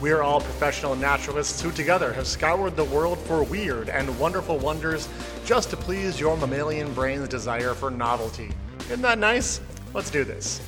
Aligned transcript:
We 0.00 0.12
are 0.12 0.22
all 0.22 0.40
professional 0.40 0.94
naturalists 0.94 1.60
who 1.60 1.72
together 1.72 2.12
have 2.12 2.26
scoured 2.26 2.76
the 2.76 2.84
world 2.84 3.18
for 3.18 3.42
weird 3.42 3.88
and 3.88 4.16
wonderful 4.20 4.58
wonders 4.58 5.08
just 5.44 5.70
to 5.70 5.76
please 5.76 6.20
your 6.20 6.36
mammalian 6.36 6.92
brain's 6.94 7.28
desire 7.28 7.74
for 7.74 7.90
novelty. 7.90 8.52
Isn't 8.86 9.02
that 9.02 9.18
nice? 9.18 9.60
Let's 9.94 10.10
do 10.10 10.22
this. 10.22 10.60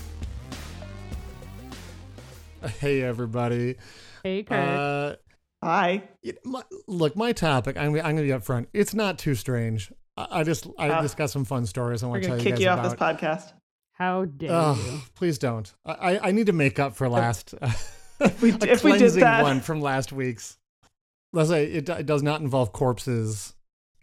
Hey, 2.81 3.03
everybody. 3.03 3.77
Hey, 4.25 4.43
Kurt. 4.43 4.59
Uh, 4.59 5.17
Hi. 5.63 6.03
it- 6.23 6.45
my, 6.45 6.63
look, 6.89 7.15
my 7.17 7.33
topic, 7.33 7.77
I'm, 7.77 7.95
I'm 7.95 8.03
going 8.03 8.17
to 8.17 8.23
be 8.23 8.29
upfront. 8.31 8.67
It's 8.73 8.95
not 8.95 9.19
too 9.19 9.35
strange. 9.37 9.93
I, 10.17 10.27
I 10.41 10.43
just, 10.45 10.67
I 10.79 10.89
Uh, 10.91 11.03
just 11.03 11.17
got 11.17 11.31
some 11.31 11.45
fun 11.45 11.67
stories 11.67 12.03
I 12.03 12.07
want 12.09 12.23
to 12.23 12.29
tell 12.29 12.37
gonna 12.37 12.43
you 12.43 12.51
kick 12.51 12.55
guys 12.57 12.63
you 12.65 12.69
off 12.69 12.95
about. 12.97 13.19
this 13.21 13.29
podcast. 13.29 13.53
How 13.93 14.25
dare 14.25 14.51
Oh, 14.53 14.91
you? 14.93 15.01
please 15.15 15.39
don't. 15.39 15.73
I, 15.87 15.93
I- 16.17 16.29
I 16.29 16.33
need 16.33 16.47
to 16.47 16.53
make 16.53 16.79
up 16.81 16.97
for 16.97 17.09
last. 17.09 17.55
we- 18.43 18.53
a 18.53 18.55
if 18.71 18.85
we 18.85 18.93
did 18.93 18.99
cleansing 18.99 19.21
that- 19.21 19.43
one 19.43 19.61
from 19.61 19.81
last 19.81 20.13
week's. 20.13 20.57
Let's 21.33 21.49
say 21.49 21.65
it, 21.67 21.89
it 21.89 22.07
does 22.07 22.23
not 22.25 22.41
involve 22.41 22.73
corpses 22.73 23.55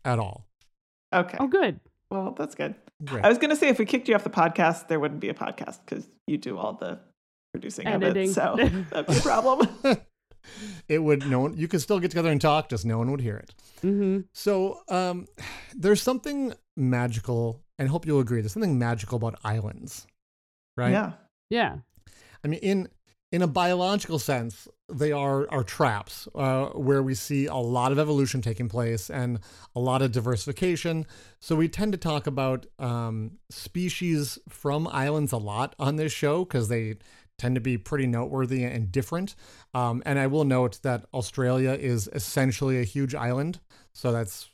at 0.05 0.17
all. 0.17 0.47
Okay. 1.13 1.37
Oh, 1.39 1.47
good. 1.47 1.79
Well, 2.09 2.33
that's 2.37 2.55
good. 2.55 2.75
Great. 3.03 3.25
I 3.25 3.29
was 3.29 3.37
gonna 3.37 3.55
say 3.57 3.67
if 3.67 3.77
we 3.79 3.85
kicked 3.85 4.07
you 4.07 4.15
off 4.15 4.23
the 4.23 4.29
podcast, 4.29 4.87
there 4.87 4.99
wouldn't 4.99 5.19
be 5.19 5.27
a 5.29 5.33
podcast 5.33 5.79
because 5.85 6.07
you 6.25 6.37
do 6.37 6.57
all 6.57 6.73
the 6.73 6.99
producing 7.53 7.85
of 7.87 8.01
Editing. 8.01 8.29
it. 8.29 8.33
So 8.33 8.55
that'd 8.91 9.07
be 9.07 9.17
a 9.17 9.21
problem. 9.21 9.67
it 10.87 10.99
would 10.99 11.29
no 11.29 11.41
one. 11.41 11.57
You 11.57 11.67
could 11.67 11.81
still 11.81 11.99
get 11.99 12.11
together 12.11 12.31
and 12.31 12.39
talk, 12.39 12.69
just 12.69 12.85
no 12.85 12.97
one 12.97 13.11
would 13.11 13.21
hear 13.21 13.35
it. 13.37 13.53
hmm 13.81 14.19
So 14.33 14.81
um, 14.89 15.27
there's 15.75 16.01
something 16.01 16.53
magical, 16.77 17.61
and 17.77 17.87
I 17.87 17.91
hope 17.91 18.05
you'll 18.05 18.21
agree. 18.21 18.39
There's 18.41 18.53
something 18.53 18.79
magical 18.79 19.17
about 19.17 19.37
islands, 19.43 20.07
right? 20.77 20.91
Yeah. 20.91 21.11
Yeah. 21.49 21.75
I 22.43 22.47
mean, 22.47 22.59
in 22.61 22.87
in 23.31 23.41
a 23.41 23.47
biological 23.47 24.19
sense, 24.19 24.67
they 24.89 25.11
are 25.11 25.51
are 25.51 25.63
traps 25.63 26.27
uh, 26.33 26.67
where 26.67 27.03
we 27.03 27.13
see 27.13 27.45
a 27.45 27.55
lot 27.55 27.91
of 27.91 27.99
evolution 27.99 28.41
taking 28.41 28.69
place 28.69 29.09
and 29.09 29.39
a 29.75 29.79
lot 29.79 30.01
of 30.01 30.11
diversification. 30.11 31.05
So 31.39 31.55
we 31.55 31.67
tend 31.67 31.91
to 31.91 31.97
talk 31.97 32.25
about 32.25 32.65
um, 32.79 33.31
species 33.49 34.39
from 34.47 34.87
islands 34.87 35.33
a 35.33 35.37
lot 35.37 35.75
on 35.77 35.97
this 35.97 36.13
show 36.13 36.45
because 36.45 36.69
they 36.69 36.95
tend 37.37 37.55
to 37.55 37.61
be 37.61 37.77
pretty 37.77 38.07
noteworthy 38.07 38.63
and 38.63 38.91
different. 38.91 39.35
Um, 39.73 40.01
and 40.05 40.17
I 40.17 40.27
will 40.27 40.45
note 40.45 40.79
that 40.83 41.05
Australia 41.13 41.71
is 41.71 42.09
essentially 42.13 42.79
a 42.79 42.83
huge 42.83 43.13
island, 43.13 43.59
so 43.93 44.11
that's 44.11 44.49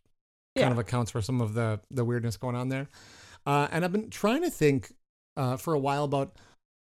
kind 0.57 0.71
of 0.71 0.79
accounts 0.79 1.11
for 1.11 1.21
some 1.21 1.41
of 1.41 1.53
the 1.53 1.79
the 1.91 2.03
weirdness 2.03 2.37
going 2.37 2.55
on 2.55 2.69
there. 2.69 2.89
Uh, 3.45 3.67
and 3.71 3.85
I've 3.85 3.91
been 3.91 4.09
trying 4.09 4.41
to 4.41 4.49
think 4.49 4.93
uh, 5.37 5.57
for 5.57 5.73
a 5.73 5.79
while 5.79 6.05
about 6.05 6.37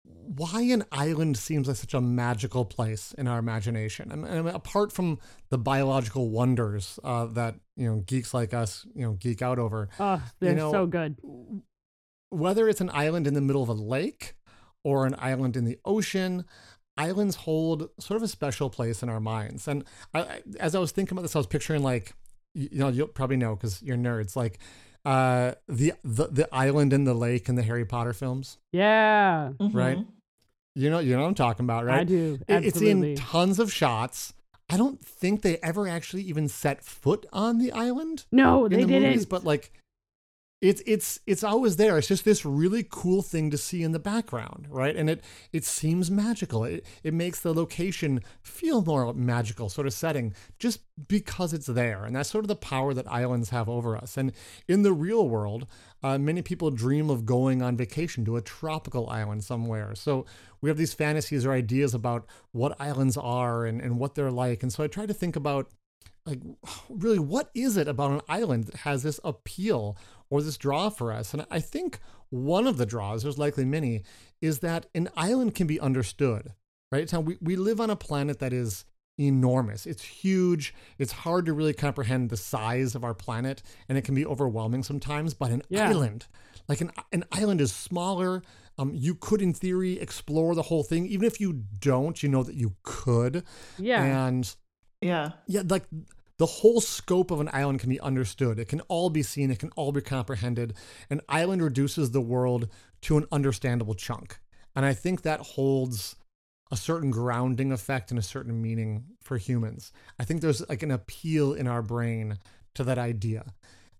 why 0.08 0.62
an 0.62 0.84
island 0.90 1.36
seems 1.36 1.68
like 1.68 1.76
such 1.76 1.94
a 1.94 2.00
magical 2.00 2.64
place 2.64 3.12
in 3.16 3.26
our 3.28 3.38
imagination. 3.38 4.10
I 4.12 4.16
mean, 4.16 4.46
apart 4.48 4.92
from 4.92 5.18
the 5.50 5.58
biological 5.58 6.30
wonders 6.30 6.98
uh, 7.04 7.26
that 7.26 7.54
you 7.76 7.86
know 7.88 8.00
geeks 8.00 8.34
like 8.34 8.52
us 8.52 8.86
you 8.94 9.02
know 9.02 9.12
geek 9.12 9.40
out 9.42 9.58
over, 9.58 9.88
Oh, 10.00 10.22
they're 10.40 10.54
know, 10.54 10.72
so 10.72 10.86
good. 10.86 11.16
whether 12.30 12.68
it's 12.68 12.80
an 12.80 12.90
island 12.92 13.26
in 13.26 13.34
the 13.34 13.40
middle 13.40 13.62
of 13.62 13.68
a 13.68 13.72
lake 13.74 14.34
or 14.84 15.06
an 15.06 15.14
island 15.18 15.56
in 15.56 15.64
the 15.64 15.78
ocean, 15.84 16.44
islands 16.96 17.36
hold 17.36 17.88
sort 17.98 18.16
of 18.16 18.22
a 18.22 18.28
special 18.28 18.70
place 18.70 19.02
in 19.02 19.08
our 19.08 19.20
minds. 19.20 19.66
And 19.68 19.84
I, 20.14 20.20
I- 20.20 20.42
as 20.60 20.74
I 20.74 20.78
was 20.78 20.92
thinking 20.92 21.16
about 21.16 21.22
this, 21.22 21.36
I 21.36 21.38
was 21.38 21.46
picturing 21.46 21.82
like, 21.82 22.14
you, 22.54 22.68
you 22.72 22.78
know, 22.78 22.88
you'll 22.88 23.08
probably 23.08 23.36
know 23.36 23.54
because 23.56 23.82
you're 23.82 23.96
nerds, 23.96 24.36
like 24.36 24.58
uh, 25.06 25.52
the, 25.68 25.92
the 26.04 26.26
the 26.26 26.48
island 26.52 26.92
in 26.92 27.04
the 27.04 27.14
lake 27.14 27.48
in 27.48 27.54
the 27.54 27.62
Harry 27.62 27.84
Potter 27.84 28.12
films. 28.12 28.58
Yeah. 28.72 29.52
Right. 29.60 29.98
Mhm. 29.98 30.06
You 30.74 30.90
know, 30.90 30.98
you 30.98 31.14
know 31.16 31.22
what 31.22 31.28
I'm 31.28 31.34
talking 31.34 31.64
about, 31.64 31.84
right? 31.86 32.00
I 32.00 32.04
do. 32.04 32.38
It- 32.48 32.64
It's 32.66 32.80
in 32.82 33.14
tons 33.14 33.58
of 33.58 33.72
shots. 33.72 34.34
I 34.68 34.76
don't 34.76 35.00
think 35.02 35.42
they 35.42 35.58
ever 35.62 35.86
actually 35.88 36.22
even 36.24 36.48
set 36.48 36.84
foot 36.84 37.24
on 37.32 37.58
the 37.58 37.70
island 37.72 38.26
no, 38.32 38.64
in 38.66 38.72
they 38.72 38.80
the 38.82 38.86
didn't. 38.86 39.02
movies, 39.10 39.24
but 39.26 39.44
like 39.44 39.70
it's 40.62 40.82
it's 40.86 41.20
it's 41.26 41.44
always 41.44 41.76
there. 41.76 41.98
It's 41.98 42.08
just 42.08 42.24
this 42.24 42.46
really 42.46 42.86
cool 42.88 43.20
thing 43.20 43.50
to 43.50 43.58
see 43.58 43.82
in 43.82 43.92
the 43.92 43.98
background, 43.98 44.66
right? 44.70 44.96
And 44.96 45.10
it 45.10 45.22
it 45.52 45.64
seems 45.64 46.10
magical. 46.10 46.64
It 46.64 46.86
it 47.02 47.12
makes 47.12 47.40
the 47.40 47.52
location 47.52 48.20
feel 48.40 48.82
more 48.82 49.12
magical, 49.12 49.68
sort 49.68 49.86
of 49.86 49.92
setting, 49.92 50.34
just 50.58 50.80
because 51.08 51.52
it's 51.52 51.66
there. 51.66 52.04
And 52.04 52.16
that's 52.16 52.30
sort 52.30 52.44
of 52.44 52.48
the 52.48 52.56
power 52.56 52.94
that 52.94 53.06
islands 53.06 53.50
have 53.50 53.68
over 53.68 53.98
us. 53.98 54.16
And 54.16 54.32
in 54.66 54.82
the 54.82 54.94
real 54.94 55.28
world, 55.28 55.66
uh, 56.02 56.16
many 56.16 56.40
people 56.40 56.70
dream 56.70 57.10
of 57.10 57.26
going 57.26 57.60
on 57.60 57.76
vacation 57.76 58.24
to 58.24 58.36
a 58.36 58.42
tropical 58.42 59.10
island 59.10 59.44
somewhere. 59.44 59.94
So 59.94 60.24
we 60.62 60.70
have 60.70 60.78
these 60.78 60.94
fantasies 60.94 61.44
or 61.44 61.52
ideas 61.52 61.92
about 61.92 62.24
what 62.52 62.80
islands 62.80 63.18
are 63.18 63.66
and, 63.66 63.78
and 63.82 63.98
what 63.98 64.14
they're 64.14 64.30
like. 64.30 64.62
And 64.62 64.72
so 64.72 64.82
I 64.82 64.86
try 64.86 65.04
to 65.04 65.14
think 65.14 65.36
about 65.36 65.68
like 66.26 66.40
really 66.90 67.18
what 67.18 67.50
is 67.54 67.76
it 67.76 67.88
about 67.88 68.10
an 68.10 68.20
island 68.28 68.64
that 68.64 68.76
has 68.80 69.02
this 69.02 69.18
appeal 69.24 69.96
or 70.30 70.42
this 70.42 70.56
draw 70.56 70.88
for 70.90 71.12
us 71.12 71.32
and 71.32 71.46
i 71.50 71.60
think 71.60 71.98
one 72.30 72.66
of 72.66 72.76
the 72.76 72.86
draws 72.86 73.22
there's 73.22 73.38
likely 73.38 73.64
many 73.64 74.02
is 74.42 74.58
that 74.58 74.86
an 74.94 75.08
island 75.16 75.54
can 75.54 75.66
be 75.66 75.78
understood 75.80 76.52
right 76.92 77.08
so 77.08 77.20
we, 77.20 77.38
we 77.40 77.56
live 77.56 77.80
on 77.80 77.90
a 77.90 77.96
planet 77.96 78.38
that 78.40 78.52
is 78.52 78.84
enormous 79.18 79.86
it's 79.86 80.02
huge 80.02 80.74
it's 80.98 81.12
hard 81.12 81.46
to 81.46 81.52
really 81.54 81.72
comprehend 81.72 82.28
the 82.28 82.36
size 82.36 82.94
of 82.94 83.02
our 83.02 83.14
planet 83.14 83.62
and 83.88 83.96
it 83.96 84.02
can 84.02 84.14
be 84.14 84.26
overwhelming 84.26 84.82
sometimes 84.82 85.32
but 85.32 85.50
an 85.50 85.62
Yeah. 85.70 85.88
island 85.88 86.26
like 86.68 86.80
an, 86.82 86.90
an 87.12 87.24
island 87.32 87.60
is 87.62 87.72
smaller 87.72 88.42
um, 88.78 88.92
you 88.94 89.14
could 89.14 89.40
in 89.40 89.54
theory 89.54 89.98
explore 89.98 90.54
the 90.54 90.62
whole 90.62 90.82
thing 90.82 91.06
even 91.06 91.24
if 91.26 91.40
you 91.40 91.62
don't 91.80 92.22
you 92.22 92.28
know 92.28 92.42
that 92.42 92.56
you 92.56 92.74
could 92.82 93.42
yeah. 93.78 94.02
and 94.02 94.54
Yeah. 95.00 95.30
yeah, 95.46 95.62
like 95.66 95.84
the 96.38 96.46
whole 96.46 96.80
scope 96.80 97.30
of 97.30 97.40
an 97.40 97.50
island 97.52 97.80
can 97.80 97.88
be 97.88 98.00
understood. 98.00 98.58
It 98.58 98.68
can 98.68 98.82
all 98.82 99.10
be 99.10 99.22
seen. 99.22 99.50
It 99.50 99.58
can 99.58 99.70
all 99.70 99.92
be 99.92 100.02
comprehended. 100.02 100.74
An 101.08 101.20
island 101.28 101.62
reduces 101.62 102.10
the 102.10 102.20
world 102.20 102.68
to 103.02 103.16
an 103.16 103.26
understandable 103.32 103.94
chunk. 103.94 104.38
And 104.74 104.84
I 104.84 104.92
think 104.92 105.22
that 105.22 105.40
holds 105.40 106.16
a 106.70 106.76
certain 106.76 107.10
grounding 107.10 107.72
effect 107.72 108.10
and 108.10 108.18
a 108.18 108.22
certain 108.22 108.60
meaning 108.60 109.04
for 109.22 109.38
humans. 109.38 109.92
I 110.18 110.24
think 110.24 110.40
there's 110.40 110.68
like 110.68 110.82
an 110.82 110.90
appeal 110.90 111.54
in 111.54 111.66
our 111.66 111.82
brain 111.82 112.38
to 112.74 112.84
that 112.84 112.98
idea. 112.98 113.46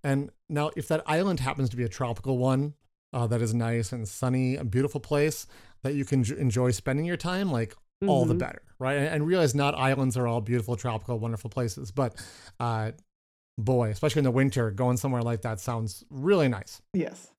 And 0.04 0.30
now, 0.48 0.70
if 0.76 0.88
that 0.88 1.02
island 1.06 1.40
happens 1.40 1.70
to 1.70 1.76
be 1.76 1.84
a 1.84 1.88
tropical 1.88 2.38
one 2.38 2.74
uh, 3.12 3.26
that 3.28 3.40
is 3.40 3.54
nice 3.54 3.92
and 3.92 4.06
sunny, 4.06 4.56
a 4.56 4.64
beautiful 4.64 5.00
place 5.00 5.46
that 5.82 5.94
you 5.94 6.04
can 6.04 6.24
enjoy 6.34 6.70
spending 6.70 7.06
your 7.06 7.16
time, 7.16 7.50
like 7.50 7.74
all 8.06 8.24
the 8.24 8.34
Mhm. 8.34 8.38
better, 8.38 8.62
right? 8.78 8.94
And, 8.98 9.06
and 9.08 9.26
realize 9.26 9.54
not 9.54 9.74
islands 9.74 10.16
are 10.16 10.26
all 10.26 10.40
beautiful, 10.40 10.76
tropical, 10.76 11.18
wonderful 11.18 11.48
places, 11.50 11.90
but 11.90 12.14
uh, 12.60 12.92
boy, 13.58 13.88
especially 13.90 14.20
in 14.20 14.24
the 14.24 14.30
winter, 14.30 14.70
going 14.70 14.96
somewhere 14.96 15.22
like 15.22 15.42
that 15.42 15.60
sounds 15.60 16.04
really 16.10 16.48
nice. 16.48 16.82
Yes. 16.92 17.30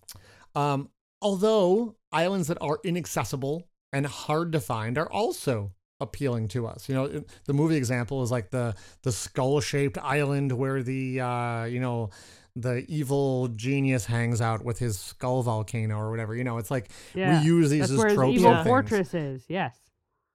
Um, 0.56 0.90
although 1.22 1.96
islands 2.12 2.47
that 2.47 2.57
are 2.62 2.79
inaccessible 2.84 3.67
and 3.94 4.06
hard 4.07 4.51
to 4.53 4.59
find 4.59 4.97
are 4.97 5.12
also 5.12 5.73
appealing 6.00 6.47
to 6.47 6.67
us. 6.67 6.88
You 6.90 6.96
know, 6.96 7.23
the 7.46 7.53
movie 7.53 7.76
example 7.76 8.23
is 8.23 8.32
like 8.32 8.49
the 8.52 8.76
the 9.03 9.11
skull 9.11 9.59
shaped 9.61 9.97
island 9.99 10.52
where 10.52 10.82
the 10.84 11.22
uh, 11.22 11.64
you 11.66 11.79
know 11.79 12.09
the 12.55 12.84
evil 12.87 13.47
genius 13.49 14.05
hangs 14.08 14.41
out 14.41 14.66
with 14.66 14.79
his 14.79 14.97
skull 14.97 15.43
volcano 15.43 15.97
or 15.97 16.09
whatever. 16.09 16.35
You 16.35 16.43
know, 16.43 16.58
it's 16.58 16.72
like 16.72 16.90
yeah. 17.14 17.40
we 17.40 17.46
use 17.46 17.70
these 17.70 17.82
That's 17.82 17.91
as 17.91 17.97
where 17.99 18.08
his 18.08 18.16
tropes. 18.16 18.35
evil 18.40 18.49
and 18.52 18.58
things. 18.58 18.67
fortress 18.67 19.14
is. 19.14 19.46
Yes. 19.47 19.78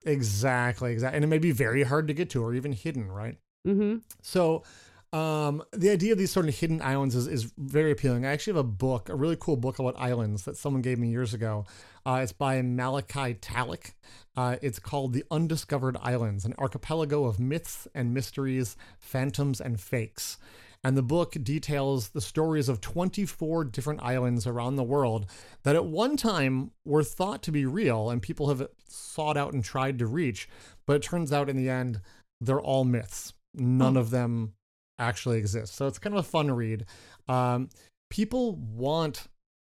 Exactly, 0.05 0.91
exactly. 0.91 1.15
And 1.15 1.23
it 1.23 1.27
may 1.27 1.37
be 1.37 1.51
very 1.51 1.83
hard 1.83 2.07
to 2.07 2.13
get 2.13 2.29
to 2.31 2.43
or 2.43 2.53
even 2.53 2.73
hidden, 2.73 3.11
right? 3.11 3.37
Mm-hmm. 3.67 3.97
So 4.21 4.63
um, 5.13 5.63
the 5.71 5.91
idea 5.91 6.11
of 6.11 6.17
these 6.17 6.31
sort 6.31 6.47
of 6.47 6.55
hidden 6.55 6.81
islands 6.81 7.15
is, 7.15 7.27
is 7.27 7.53
very 7.57 7.91
appealing. 7.91 8.25
I 8.25 8.31
actually 8.31 8.53
have 8.53 8.65
a 8.65 8.69
book, 8.69 9.09
a 9.09 9.15
really 9.15 9.37
cool 9.39 9.57
book 9.57 9.77
about 9.77 9.95
islands 9.97 10.43
that 10.45 10.57
someone 10.57 10.81
gave 10.81 10.97
me 10.97 11.09
years 11.09 11.33
ago. 11.33 11.65
Uh, 12.05 12.19
it's 12.23 12.31
by 12.31 12.61
Malachy 12.61 13.35
Tallack. 13.35 13.93
Uh, 14.35 14.55
it's 14.61 14.79
called 14.79 15.13
The 15.13 15.23
Undiscovered 15.29 15.97
Islands, 16.01 16.45
an 16.45 16.55
archipelago 16.57 17.25
of 17.25 17.39
myths 17.39 17.87
and 17.93 18.13
mysteries, 18.13 18.75
phantoms 18.99 19.61
and 19.61 19.79
fakes. 19.79 20.37
And 20.83 20.97
the 20.97 21.03
book 21.03 21.37
details 21.41 22.09
the 22.09 22.21
stories 22.21 22.67
of 22.67 22.81
24 22.81 23.65
different 23.65 24.01
islands 24.03 24.45
around 24.45 24.75
the 24.75 24.83
world 24.83 25.27
that 25.63 25.75
at 25.75 25.85
one 25.85 26.17
time 26.17 26.71
were 26.83 27.03
thought 27.03 27.41
to 27.43 27.51
be 27.51 27.65
real 27.65 28.09
and 28.09 28.21
people 28.21 28.49
have 28.49 28.67
sought 28.87 29.37
out 29.37 29.53
and 29.53 29.63
tried 29.63 29.97
to 29.99 30.07
reach. 30.07 30.49
But 30.85 30.97
it 30.97 31.03
turns 31.03 31.31
out 31.31 31.49
in 31.49 31.55
the 31.55 31.69
end, 31.69 32.01
they're 32.41 32.59
all 32.59 32.83
myths. 32.83 33.33
None 33.53 33.95
of 33.95 34.09
them 34.09 34.53
actually 34.99 35.37
exist. 35.37 35.75
So 35.75 35.87
it's 35.87 35.99
kind 35.99 36.15
of 36.15 36.25
a 36.25 36.27
fun 36.27 36.51
read. 36.51 36.85
Um, 37.29 37.69
people 38.09 38.55
want 38.55 39.27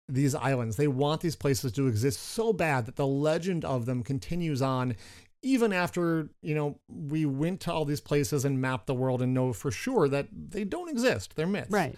these 0.09 0.35
islands. 0.35 0.77
They 0.77 0.89
want 0.89 1.21
these 1.21 1.37
places 1.37 1.73
to 1.73 1.87
exist 1.87 2.21
so 2.21 2.53
bad 2.53 2.87
that 2.87 2.97
the 2.97 3.07
legend 3.07 3.65
of 3.65 3.87
them 3.87 4.03
continues 4.03 4.63
on 4.63 4.97
even 5.43 5.73
after, 5.73 6.29
you 6.43 6.55
know, 6.55 6.79
we 6.89 7.25
went 7.27 7.61
to 7.61 7.73
all 7.73 7.85
these 7.85 8.01
places 8.01 8.45
and 8.45 8.61
mapped 8.61 8.87
the 8.87 8.95
world 8.95 9.23
and 9.23 9.33
know 9.33 9.53
for 9.53 9.71
sure 9.71 10.09
that 10.09 10.29
they 10.33 10.65
don't 10.65 10.89
exist. 10.89 11.37
They're 11.37 11.47
myths. 11.47 11.71
Right. 11.71 11.95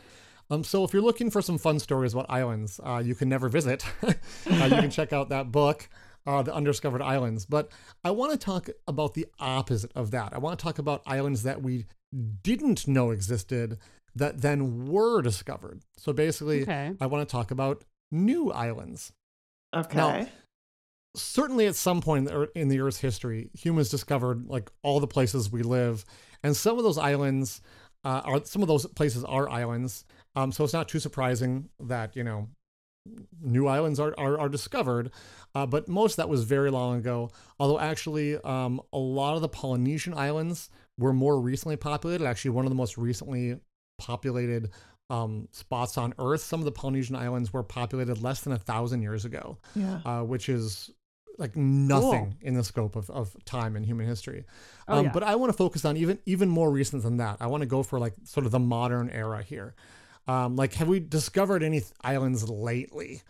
Um, 0.50 0.64
so 0.64 0.84
if 0.84 0.92
you're 0.92 1.02
looking 1.02 1.30
for 1.30 1.40
some 1.40 1.58
fun 1.58 1.78
stories 1.78 2.12
about 2.12 2.26
islands, 2.28 2.80
uh, 2.84 3.00
you 3.04 3.14
can 3.14 3.28
never 3.28 3.48
visit. 3.48 3.84
uh, 4.02 4.12
you 4.46 4.68
can 4.68 4.90
check 4.90 5.12
out 5.12 5.28
that 5.28 5.52
book, 5.52 5.88
uh, 6.26 6.42
The 6.42 6.52
Undiscovered 6.52 7.02
Islands. 7.02 7.46
But 7.46 7.70
I 8.04 8.10
want 8.10 8.32
to 8.32 8.38
talk 8.38 8.68
about 8.88 9.14
the 9.14 9.26
opposite 9.38 9.92
of 9.94 10.10
that. 10.10 10.34
I 10.34 10.38
want 10.38 10.58
to 10.58 10.62
talk 10.62 10.78
about 10.78 11.02
islands 11.06 11.44
that 11.44 11.62
we 11.62 11.86
didn't 12.42 12.88
know 12.88 13.10
existed 13.10 13.78
that 14.16 14.42
then 14.42 14.86
were 14.86 15.22
discovered. 15.22 15.82
So 15.96 16.12
basically, 16.12 16.62
Okay. 16.62 16.94
I 17.00 17.06
want 17.06 17.26
to 17.26 17.30
talk 17.30 17.52
about 17.52 17.84
new 18.10 18.50
islands. 18.50 19.12
Okay. 19.74 20.28
Certainly, 21.14 21.66
at 21.66 21.74
some 21.74 22.00
point 22.00 22.28
in 22.28 22.32
the, 22.32 22.40
Ear- 22.40 22.48
in 22.54 22.68
the 22.68 22.80
Earth's 22.80 23.00
history, 23.00 23.50
humans 23.52 23.88
discovered 23.88 24.46
like 24.48 24.70
all 24.82 25.00
the 25.00 25.06
places 25.06 25.50
we 25.50 25.62
live, 25.62 26.04
and 26.42 26.56
some 26.56 26.78
of 26.78 26.84
those 26.84 26.98
islands 26.98 27.60
uh, 28.04 28.22
are 28.24 28.44
some 28.44 28.62
of 28.62 28.68
those 28.68 28.86
places 28.86 29.24
are 29.24 29.48
islands. 29.48 30.04
Um, 30.36 30.52
so 30.52 30.64
it's 30.64 30.72
not 30.72 30.88
too 30.88 31.00
surprising 31.00 31.68
that 31.80 32.14
you 32.14 32.24
know 32.24 32.48
new 33.40 33.66
islands 33.66 33.98
are 33.98 34.14
are, 34.18 34.38
are 34.38 34.48
discovered, 34.48 35.10
uh, 35.54 35.66
but 35.66 35.88
most 35.88 36.12
of 36.12 36.16
that 36.18 36.28
was 36.28 36.44
very 36.44 36.70
long 36.70 36.98
ago. 36.98 37.30
Although 37.58 37.80
actually, 37.80 38.36
um, 38.36 38.80
a 38.92 38.98
lot 38.98 39.34
of 39.34 39.42
the 39.42 39.48
Polynesian 39.48 40.14
islands 40.14 40.70
were 40.98 41.12
more 41.12 41.40
recently 41.40 41.76
populated. 41.76 42.24
Actually, 42.24 42.52
one 42.52 42.64
of 42.64 42.70
the 42.70 42.76
most 42.76 42.96
recently 42.96 43.58
populated 43.98 44.70
um, 45.10 45.48
spots 45.50 45.98
on 45.98 46.14
Earth. 46.18 46.40
Some 46.40 46.60
of 46.60 46.64
the 46.64 46.72
Polynesian 46.72 47.16
islands 47.16 47.52
were 47.52 47.62
populated 47.62 48.22
less 48.22 48.40
than 48.42 48.52
a 48.52 48.58
thousand 48.58 49.02
years 49.02 49.24
ago 49.24 49.58
yeah. 49.74 50.00
uh, 50.04 50.22
which 50.22 50.48
is 50.48 50.90
like 51.38 51.56
nothing 51.56 52.36
in 52.42 52.54
the 52.54 52.64
scope 52.64 52.96
of, 52.96 53.08
of 53.10 53.34
time 53.44 53.76
in 53.76 53.82
human 53.84 54.06
history. 54.06 54.44
Oh, 54.88 54.98
um, 54.98 55.04
yeah. 55.06 55.12
But 55.12 55.22
I 55.22 55.36
want 55.36 55.50
to 55.52 55.56
focus 55.56 55.84
on 55.84 55.96
even 55.96 56.18
even 56.26 56.48
more 56.48 56.70
recent 56.70 57.02
than 57.02 57.16
that. 57.18 57.38
I 57.40 57.46
want 57.46 57.62
to 57.62 57.66
go 57.66 57.82
for 57.82 57.98
like 57.98 58.14
sort 58.24 58.46
of 58.46 58.52
the 58.52 58.58
modern 58.58 59.08
era 59.10 59.42
here. 59.42 59.74
Um, 60.28 60.54
like, 60.56 60.74
have 60.74 60.86
we 60.88 61.00
discovered 61.00 61.62
any 61.62 61.80
th- 61.80 61.92
islands 62.02 62.48
lately? 62.48 63.22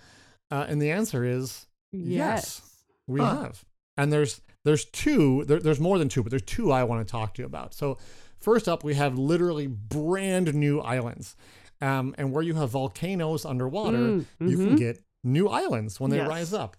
Uh, 0.51 0.67
and 0.69 0.83
the 0.83 0.91
answer 0.91 1.25
is 1.25 1.67
Yes. 1.93 2.63
we 3.07 3.21
Huh. 3.21 3.43
have. 3.43 3.65
And 3.97 4.13
there's 4.13 4.41
there's 4.65 4.85
two. 4.87 5.45
There, 5.47 5.59
there's 5.61 5.81
more 5.81 5.99
than 5.99 6.09
two, 6.09 6.23
but 6.23 6.31
there's 6.31 6.43
two 6.43 6.71
I 6.73 6.85
want 6.85 7.07
to 7.07 7.11
talk 7.11 7.35
to 7.35 7.43
you 7.43 7.47
about. 7.47 7.73
So 7.75 7.99
first 8.41 8.69
up, 8.69 8.85
we 8.85 8.95
have 8.95 9.19
literally 9.19 9.67
brand 9.67 10.53
new 10.55 10.81
islands. 10.81 11.37
Um, 11.83 12.15
and 12.19 12.31
where 12.33 12.43
you 12.43 12.55
have 12.55 12.71
volcanoes 12.71 13.47
underwater, 13.47 13.97
Mm, 13.99 14.27
you 14.41 14.57
can 14.59 14.75
mhm. 14.75 14.79
get 14.79 15.03
new 15.25 15.49
islands 15.49 15.99
when 15.99 16.11
they 16.11 16.19
Yes. 16.19 16.29
rise 16.29 16.53
up. 16.53 16.77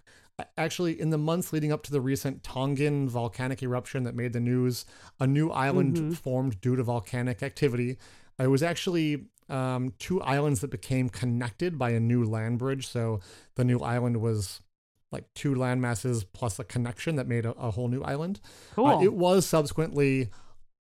Actually, 0.57 0.99
in 0.99 1.09
the 1.09 1.17
months 1.17 1.51
leading 1.53 1.71
up 1.71 1.83
to 1.83 1.91
the 1.91 2.01
recent 2.01 2.43
Tongan 2.43 3.07
volcanic 3.09 3.61
eruption 3.63 4.03
that 4.03 4.15
made 4.15 4.33
the 4.33 4.39
news, 4.39 4.85
a 5.19 5.27
new 5.27 5.49
island 5.51 5.95
Mhm. 5.97 6.15
formed 6.15 6.61
due 6.61 6.75
to 6.75 6.83
volcanic 6.83 7.41
activity. 7.43 7.97
It 8.39 8.47
was 8.47 8.63
actually 8.63 9.25
um, 9.49 9.93
two 9.99 10.21
islands 10.21 10.61
that 10.61 10.69
became 10.71 11.09
connected 11.09 11.77
by 11.77 11.89
a 11.89 11.99
new 11.99 12.23
land 12.23 12.57
bridge. 12.57 12.87
So 12.87 13.19
the 13.55 13.65
new 13.65 13.79
island 13.79 14.21
was 14.21 14.61
like 15.11 15.25
two 15.33 15.53
land 15.53 15.81
masses 15.81 16.23
plus 16.23 16.57
a 16.57 16.63
connection 16.63 17.17
that 17.17 17.27
made 17.27 17.45
a, 17.45 17.51
a 17.59 17.71
whole 17.71 17.89
new 17.89 18.01
island. 18.01 18.39
Cool. 18.75 18.85
Uh, 18.85 19.01
it 19.03 19.13
was 19.13 19.45
subsequently 19.45 20.29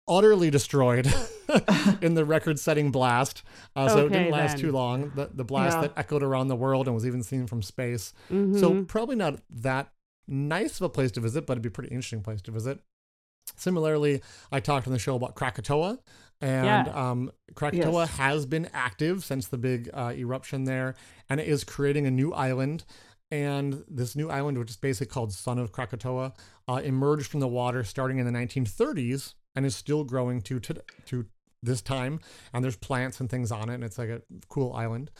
utterly 0.07 0.49
destroyed 0.49 1.05
in 2.01 2.13
the 2.15 2.25
record-setting 2.25 2.91
blast, 2.91 3.43
uh, 3.75 3.87
so 3.89 4.05
it 4.05 4.11
didn't 4.11 4.31
last 4.31 4.53
then. 4.53 4.59
too 4.61 4.71
long. 4.71 5.11
The, 5.15 5.29
the 5.33 5.43
blast 5.45 5.77
Yeah. 5.77 5.87
that 5.87 5.93
echoed 5.97 6.23
around 6.23 6.47
the 6.49 6.55
world 6.55 6.87
and 6.87 6.95
was 6.95 7.05
even 7.05 7.23
seen 7.23 7.47
from 7.47 7.61
space. 7.61 8.13
So 8.29 8.35
Mhm. 8.35 8.87
probably 8.87 9.15
not 9.15 9.39
that 9.49 9.91
nice 10.27 10.75
of 10.77 10.81
a 10.83 10.89
place 10.89 11.11
to 11.13 11.19
visit, 11.21 11.45
but 11.45 11.53
it'd 11.53 11.61
be 11.63 11.67
a 11.67 11.71
pretty 11.71 11.89
interesting 11.93 12.21
place 12.21 12.41
to 12.43 12.51
visit. 12.51 12.79
Similarly, 13.55 14.21
I 14.51 14.59
talked 14.59 14.87
on 14.87 14.93
the 14.93 14.99
show 14.99 15.15
about 15.15 15.35
Krakatoa, 15.35 15.99
and 16.41 16.87
Yeah. 16.87 17.09
um, 17.11 17.31
Krakatoa 17.55 18.01
Yes. 18.01 18.09
has 18.17 18.45
been 18.45 18.69
active 18.73 19.23
since 19.23 19.47
the 19.47 19.57
big 19.57 19.89
uh, 19.93 20.13
eruption 20.15 20.65
there, 20.65 20.95
and 21.29 21.39
it 21.39 21.47
is 21.47 21.63
creating 21.63 22.05
a 22.05 22.11
new 22.11 22.33
island. 22.33 22.83
And 23.31 23.83
this 23.89 24.15
new 24.15 24.29
island, 24.29 24.57
which 24.57 24.69
is 24.69 24.77
basically 24.77 25.11
called 25.11 25.33
Son 25.33 25.57
of 25.59 25.71
Krakatoa, 25.71 26.33
uh, 26.67 26.81
emerged 26.83 27.27
from 27.27 27.39
the 27.41 27.47
water 27.47 27.83
starting 27.83 28.19
in 28.19 28.25
the 28.25 28.31
1930s 28.31 29.33
and 29.55 29.65
is 29.65 29.75
still 29.75 30.03
growing 30.03 30.41
to 30.43 30.59
to, 30.59 30.75
to 31.07 31.25
this 31.63 31.81
time. 31.81 32.19
And 32.53 32.63
there's 32.63 32.75
plants 32.75 33.19
and 33.19 33.29
things 33.29 33.51
on 33.51 33.69
it, 33.69 33.75
and 33.75 33.83
it's 33.83 33.97
like 33.97 34.09
a 34.09 34.21
cool 34.49 34.73
island. 34.73 35.11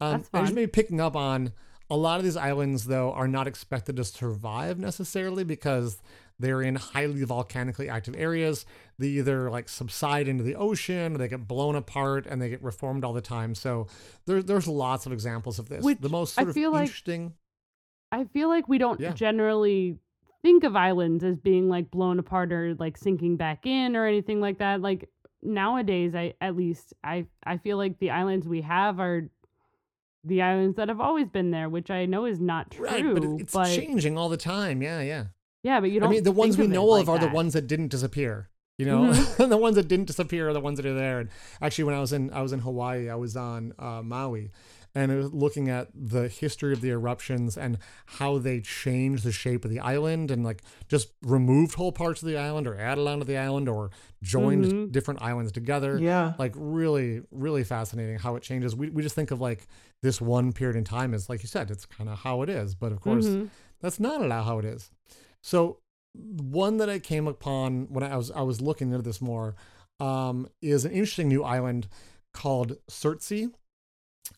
Um, 0.00 0.12
That's 0.18 0.28
and 0.32 0.42
just 0.46 0.54
maybe 0.54 0.70
picking 0.70 1.00
up 1.00 1.14
on 1.16 1.52
a 1.90 1.96
lot 1.96 2.18
of 2.18 2.24
these 2.24 2.36
islands, 2.36 2.86
though, 2.86 3.12
are 3.12 3.28
not 3.28 3.46
expected 3.46 3.96
to 3.96 4.04
survive 4.04 4.78
necessarily 4.78 5.44
because 5.44 6.00
they're 6.38 6.62
in 6.62 6.74
highly 6.76 7.22
volcanically 7.24 7.88
active 7.88 8.14
areas. 8.16 8.64
They 8.98 9.08
either 9.08 9.50
like 9.50 9.68
subside 9.68 10.26
into 10.26 10.42
the 10.42 10.56
ocean, 10.56 11.14
or 11.14 11.18
they 11.18 11.28
get 11.28 11.46
blown 11.46 11.76
apart, 11.76 12.26
and 12.26 12.40
they 12.40 12.48
get 12.48 12.62
reformed 12.62 13.04
all 13.04 13.12
the 13.12 13.20
time. 13.20 13.54
So 13.54 13.86
there, 14.26 14.42
there's 14.42 14.66
lots 14.66 15.04
of 15.06 15.12
examples 15.12 15.58
of 15.58 15.68
this. 15.68 15.84
Which 15.84 15.98
the 16.00 16.08
most 16.08 16.38
I 16.38 16.42
sort 16.42 16.48
of 16.48 16.54
feel 16.54 16.72
like- 16.72 16.82
interesting. 16.86 17.34
I 18.10 18.24
feel 18.24 18.48
like 18.48 18.68
we 18.68 18.78
don't 18.78 18.98
Yeah. 19.00 19.12
generally 19.12 19.98
think 20.42 20.64
of 20.64 20.74
islands 20.76 21.22
as 21.24 21.38
being 21.38 21.68
like 21.68 21.90
blown 21.90 22.18
apart 22.18 22.52
or 22.52 22.74
like 22.78 22.96
sinking 22.96 23.36
back 23.36 23.64
in 23.66 23.96
or 23.96 24.06
anything 24.06 24.40
like 24.40 24.58
that. 24.58 24.80
Like 24.80 25.08
nowadays, 25.42 26.14
I 26.14 26.34
at 26.40 26.56
least 26.56 26.92
I 27.04 27.26
I 27.44 27.58
feel 27.58 27.76
like 27.76 27.98
the 27.98 28.10
islands 28.10 28.46
we 28.48 28.60
have 28.62 29.00
are 29.00 29.28
the 30.24 30.42
islands 30.42 30.76
that 30.76 30.88
have 30.88 31.00
always 31.00 31.28
been 31.28 31.50
there, 31.50 31.68
which 31.68 31.90
I 31.90 32.06
know 32.06 32.26
is 32.26 32.40
not 32.40 32.70
true. 32.70 32.86
right, 32.86 33.04
but 33.14 33.24
it- 33.24 33.40
it's 33.40 33.54
changing 33.74 34.16
all 34.16 34.28
the 34.28 34.36
time. 34.36 34.80
Yeah, 34.82 35.00
yeah. 35.00 35.24
yeah, 35.64 35.80
but 35.80 35.90
you 35.90 35.98
don't. 36.00 36.08
I 36.08 36.12
mean, 36.12 36.22
the 36.24 36.30
ones 36.32 36.56
we 36.56 36.64
think 36.64 36.70
of 36.70 36.74
know 36.74 36.84
like 36.86 37.02
of 37.02 37.08
are 37.08 37.18
the 37.18 37.28
ones 37.28 37.54
that 37.54 37.66
didn't 37.66 37.88
disappear. 37.88 38.48
You 38.78 38.86
know, 38.86 39.02
Mm-hmm. 39.12 39.48
the 39.50 39.56
ones 39.56 39.76
that 39.76 39.86
didn't 39.88 40.06
disappear 40.06 40.48
are 40.48 40.52
the 40.52 40.60
ones 40.60 40.76
that 40.78 40.86
are 40.86 40.94
there. 40.94 41.20
And 41.20 41.28
actually, 41.60 41.84
when 41.84 41.94
I 41.94 42.00
was 42.00 42.12
in 42.12 42.32
I 42.32 42.40
was 42.42 42.52
in 42.52 42.60
Hawaii, 42.60 43.08
I 43.10 43.14
was 43.16 43.36
on 43.36 43.72
uh, 43.78 44.02
Maui, 44.02 44.50
and 44.94 45.10
I 45.10 45.16
was 45.16 45.32
looking 45.32 45.68
at 45.68 45.88
the 45.94 46.28
history 46.28 46.72
of 46.72 46.80
the 46.82 46.90
eruptions 46.90 47.56
and 47.56 47.78
how 48.06 48.38
they 48.38 48.60
changed 48.60 49.24
the 49.24 49.32
shape 49.32 49.64
of 49.64 49.70
the 49.70 49.80
island 49.80 50.30
and 50.30 50.44
like 50.44 50.62
just 50.88 51.08
removed 51.22 51.74
whole 51.74 51.92
parts 51.92 52.22
of 52.22 52.28
the 52.28 52.36
island 52.36 52.66
or 52.66 52.76
added 52.78 53.06
onto 53.06 53.24
the 53.24 53.38
island 53.38 53.68
or 53.68 53.90
joined 54.22 54.64
Mhm. 54.66 54.92
different 54.92 55.22
islands 55.22 55.50
together. 55.52 55.98
Yeah. 55.98 56.34
Like 56.38 56.52
really, 56.56 57.22
really 57.30 57.64
fascinating 57.64 58.18
how 58.18 58.36
it 58.36 58.42
changes. 58.42 58.76
We 58.76 58.90
we 58.90 59.02
just 59.02 59.14
think 59.14 59.30
of 59.30 59.40
like 59.40 59.66
this 60.02 60.20
one 60.20 60.52
period 60.52 60.76
in 60.76 60.84
time 60.84 61.14
as 61.14 61.28
like 61.28 61.42
you 61.42 61.48
said, 61.48 61.70
it's 61.70 61.86
kind 61.86 62.10
of 62.10 62.18
how 62.18 62.42
it 62.42 62.48
is. 62.50 62.74
But 62.74 62.92
of 62.92 63.00
course, 63.00 63.26
Mhm. 63.26 63.48
that's 63.80 63.98
not 63.98 64.22
at 64.22 64.30
all 64.30 64.44
how 64.44 64.58
it 64.58 64.64
is. 64.64 64.90
So 65.42 65.78
one 66.14 66.76
that 66.76 66.90
I 66.90 66.98
came 66.98 67.26
upon 67.26 67.86
when 67.88 68.04
I 68.04 68.16
was 68.16 68.30
I 68.30 68.42
was 68.42 68.60
looking 68.60 68.90
into 68.90 69.02
this 69.02 69.22
more 69.22 69.54
um, 70.00 70.48
is 70.60 70.84
an 70.84 70.90
interesting 70.92 71.28
new 71.28 71.42
island 71.44 71.86
called 72.34 72.76
Surtsey, 72.88 73.50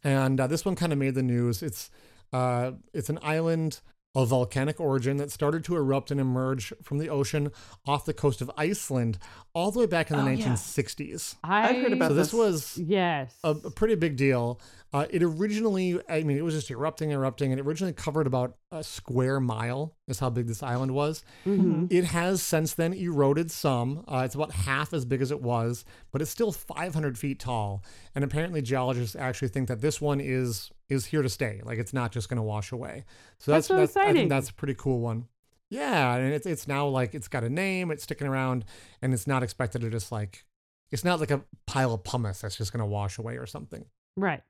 and 0.05 0.39
uh, 0.39 0.47
this 0.47 0.65
one 0.65 0.77
kind 0.77 0.93
of 0.93 0.99
made 0.99 1.15
the 1.15 1.23
news. 1.23 1.63
It's 1.63 1.91
uh, 2.33 2.73
it's 2.93 3.09
an 3.09 3.19
island 3.23 3.81
of 4.15 4.29
volcanic 4.29 4.79
origin 4.79 5.17
that 5.17 5.31
started 5.31 5.65
to 5.65 5.75
erupt 5.77 6.11
and 6.11 6.21
emerge 6.21 6.73
from 6.83 6.99
the 6.99 7.09
ocean 7.09 7.51
off 7.87 8.05
the 8.05 8.15
coast 8.15 8.41
of 8.41 8.51
Iceland 8.57 9.19
all 9.55 9.71
the 9.73 9.81
way 9.81 9.87
back 9.87 10.11
in 10.11 10.17
the 10.17 10.23
Oh, 10.23 10.29
yeah. 10.29 10.47
1960s. 10.47 11.35
I 11.43 11.69
I've 11.69 11.77
heard 11.83 11.93
about 11.93 12.11
So 12.11 12.15
this 12.15 12.29
this. 12.31 12.35
was 12.35 12.79
yes. 12.79 13.35
a, 13.43 13.51
a 13.51 13.71
pretty 13.71 13.97
big 13.97 14.17
deal. 14.17 14.61
Uh, 14.93 15.07
it 15.11 15.25
originally, 15.25 16.01
I 16.09 16.23
mean, 16.23 16.37
it 16.39 16.45
was 16.45 16.55
just 16.55 16.71
erupting, 16.71 17.11
erupting, 17.11 17.51
and 17.51 17.59
it 17.59 17.67
originally 17.67 17.93
covered 17.93 18.29
about 18.29 18.57
a 18.71 18.85
square 18.85 19.41
mile, 19.41 19.97
is 20.07 20.21
how 20.21 20.31
big 20.31 20.47
this 20.47 20.63
island 20.63 20.93
was. 20.95 21.25
Mhm. 21.45 21.89
It 21.91 22.05
has 22.05 22.41
since 22.41 22.75
then 22.75 22.93
eroded 22.93 23.51
some. 23.51 24.05
Uh, 24.07 24.23
it's 24.25 24.37
about 24.37 24.53
half 24.53 24.95
as 24.95 25.05
big 25.05 25.21
as 25.21 25.33
it 25.33 25.43
was, 25.43 25.85
but 26.13 26.23
it's 26.23 26.31
still 26.31 26.53
500 26.53 27.19
feet 27.19 27.41
tall. 27.41 27.83
And 28.15 28.23
apparently, 28.23 28.63
geologists 28.63 29.17
actually 29.17 29.49
think 29.49 29.67
that 29.67 29.81
this 29.81 30.01
one 30.01 30.21
is 30.21 30.71
is 30.89 31.07
here 31.07 31.23
to 31.23 31.29
stay. 31.29 31.61
Like 31.65 31.79
it's 31.79 31.93
not 31.93 32.13
just 32.13 32.29
going 32.29 32.37
to 32.37 32.43
wash 32.43 32.73
away. 32.73 33.05
So 33.39 33.53
That's 33.53 33.69
that's, 33.69 33.93
so 33.93 34.01
I 34.01 34.05
exciting. 34.05 34.15
think 34.15 34.29
that's 34.31 34.51
a 34.51 34.55
pretty 34.55 34.75
cool 34.75 35.01
one. 35.01 35.27
Yeah, 35.71 36.15
and 36.17 36.33
it's 36.33 36.47
it's 36.47 36.69
now 36.69 36.87
like 36.87 37.15
it's 37.15 37.27
got 37.29 37.43
a 37.43 37.49
name. 37.49 37.91
It's 37.91 38.05
sticking 38.05 38.27
around, 38.27 38.65
and 39.03 39.13
it's 39.13 39.27
not 39.27 39.43
expected 39.43 39.81
to 39.81 39.91
just 39.91 40.13
like. 40.13 40.45
It's 40.93 41.03
not 41.05 41.19
like 41.19 41.31
a 41.33 41.43
pile 41.67 41.93
of 41.95 42.05
pumice 42.05 42.43
that's 42.43 42.57
just 42.57 42.73
going 42.73 42.81
to 42.81 42.87
wash 42.87 43.19
away 43.19 43.37
or 43.37 43.47
something. 43.47 43.87
right. 44.17 44.43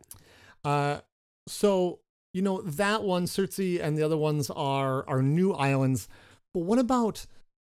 Uh, 0.65 1.01
so 1.47 2.01
you 2.35 2.43
know 2.43 2.61
that 2.63 3.03
one, 3.05 3.25
Surtsey, 3.27 3.81
and 3.81 3.97
the 3.97 4.03
other 4.03 4.17
ones 4.17 4.51
are 4.51 5.09
are 5.09 5.23
new 5.23 5.53
islands. 5.53 6.09
But 6.53 6.61
what 6.65 6.79
about 6.79 7.27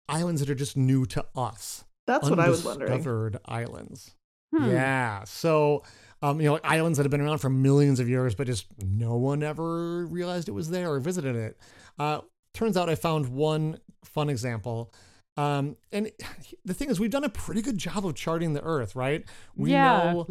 islands 0.09 0.41
that 0.41 0.51
are 0.51 0.55
just 0.55 0.77
new 0.77 1.07
to 1.07 1.25
us? 1.37 1.85
That's 2.07 2.29
what 2.29 2.41
I 2.41 2.49
was 2.49 2.65
wondering. 2.65 2.91
Undiscovered 2.93 3.39
islands. 3.45 4.15
Hmm. 4.55 4.71
Yeah. 4.71 5.25
So, 5.25 5.83
um, 6.23 6.41
you 6.41 6.49
know, 6.49 6.59
islands 6.65 6.99
that 6.99 7.05
have 7.05 7.11
been 7.11 7.21
around 7.21 7.39
for 7.39 7.51
millions 7.51 8.01
of 8.01 8.09
years, 8.09 8.35
but 8.35 8.47
just 8.47 8.67
no 8.85 9.17
one 9.17 9.43
ever 9.43 10.07
realized 10.07 10.49
it 10.49 10.53
was 10.53 10.71
there 10.71 10.91
or 10.91 11.01
visited 11.01 11.37
it. 11.37 11.59
Uh, 11.99 12.21
turns 12.55 12.77
out 12.77 12.89
I 12.89 12.95
found 12.95 13.29
one 13.29 13.79
fun 14.05 14.29
example. 14.29 14.93
Um, 15.37 15.77
and 15.93 16.11
the 16.65 16.75
thing 16.75 16.91
is, 16.91 16.99
we've 16.99 17.11
done 17.11 17.25
a 17.25 17.29
pretty 17.29 17.63
good 17.63 17.79
job 17.79 18.05
of 18.05 18.15
charting 18.17 18.55
the 18.55 18.63
Earth, 18.63 18.97
right? 18.97 19.25
We 19.57 19.71
yeah. 19.73 20.13
know 20.13 20.27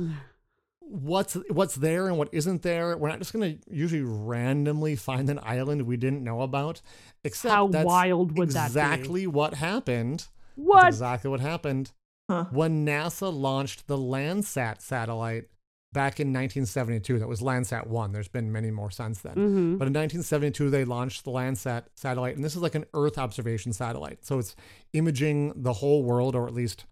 what's 0.80 1.34
what's 1.50 1.76
there 1.76 2.08
and 2.08 2.18
what 2.18 2.30
isn't 2.32 2.62
there. 2.62 2.98
We're 2.98 3.10
not 3.10 3.20
just 3.20 3.34
going 3.34 3.58
to 3.60 3.74
usually 3.74 4.02
randomly 4.02 4.96
find 4.96 5.30
an 5.30 5.40
island 5.44 5.82
we 5.84 5.98
didn't 5.98 6.24
know 6.24 6.42
about. 6.42 6.82
Except 7.24 7.54
How 7.54 7.68
that's 7.68 7.86
wild 7.86 8.38
would 8.38 8.50
that 8.52 8.62
be? 8.62 8.66
exactly 8.66 9.28
what 9.28 9.54
happened. 9.56 10.20
That's 10.20 10.30
What? 10.56 10.88
exactly 10.88 11.30
what 11.30 11.40
happened 11.40 11.92
Huh. 12.30 12.46
when 12.52 12.86
NASA 12.86 13.34
launched 13.34 13.88
the 13.88 13.98
Landsat 13.98 14.82
satellite 14.82 15.46
back 15.94 16.20
in 16.20 16.28
1972. 16.28 17.20
That 17.20 17.28
was 17.28 17.42
Landsat 17.42 17.88
1. 17.88 18.12
There's 18.12 18.28
been 18.28 18.52
many 18.52 18.72
more 18.72 18.92
since 18.92 19.22
then. 19.22 19.34
Mm-hmm. 19.34 19.78
But 19.78 19.88
in 19.88 19.94
1972, 19.94 20.70
they 20.70 20.86
launched 20.86 21.24
the 21.24 21.32
Landsat 21.32 21.86
satellite, 21.96 22.36
and 22.36 22.44
this 22.44 22.56
is 22.56 22.62
like 22.62 22.76
an 22.76 22.86
Earth 22.94 23.18
observation 23.18 23.74
satellite. 23.74 24.26
So 24.26 24.40
it's 24.40 24.56
imaging 24.94 25.54
the 25.56 25.74
whole 25.74 26.04
world, 26.04 26.36
or 26.36 26.48
at 26.48 26.54
least 26.54 26.86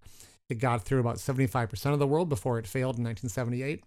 it 0.50 0.56
got 0.56 0.84
through 0.84 1.00
about 1.00 1.18
75% 1.18 1.94
of 1.94 2.00
the 2.00 2.08
world 2.08 2.30
before 2.30 2.60
it 2.60 2.68
failed 2.68 2.98
in 2.98 3.04
1978. 3.04 3.84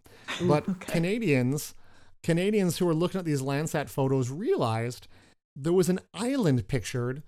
But 0.47 0.81
Canadians, 0.81 1.75
Canadians 2.23 2.79
who 2.79 2.87
were 2.87 2.95
looking 2.95 3.19
at 3.19 3.25
these 3.25 3.43
Landsat 3.43 3.89
photos 3.89 4.31
realized 4.31 5.09
there 5.55 5.73
was 5.73 5.89
an 5.89 6.01
island 6.15 6.69
pictured 6.69 7.23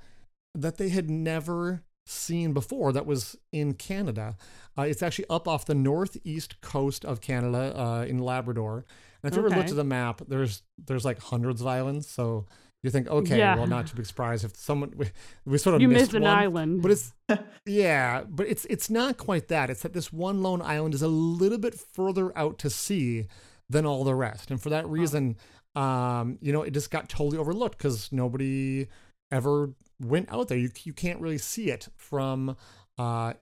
that 0.55 0.79
they 0.79 0.89
had 0.89 1.09
never 1.09 1.83
seen 2.11 2.53
before 2.53 2.93
that 2.93 3.07
was 3.07 3.37
in 3.53 3.75
Canada. 3.75 4.37
Uh, 4.77 4.83
it's 4.83 5.03
actually 5.03 5.27
up 5.31 5.47
off 5.49 5.67
the 5.67 5.75
northeast 5.75 6.61
coast 6.61 7.05
of 7.05 7.21
Canada 7.21 7.79
uh, 7.79 8.05
in 8.05 8.19
Labrador. 8.19 8.85
And 9.23 9.33
if 9.33 9.37
you 9.37 9.45
ever 9.47 9.55
looked 9.55 9.71
at 9.71 9.77
the 9.77 9.85
map, 9.85 10.23
there's 10.29 10.63
there's 10.87 11.05
like 11.05 11.19
hundreds 11.21 11.61
of 11.61 11.67
islands. 11.67 12.09
So 12.09 12.47
you 12.83 12.91
think, 12.91 13.09
okay, 13.09 13.37
Yeah. 13.39 13.57
well, 13.57 13.67
not 13.67 13.87
to 13.89 13.97
be 13.97 14.05
surprised 14.05 14.43
if 14.45 14.57
someone 14.57 14.95
we, 14.97 15.11
we 15.45 15.59
sort 15.59 15.75
of 15.75 15.83
You 15.83 15.89
missed 15.89 16.01
missed 16.01 16.15
an 16.15 16.23
one. 16.23 16.37
island. 16.37 16.83
But 16.83 16.91
it's 16.93 17.13
yeah, 17.67 18.25
but 18.29 18.47
it's 18.47 18.65
it's 18.67 18.89
not 18.91 19.19
quite 19.19 19.49
that. 19.49 19.69
It's 19.71 19.83
that 19.83 19.93
this 19.93 20.13
one 20.13 20.43
lone 20.43 20.63
island 20.63 20.95
is 20.95 21.03
a 21.03 21.09
little 21.09 21.59
bit 21.59 21.75
further 21.79 22.37
out 22.39 22.59
to 22.61 22.71
sea 22.71 23.27
than 23.69 23.85
all 23.87 24.03
the 24.05 24.15
rest, 24.15 24.51
and 24.51 24.61
for 24.61 24.71
that 24.71 24.89
reason, 24.89 25.37
um, 25.77 26.39
you 26.41 26.53
know, 26.53 26.63
it 26.63 26.73
just 26.73 26.91
got 26.91 27.09
totally 27.09 27.39
overlooked 27.39 27.79
because 27.79 28.11
nobody 28.11 28.89
ever 29.31 29.71
went 30.01 30.33
out 30.33 30.49
there. 30.49 30.59
You 30.59 30.71
you 30.85 30.93
can't 30.93 31.21
really 31.21 31.39
see 31.39 31.71
it 31.71 31.89
from 31.97 32.57
uh 32.99 33.35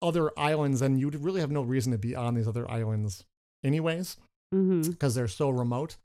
other 0.00 0.30
islands, 0.38 0.80
and 0.82 0.98
you 1.00 1.06
would 1.06 1.24
really 1.24 1.40
have 1.40 1.50
no 1.50 1.62
reason 1.62 1.92
to 1.92 1.98
be 1.98 2.14
on 2.14 2.34
these 2.34 2.46
other 2.46 2.70
islands, 2.70 3.24
anyways 3.64 4.16
mm-hmm. 4.54 4.90
because 4.90 5.14
they're 5.14 5.28
so 5.28 5.50
remote. 5.50 5.96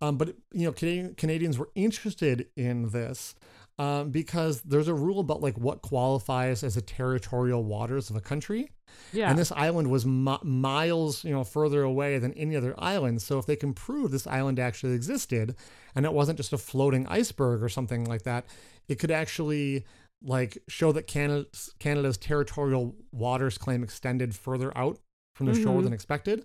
Um, 0.00 0.16
but 0.16 0.34
you 0.52 0.66
know, 0.66 0.72
Canadian, 0.72 1.14
Canadians 1.14 1.58
were 1.58 1.70
interested 1.74 2.48
in 2.56 2.90
this 2.90 3.34
um, 3.78 4.10
because 4.10 4.62
there's 4.62 4.88
a 4.88 4.94
rule 4.94 5.20
about 5.20 5.40
like 5.40 5.56
what 5.56 5.82
qualifies 5.82 6.62
as 6.62 6.74
the 6.74 6.82
territorial 6.82 7.62
waters 7.62 8.10
of 8.10 8.16
a 8.16 8.20
country, 8.20 8.70
Yeah. 9.12 9.30
and 9.30 9.38
this 9.38 9.52
island 9.52 9.90
was 9.90 10.04
mi- 10.04 10.38
miles, 10.42 11.24
you 11.24 11.30
know, 11.30 11.44
further 11.44 11.82
away 11.82 12.18
than 12.18 12.32
any 12.34 12.56
other 12.56 12.74
island. 12.78 13.22
So 13.22 13.38
if 13.38 13.46
they 13.46 13.56
can 13.56 13.74
prove 13.74 14.10
this 14.10 14.26
island 14.26 14.58
actually 14.58 14.94
existed, 14.94 15.54
and 15.94 16.04
it 16.04 16.12
wasn't 16.12 16.36
just 16.36 16.52
a 16.52 16.58
floating 16.58 17.06
iceberg 17.06 17.62
or 17.62 17.68
something 17.68 18.04
like 18.04 18.22
that, 18.22 18.44
it 18.88 18.98
could 18.98 19.10
actually 19.10 19.84
like 20.24 20.58
show 20.68 20.92
that 20.92 21.06
Canada's, 21.06 21.72
Canada's 21.78 22.16
territorial 22.16 22.94
waters 23.10 23.58
claim 23.58 23.82
extended 23.82 24.34
further 24.34 24.76
out 24.78 24.98
from 25.34 25.46
the 25.46 25.54
shore 25.54 25.80
Mhm. 25.80 25.84
than 25.84 25.92
expected. 25.92 26.44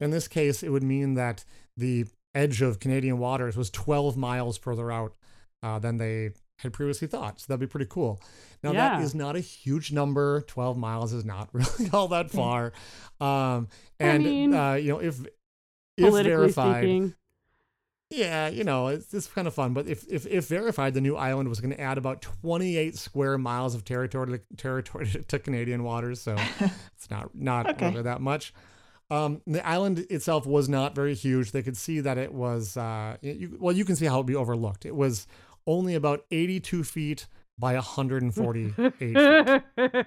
In 0.00 0.10
this 0.10 0.28
case, 0.28 0.62
it 0.62 0.68
would 0.70 0.82
mean 0.82 1.14
that 1.14 1.44
the 1.76 2.04
edge 2.34 2.60
of 2.62 2.78
Canadian 2.80 3.18
waters 3.18 3.56
was 3.56 3.70
12 3.70 4.16
miles 4.16 4.58
further 4.58 4.92
out 4.92 5.14
uh, 5.62 5.78
than 5.78 5.96
they 5.96 6.30
had 6.60 6.72
previously 6.72 7.08
thought. 7.08 7.40
So 7.40 7.46
that'd 7.48 7.60
be 7.60 7.66
pretty 7.70 7.86
cool. 7.90 8.20
Now, 8.62 8.72
that 8.72 8.98
Yeah. 8.98 9.02
is 9.02 9.14
not 9.14 9.34
a 9.36 9.40
huge 9.40 9.90
number. 9.90 10.42
12 10.42 10.76
miles 10.76 11.12
is 11.12 11.24
not 11.24 11.48
really 11.52 11.88
all 11.92 12.08
that 12.08 12.30
far. 12.30 12.66
Um, 13.20 13.68
I 14.00 14.04
and, 14.04 14.24
mean, 14.24 14.54
uh, 14.54 14.74
you 14.74 14.92
know, 14.92 15.00
if, 15.00 15.20
if 15.96 16.04
Politically 16.04 16.30
verified, 16.30 16.82
speaking. 16.82 17.14
Yeah, 18.10 18.48
you 18.48 18.64
know, 18.64 18.88
it's, 18.88 19.12
it's 19.12 19.26
kind 19.26 19.46
of 19.46 19.54
fun. 19.54 19.74
But 19.74 19.86
if, 19.86 20.04
if, 20.08 20.26
if 20.26 20.46
verified, 20.48 20.94
the 20.94 21.00
new 21.00 21.16
island 21.16 21.48
was 21.48 21.60
going 21.60 21.72
to 21.74 21.80
add 21.80 21.98
about 21.98 22.22
28 22.22 22.96
square 22.96 23.36
miles 23.38 23.74
of 23.74 23.84
territory 23.84 24.38
to, 24.38 24.56
territory 24.56 25.06
to 25.28 25.38
Canadian 25.38 25.84
waters. 25.84 26.20
So 26.20 26.48
it's 26.96 27.10
not 27.10 27.34
not 27.34 27.70
Okay. 27.70 27.90
really 27.90 28.02
that 28.02 28.20
much. 28.20 28.52
Um, 29.10 29.40
the 29.46 29.66
island 29.66 30.00
itself 30.10 30.46
was 30.46 30.68
not 30.68 30.94
very 30.94 31.14
huge. 31.14 31.52
They 31.52 31.62
could 31.62 31.76
see 31.78 32.00
that 32.00 32.18
it 32.18 32.32
was, 32.32 32.76
uh, 32.76 33.16
you, 33.22 33.56
well, 33.58 33.74
you 33.74 33.86
can 33.86 33.96
see 33.96 34.04
how 34.04 34.16
it 34.16 34.18
would 34.18 34.26
be 34.26 34.34
overlooked. 34.36 34.84
It 34.84 34.94
was 34.94 35.26
only 35.66 35.94
about 35.94 36.24
82 36.30 36.84
feet 36.84 37.26
by 37.58 37.72
148 37.74 38.94
feet. 38.94 40.06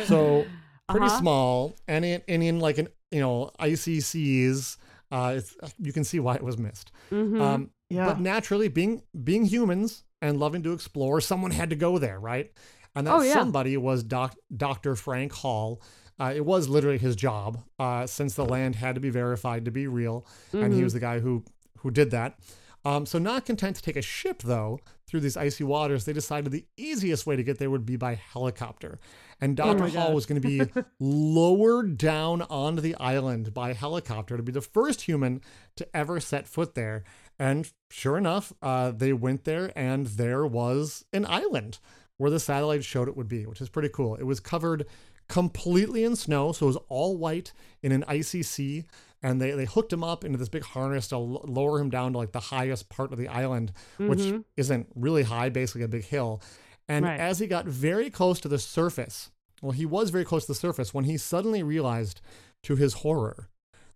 So 0.00 0.52
pretty 0.88 1.06
Uh-huh. 1.06 1.18
small, 1.18 1.76
and 1.88 2.04
in, 2.04 2.22
and 2.28 2.42
in 2.42 2.60
like 2.60 2.78
an 2.78 2.88
you 3.10 3.20
know 3.20 3.50
icy 3.58 4.00
seas, 4.00 4.76
uh, 5.16 5.34
it's, 5.38 5.50
you 5.78 5.92
can 5.92 6.04
see 6.04 6.18
why 6.20 6.34
it 6.34 6.42
was 6.42 6.56
missed. 6.58 6.90
Mhm. 7.10 7.40
Um, 7.40 7.70
Yeah. 7.90 8.06
But 8.08 8.18
naturally, 8.20 8.68
being 8.68 9.02
being 9.30 9.44
humans 9.44 10.04
and 10.20 10.38
loving 10.44 10.62
to 10.64 10.72
explore, 10.72 11.20
someone 11.20 11.52
had 11.60 11.68
to 11.70 11.76
go 11.76 11.98
there, 11.98 12.18
right? 12.32 12.48
And 12.96 13.06
that 13.06 13.14
Oh, 13.14 13.22
yeah. 13.22 13.34
somebody 13.34 13.76
was 13.76 14.02
doc, 14.02 14.34
Dr. 14.66 14.96
Frank 14.96 15.32
Hall. 15.42 15.80
Uh, 16.18 16.32
it 16.34 16.44
was 16.46 16.68
literally 16.68 16.98
his 16.98 17.14
job, 17.16 17.50
uh, 17.78 18.06
since 18.06 18.34
the 18.34 18.44
land 18.44 18.76
had 18.76 18.94
to 18.94 19.00
be 19.00 19.10
verified 19.10 19.64
to 19.66 19.70
be 19.70 19.86
real, 20.00 20.24
and 20.52 20.72
he 20.72 20.80
Mhm. 20.80 20.84
was 20.84 20.92
the 20.94 21.00
guy 21.00 21.20
who 21.20 21.42
who 21.80 21.90
did 21.90 22.10
that. 22.12 22.38
Um, 22.84 23.06
so, 23.06 23.18
not 23.18 23.46
content 23.46 23.76
to 23.76 23.82
take 23.82 23.96
a 23.96 24.02
ship 24.02 24.42
though 24.42 24.80
through 25.06 25.20
these 25.20 25.36
icy 25.36 25.64
waters, 25.64 26.04
they 26.04 26.12
decided 26.12 26.52
the 26.52 26.66
easiest 26.76 27.26
way 27.26 27.36
to 27.36 27.42
get 27.42 27.58
there 27.58 27.70
would 27.70 27.86
be 27.86 27.96
by 27.96 28.14
helicopter. 28.14 28.98
And 29.40 29.58
Oh 29.60 29.72
Dr. 29.72 29.78
my 29.78 29.88
Hall 29.90 30.14
was 30.14 30.26
going 30.26 30.40
to 30.40 30.48
be 30.48 30.62
lowered 31.00 31.98
down 31.98 32.42
onto 32.42 32.80
the 32.82 32.94
island 32.96 33.54
by 33.54 33.72
helicopter 33.72 34.36
to 34.36 34.42
be 34.42 34.52
the 34.52 34.60
first 34.60 35.02
human 35.02 35.40
to 35.76 35.86
ever 35.96 36.20
set 36.20 36.46
foot 36.46 36.74
there. 36.74 37.04
And 37.38 37.70
sure 37.90 38.16
enough, 38.16 38.52
uh, 38.62 38.92
they 38.92 39.12
went 39.12 39.44
there, 39.44 39.72
and 39.76 40.06
there 40.06 40.46
was 40.46 41.04
an 41.12 41.26
island 41.26 41.78
where 42.16 42.30
the 42.30 42.40
satellite 42.40 42.84
showed 42.84 43.08
it 43.08 43.16
would 43.16 43.28
be, 43.28 43.44
which 43.44 43.60
is 43.60 43.68
pretty 43.68 43.88
cool. 43.88 44.14
It 44.14 44.22
was 44.22 44.40
covered 44.40 44.86
completely 45.28 46.04
in 46.04 46.16
snow, 46.16 46.52
so 46.52 46.66
it 46.66 46.68
was 46.68 46.78
all 46.88 47.16
white 47.16 47.52
in 47.82 47.92
an 47.92 48.04
icy 48.06 48.42
sea. 48.42 48.84
And 49.24 49.40
they, 49.40 49.52
they 49.52 49.64
hooked 49.64 49.90
him 49.92 50.04
up 50.04 50.22
into 50.22 50.36
this 50.38 50.50
big 50.50 50.64
harness 50.64 51.08
to 51.08 51.14
l- 51.16 51.44
lower 51.46 51.80
him 51.80 51.88
down 51.88 52.12
to 52.12 52.18
like 52.18 52.32
the 52.32 52.40
highest 52.40 52.90
part 52.90 53.10
of 53.10 53.18
the 53.18 53.26
island, 53.28 53.72
which 53.96 54.18
Mhm. 54.18 54.44
isn't 54.58 54.88
really 54.94 55.22
high, 55.22 55.48
basically 55.48 55.82
a 55.82 55.88
big 55.88 56.04
hill. 56.04 56.42
And 56.88 57.06
Right. 57.06 57.18
as 57.18 57.38
he 57.38 57.46
got 57.46 57.64
very 57.66 58.10
close 58.10 58.38
to 58.40 58.48
the 58.48 58.58
surface, 58.58 59.30
well, 59.62 59.72
he 59.72 59.86
was 59.86 60.10
very 60.10 60.26
close 60.26 60.44
to 60.44 60.52
the 60.52 60.54
surface 60.66 60.92
when 60.92 61.04
he 61.04 61.16
suddenly 61.16 61.62
realized, 61.62 62.20
to 62.64 62.76
his 62.76 62.94
horror, 62.96 63.48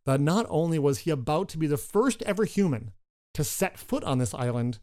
that 0.06 0.18
not 0.20 0.46
only 0.48 0.78
was 0.78 1.00
he 1.00 1.10
about 1.10 1.50
to 1.50 1.58
be 1.58 1.66
the 1.66 1.76
first 1.76 2.22
ever 2.22 2.44
human 2.46 2.92
to 3.34 3.44
set 3.44 3.78
foot 3.78 4.02
on 4.04 4.16
this 4.18 4.32
island, 4.32 4.78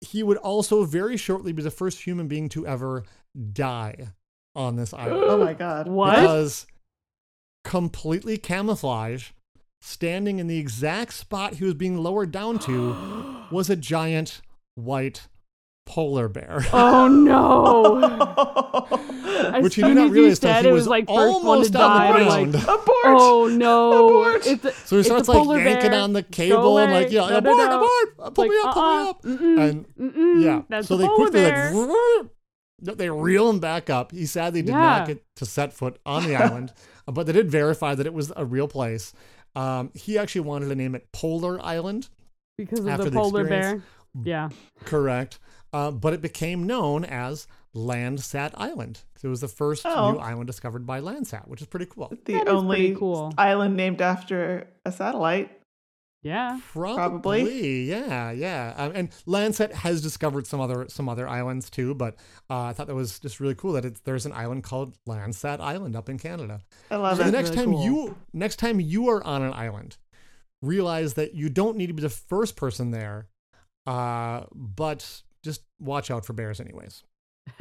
he 0.00 0.24
would 0.24 0.38
also 0.38 0.84
very 0.84 1.16
shortly 1.16 1.52
be 1.52 1.62
the 1.62 1.70
first 1.70 2.02
human 2.02 2.26
being 2.26 2.48
to 2.48 2.66
ever 2.66 3.04
die 3.52 4.08
on 4.56 4.74
this 4.74 4.92
island. 4.92 5.22
oh 5.28 5.38
my 5.38 5.54
god. 5.54 5.86
What? 5.86 6.16
Because 6.20 6.66
completely 7.64 8.36
camouflage, 8.36 9.30
standing 9.84 10.38
in 10.38 10.46
the 10.46 10.58
exact 10.58 11.12
spot 11.12 11.54
he 11.54 11.64
was 11.64 11.74
being 11.74 11.98
lowered 11.98 12.32
down 12.32 12.58
to, 12.60 12.96
was 13.50 13.68
a 13.70 13.76
giant 13.76 14.40
white 14.74 15.28
polar 15.86 16.28
bear. 16.28 16.64
Oh 16.72 17.06
no! 17.08 18.00
Which 19.60 19.74
he 19.74 19.82
did 19.82 19.94
not 19.94 20.10
realize 20.10 20.38
till 20.38 20.50
said 20.50 20.62
he 20.64 20.70
it 20.70 20.72
was 20.72 20.80
was 20.82 20.88
like 20.88 21.06
first 21.06 21.44
one 21.44 21.62
to 21.62 21.76
almost 21.76 21.76
on 21.76 21.92
the 21.92 21.98
die. 21.98 22.22
Like, 22.26 22.50
ground. 22.50 22.54
Abort. 22.54 22.86
oh 23.04 23.48
no! 23.52 24.08
Abort. 24.08 24.46
A, 24.46 24.72
So 24.86 24.96
he 24.96 25.02
starts 25.02 25.28
like 25.28 25.36
polar 25.38 25.58
yanking 25.60 25.90
bear. 25.90 26.00
on 26.00 26.12
the 26.14 26.22
cable 26.22 26.78
and 26.78 26.90
like, 26.92 27.10
yeah, 27.10 27.20
No, 27.20 27.28
no, 27.30 27.36
abort, 27.38 27.56
no. 27.58 27.76
abort, 27.76 28.14
uh, 28.18 28.30
pull 28.30 28.44
Like, 28.44 28.50
me 28.50 28.56
up, 28.64 28.74
pull 28.74 28.82
me 28.82 28.88
uh-uh, 28.96 29.10
up. 29.10 29.22
mm-mm, 29.22 29.70
And 29.70 29.86
mm-mm, 29.96 30.42
yeah, 30.42 30.62
that's 30.68 30.88
so 30.88 30.96
they 30.96 31.06
polar 31.06 31.16
quickly 31.30 31.40
bear. 31.42 31.72
like, 32.82 32.96
they 32.96 33.10
reel 33.10 33.48
him 33.50 33.60
back 33.60 33.88
up. 33.90 34.12
He 34.12 34.26
sadly 34.26 34.62
did 34.62 34.70
Yeah. 34.72 34.80
not 34.80 35.06
get 35.08 35.22
to 35.36 35.46
set 35.46 35.72
foot 35.72 35.98
on 36.06 36.24
the 36.26 36.36
island, 36.36 36.72
but 37.06 37.26
they 37.26 37.32
did 37.32 37.50
verify 37.50 37.94
that 37.94 38.06
it 38.06 38.14
was 38.14 38.32
a 38.36 38.44
real 38.44 38.68
place. 38.68 39.12
Um, 39.56 39.90
he 39.94 40.18
actually 40.18 40.42
wanted 40.42 40.68
to 40.68 40.74
name 40.74 40.94
it 40.94 41.10
Polar 41.12 41.64
Island, 41.64 42.08
because 42.58 42.80
of 42.80 42.88
after 42.88 43.04
the 43.04 43.10
the 43.10 43.18
polar 43.18 43.44
bear. 43.46 43.82
Yeah. 44.22 44.48
correct? 44.84 45.38
Uh, 45.72 45.90
but 45.90 46.12
it 46.12 46.20
became 46.22 46.66
known 46.66 47.04
as 47.04 47.46
Landsat 47.74 48.52
Island. 48.54 49.00
It 49.22 49.28
was 49.28 49.40
the 49.40 49.48
first 49.48 49.84
Oh. 49.86 50.12
new 50.12 50.18
island 50.18 50.46
discovered 50.46 50.86
by 50.86 51.00
Landsat, 51.00 51.48
which 51.48 51.60
is 51.60 51.66
pretty 51.66 51.86
cool. 51.86 52.12
the 52.24 52.32
That 52.34 52.42
is 52.42 52.42
pretty 52.44 52.50
only 52.50 52.94
cool. 52.94 53.32
island 53.38 53.76
named 53.76 54.00
after 54.00 54.68
a 54.84 54.92
satellite. 54.92 55.50
Yeah. 56.24 56.58
Probably, 56.72 57.82
yeah, 57.84 58.30
yeah. 58.32 58.72
Um, 58.78 58.92
and 58.94 59.10
Landsat 59.26 59.72
has 59.72 60.00
discovered 60.00 60.46
some 60.46 60.58
other 60.60 60.86
some 60.88 61.06
other 61.08 61.28
islands 61.28 61.68
too, 61.68 61.94
but 61.94 62.14
uh, 62.48 62.62
I 62.62 62.72
thought 62.72 62.86
that 62.86 62.94
was 62.94 63.18
just 63.20 63.40
really 63.40 63.54
cool 63.54 63.74
that 63.74 63.84
it's, 63.84 64.00
there's 64.00 64.24
an 64.24 64.32
island 64.32 64.64
called 64.64 64.96
Landsat 65.06 65.60
Island 65.60 65.94
up 65.94 66.08
in 66.08 66.18
Canada. 66.18 66.62
I 66.90 66.96
love 66.96 67.18
So 67.18 67.22
the 67.24 67.28
it. 67.28 67.32
next 67.32 67.50
really 67.50 67.56
time 67.64 67.72
cool. 67.72 67.84
you 67.84 68.16
next 68.32 68.56
time 68.56 68.80
you 68.80 69.08
are 69.10 69.22
on 69.22 69.42
an 69.42 69.52
island, 69.52 69.98
realize 70.62 71.12
that 71.14 71.34
you 71.34 71.50
don't 71.50 71.76
need 71.76 71.88
to 71.88 71.92
be 71.94 72.00
the 72.02 72.08
first 72.08 72.56
person 72.56 72.90
there, 72.90 73.28
uh, 73.86 74.44
but 74.54 75.22
just 75.44 75.60
watch 75.78 76.10
out 76.10 76.24
for 76.24 76.32
bears 76.32 76.58
anyways. 76.58 77.02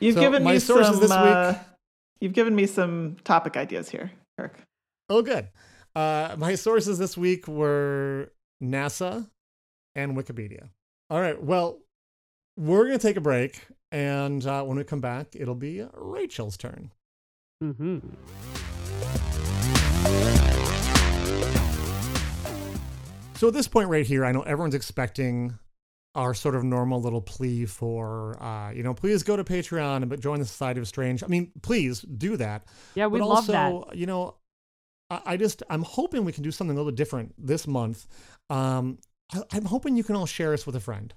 You've 0.00 0.14
So 0.14 0.20
given 0.20 0.42
my 0.44 0.54
me 0.54 0.58
sources 0.58 0.86
some. 0.94 1.00
this 1.00 1.10
week- 1.10 1.18
uh, 1.18 1.54
you've 2.20 2.32
given 2.32 2.54
me 2.54 2.66
some 2.66 3.16
topic 3.24 3.56
ideas 3.56 3.90
here. 3.90 4.10
Kirk. 4.38 4.58
Oh, 5.08 5.22
good. 5.22 5.48
Uh, 5.96 6.36
my 6.36 6.54
sources 6.54 6.98
this 6.98 7.16
week 7.16 7.48
were 7.48 8.30
NASA 8.62 9.26
and 9.94 10.14
Wikipedia. 10.14 10.68
All 11.08 11.18
right. 11.18 11.42
Well, 11.42 11.78
we're 12.58 12.84
going 12.84 12.98
to 12.98 13.02
take 13.02 13.16
a 13.16 13.22
break. 13.22 13.66
And 13.90 14.46
uh, 14.46 14.62
when 14.64 14.76
we 14.76 14.84
come 14.84 15.00
back, 15.00 15.28
it'll 15.34 15.54
be 15.54 15.82
Rachel's 15.94 16.58
turn. 16.58 16.92
Mm-hmm. 17.64 18.00
So 23.36 23.48
at 23.48 23.54
this 23.54 23.66
point 23.66 23.88
right 23.88 24.04
here, 24.04 24.26
I 24.26 24.32
know 24.32 24.42
everyone's 24.42 24.74
expecting 24.74 25.58
our 26.14 26.34
sort 26.34 26.56
of 26.56 26.64
normal 26.64 27.00
little 27.00 27.22
plea 27.22 27.64
for, 27.64 28.42
uh, 28.42 28.70
you 28.70 28.82
know, 28.82 28.92
please 28.92 29.22
go 29.22 29.34
to 29.34 29.44
Patreon 29.44 30.02
and 30.02 30.20
join 30.20 30.40
the 30.40 30.46
Society 30.46 30.78
of 30.78 30.88
Strange. 30.88 31.24
I 31.24 31.28
mean, 31.28 31.52
please 31.62 32.02
do 32.02 32.36
that. 32.36 32.66
Yeah, 32.94 33.06
we 33.06 33.18
but 33.18 33.28
love 33.28 33.36
also, 33.50 33.86
that. 33.88 33.96
you 33.96 34.04
know, 34.04 34.34
I, 35.08 35.36
just 35.36 35.62
I'm 35.70 35.82
hoping 35.82 36.24
we 36.24 36.32
can 36.32 36.42
do 36.42 36.50
something 36.50 36.76
a 36.76 36.80
little 36.80 36.92
different 36.92 37.34
this 37.38 37.66
month. 37.66 38.06
Um, 38.50 38.98
I'm 39.52 39.64
hoping 39.64 39.96
you 39.96 40.04
can 40.04 40.16
all 40.16 40.26
share 40.26 40.52
us 40.52 40.66
with 40.66 40.76
a 40.76 40.80
friend. 40.80 41.14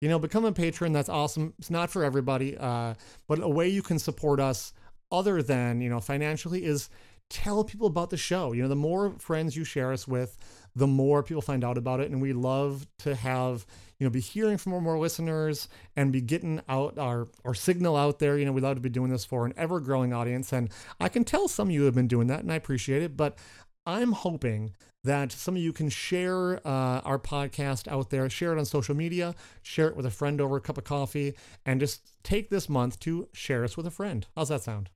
You 0.00 0.08
know, 0.08 0.18
become 0.18 0.44
a 0.44 0.52
patron. 0.52 0.92
That's 0.92 1.08
awesome. 1.08 1.54
It's 1.58 1.70
not 1.70 1.90
for 1.90 2.02
everybody, 2.02 2.56
uh, 2.58 2.94
but 3.28 3.40
a 3.40 3.48
way 3.48 3.68
you 3.68 3.82
can 3.82 4.00
support 4.00 4.40
us 4.40 4.72
other 5.12 5.42
than 5.42 5.80
you 5.80 5.88
know 5.88 6.00
financially 6.00 6.64
is 6.64 6.90
tell 7.30 7.62
people 7.64 7.86
about 7.86 8.10
the 8.10 8.16
show. 8.16 8.52
You 8.52 8.62
know, 8.62 8.68
the 8.68 8.76
more 8.76 9.14
friends 9.18 9.56
you 9.56 9.64
share 9.64 9.92
us 9.92 10.08
with, 10.08 10.36
the 10.74 10.88
more 10.88 11.22
people 11.22 11.42
find 11.42 11.62
out 11.62 11.78
about 11.78 12.00
it, 12.00 12.10
and 12.10 12.20
we 12.20 12.32
love 12.32 12.86
to 13.00 13.14
have 13.14 13.64
you 14.02 14.08
know 14.08 14.10
be 14.10 14.18
hearing 14.18 14.58
from 14.58 14.72
more, 14.72 14.80
more 14.80 14.98
listeners 14.98 15.68
and 15.94 16.10
be 16.10 16.20
getting 16.20 16.60
out 16.68 16.98
our 16.98 17.28
our 17.44 17.54
signal 17.54 17.96
out 17.96 18.18
there. 18.18 18.36
You 18.36 18.44
know, 18.44 18.50
we'd 18.50 18.64
love 18.64 18.74
to 18.74 18.80
be 18.80 18.88
doing 18.88 19.12
this 19.12 19.24
for 19.24 19.46
an 19.46 19.54
ever 19.56 19.78
growing 19.78 20.12
audience, 20.12 20.52
and 20.52 20.70
I 20.98 21.08
can 21.08 21.22
tell 21.22 21.46
some 21.46 21.68
of 21.68 21.72
you 21.72 21.84
have 21.84 21.94
been 21.94 22.08
doing 22.08 22.26
that, 22.26 22.40
and 22.40 22.50
I 22.50 22.56
appreciate 22.56 23.00
it. 23.00 23.16
But 23.16 23.38
I'm 23.86 24.10
hoping 24.10 24.74
that 25.04 25.30
some 25.30 25.54
of 25.54 25.62
you 25.62 25.72
can 25.72 25.88
share 25.88 26.56
uh, 26.66 27.00
our 27.04 27.20
podcast 27.20 27.86
out 27.86 28.10
there, 28.10 28.28
share 28.28 28.52
it 28.52 28.58
on 28.58 28.64
social 28.64 28.96
media, 28.96 29.36
share 29.62 29.86
it 29.86 29.96
with 29.96 30.06
a 30.06 30.10
friend 30.10 30.40
over 30.40 30.56
a 30.56 30.60
cup 30.60 30.78
of 30.78 30.82
coffee, 30.82 31.34
and 31.64 31.78
just 31.78 32.02
take 32.24 32.50
this 32.50 32.68
month 32.68 32.98
to 33.00 33.28
share 33.32 33.62
us 33.62 33.76
with 33.76 33.86
a 33.86 33.90
friend. 33.92 34.26
How's 34.34 34.48
that 34.48 34.64
sound? 34.64 34.90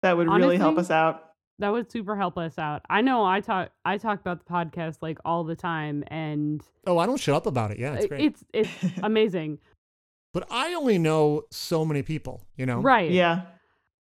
That 0.00 0.16
would 0.16 0.28
really 0.28 0.56
help 0.56 0.78
us 0.78 0.90
out. 0.90 1.29
That 1.60 1.70
would 1.72 1.90
super 1.90 2.16
help 2.16 2.36
us 2.38 2.58
out. 2.58 2.82
I 2.90 3.00
know 3.02 3.24
I 3.24 3.40
talk 3.40 3.70
I 3.84 3.96
talk 3.98 4.20
about 4.20 4.44
the 4.44 4.50
podcast 4.52 4.96
like 5.02 5.18
all 5.24 5.44
the 5.44 5.54
time 5.56 6.02
and 6.08 6.60
Oh, 6.86 6.98
I 6.98 7.06
don't 7.06 7.20
shut 7.20 7.34
up 7.36 7.46
about 7.46 7.70
it. 7.70 7.78
Yeah, 7.78 7.94
it's 7.94 8.06
great. 8.06 8.20
it's 8.22 8.44
it's 8.52 8.98
amazing. 9.02 9.58
but 10.32 10.46
I 10.50 10.74
only 10.74 10.98
know 10.98 11.42
so 11.50 11.84
many 11.84 12.02
people, 12.02 12.46
you 12.56 12.66
know? 12.66 12.80
Right. 12.80 13.10
Yeah. 13.10 13.42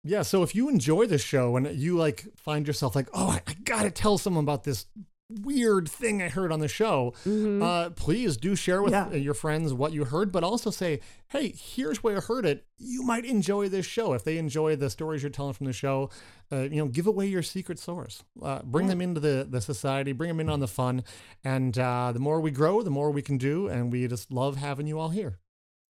Yeah. 0.04 0.22
So 0.24 0.44
if 0.44 0.54
you 0.56 0.70
enjoy 0.70 1.08
the 1.08 1.18
show 1.18 1.56
and 1.58 1.76
you 1.76 1.98
like 1.98 2.26
find 2.36 2.68
yourself 2.68 2.96
like, 2.96 3.08
oh, 3.14 3.30
I, 3.30 3.42
I 3.48 3.54
got 3.64 3.84
to 3.84 3.92
tell 3.92 4.18
someone 4.18 4.44
about 4.44 4.64
this 4.64 4.86
weird 5.30 5.90
thing 5.90 6.22
I 6.22 6.30
heard 6.30 6.52
on 6.52 6.60
the 6.60 6.68
show, 6.68 7.14
Mhm. 7.26 7.62
uh, 7.62 7.90
please 7.92 8.38
do 8.38 8.56
share 8.56 8.82
with 8.84 8.92
Yeah. 8.94 9.12
your 9.14 9.34
friends 9.34 9.74
what 9.74 9.92
you 9.92 10.06
heard, 10.06 10.32
but 10.32 10.44
also 10.44 10.70
say, 10.70 11.00
hey, 11.30 11.50
here's 11.58 12.04
where 12.04 12.18
I 12.18 12.22
heard 12.22 12.46
it. 12.46 12.66
You 12.78 13.02
might 13.02 13.26
enjoy 13.26 13.68
this 13.70 13.86
show. 13.88 14.14
If 14.14 14.24
they 14.24 14.38
enjoy 14.38 14.76
the 14.76 14.90
stories 14.90 15.24
you're 15.24 15.32
telling 15.32 15.54
from 15.54 15.66
the 15.66 15.74
show, 15.74 16.10
uh, 16.52 16.62
you 16.70 16.78
know, 16.78 16.88
give 16.88 17.08
away 17.08 17.26
your 17.28 17.42
secret 17.42 17.80
source. 17.80 18.24
Uh, 18.42 18.62
bring 18.64 18.88
them 18.88 19.02
into 19.02 19.20
the, 19.20 19.48
the 19.50 19.62
society, 19.62 20.12
bring 20.12 20.28
them 20.28 20.40
in 20.40 20.50
on 20.50 20.60
the 20.60 20.68
fun. 20.68 21.04
And 21.44 21.78
uh, 21.80 22.12
the 22.14 22.20
more 22.20 22.40
we 22.40 22.52
grow, 22.52 22.84
the 22.84 22.92
more 22.92 23.10
we 23.10 23.24
can 23.24 23.38
do. 23.40 23.68
And 23.68 23.92
we 23.92 24.08
just 24.08 24.32
love 24.32 24.58
having 24.58 24.86
you 24.88 25.00
all 25.00 25.10
here. 25.10 25.40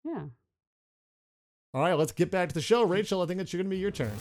yeah. 0.06 0.28
All 1.74 1.82
right, 1.82 1.96
let's 1.98 2.14
get 2.14 2.32
back 2.32 2.48
to 2.48 2.56
the 2.56 2.62
show. 2.62 2.84
Rachel, 2.84 3.22
I 3.22 3.26
think 3.26 3.42
it's 3.42 3.52
going 3.52 3.66
to 3.66 3.70
be 3.70 3.78
your 3.78 3.92
turn. 3.92 4.14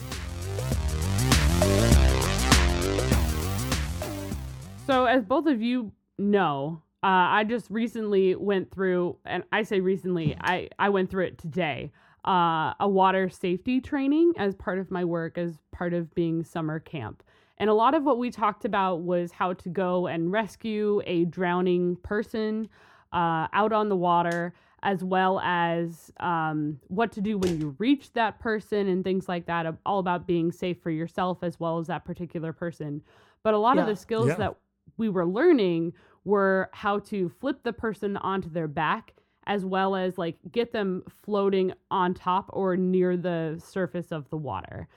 So, 4.85 5.05
as 5.05 5.23
both 5.23 5.47
of 5.47 5.61
you 5.61 5.91
know, 6.17 6.81
uh, 7.03 7.07
I 7.07 7.43
just 7.43 7.69
recently 7.69 8.35
went 8.35 8.71
through, 8.71 9.17
and 9.25 9.43
I 9.51 9.63
say 9.63 9.79
recently, 9.79 10.35
I, 10.39 10.69
I 10.79 10.89
went 10.89 11.09
through 11.09 11.25
it 11.25 11.37
today, 11.37 11.91
uh, 12.25 12.73
a 12.79 12.87
water 12.87 13.29
safety 13.29 13.79
training 13.81 14.33
as 14.37 14.55
part 14.55 14.79
of 14.79 14.91
my 14.91 15.03
work, 15.03 15.37
as 15.37 15.59
part 15.71 15.93
of 15.93 16.13
being 16.15 16.43
summer 16.43 16.79
camp. 16.79 17.23
And 17.57 17.69
a 17.69 17.73
lot 17.73 17.93
of 17.93 18.03
what 18.03 18.17
we 18.17 18.29
talked 18.31 18.65
about 18.65 19.01
was 19.01 19.31
how 19.31 19.53
to 19.53 19.69
go 19.69 20.07
and 20.07 20.31
rescue 20.31 21.01
a 21.05 21.25
drowning 21.25 21.95
person 21.97 22.67
uh, 23.13 23.47
out 23.53 23.71
on 23.71 23.87
the 23.89 23.95
water, 23.95 24.53
as 24.83 25.03
well 25.03 25.39
as 25.39 26.11
um, 26.19 26.79
what 26.89 27.11
to 27.13 27.21
do 27.21 27.37
when 27.37 27.59
you 27.59 27.75
reach 27.79 28.13
that 28.13 28.39
person 28.39 28.87
and 28.87 29.03
things 29.03 29.27
like 29.29 29.45
that, 29.45 29.65
all 29.85 29.99
about 29.99 30.27
being 30.27 30.51
safe 30.51 30.79
for 30.81 30.91
yourself 30.91 31.39
as 31.43 31.59
well 31.59 31.79
as 31.79 31.87
that 31.87 32.03
particular 32.03 32.51
person. 32.51 33.01
But 33.41 33.53
a 33.53 33.57
lot 33.57 33.77
of 33.77 33.85
the 33.85 33.95
skills 33.95 34.27
Yeah. 34.29 34.37
that 34.37 34.57
we 34.97 35.09
were 35.09 35.25
learning 35.25 35.93
were 36.23 36.69
how 36.73 36.99
to 36.99 37.29
flip 37.29 37.63
the 37.63 37.73
person 37.73 38.17
onto 38.17 38.49
their 38.49 38.67
back 38.67 39.13
as 39.47 39.63
well 39.63 39.95
as 39.95 40.17
like 40.17 40.37
get 40.51 40.71
them 40.71 41.03
floating 41.23 41.71
on 41.91 42.13
top 42.13 42.49
or 42.51 42.75
near 42.75 43.15
the 43.15 43.61
surface 43.63 44.11
of 44.11 44.29
the 44.29 44.37
water. 44.37 44.87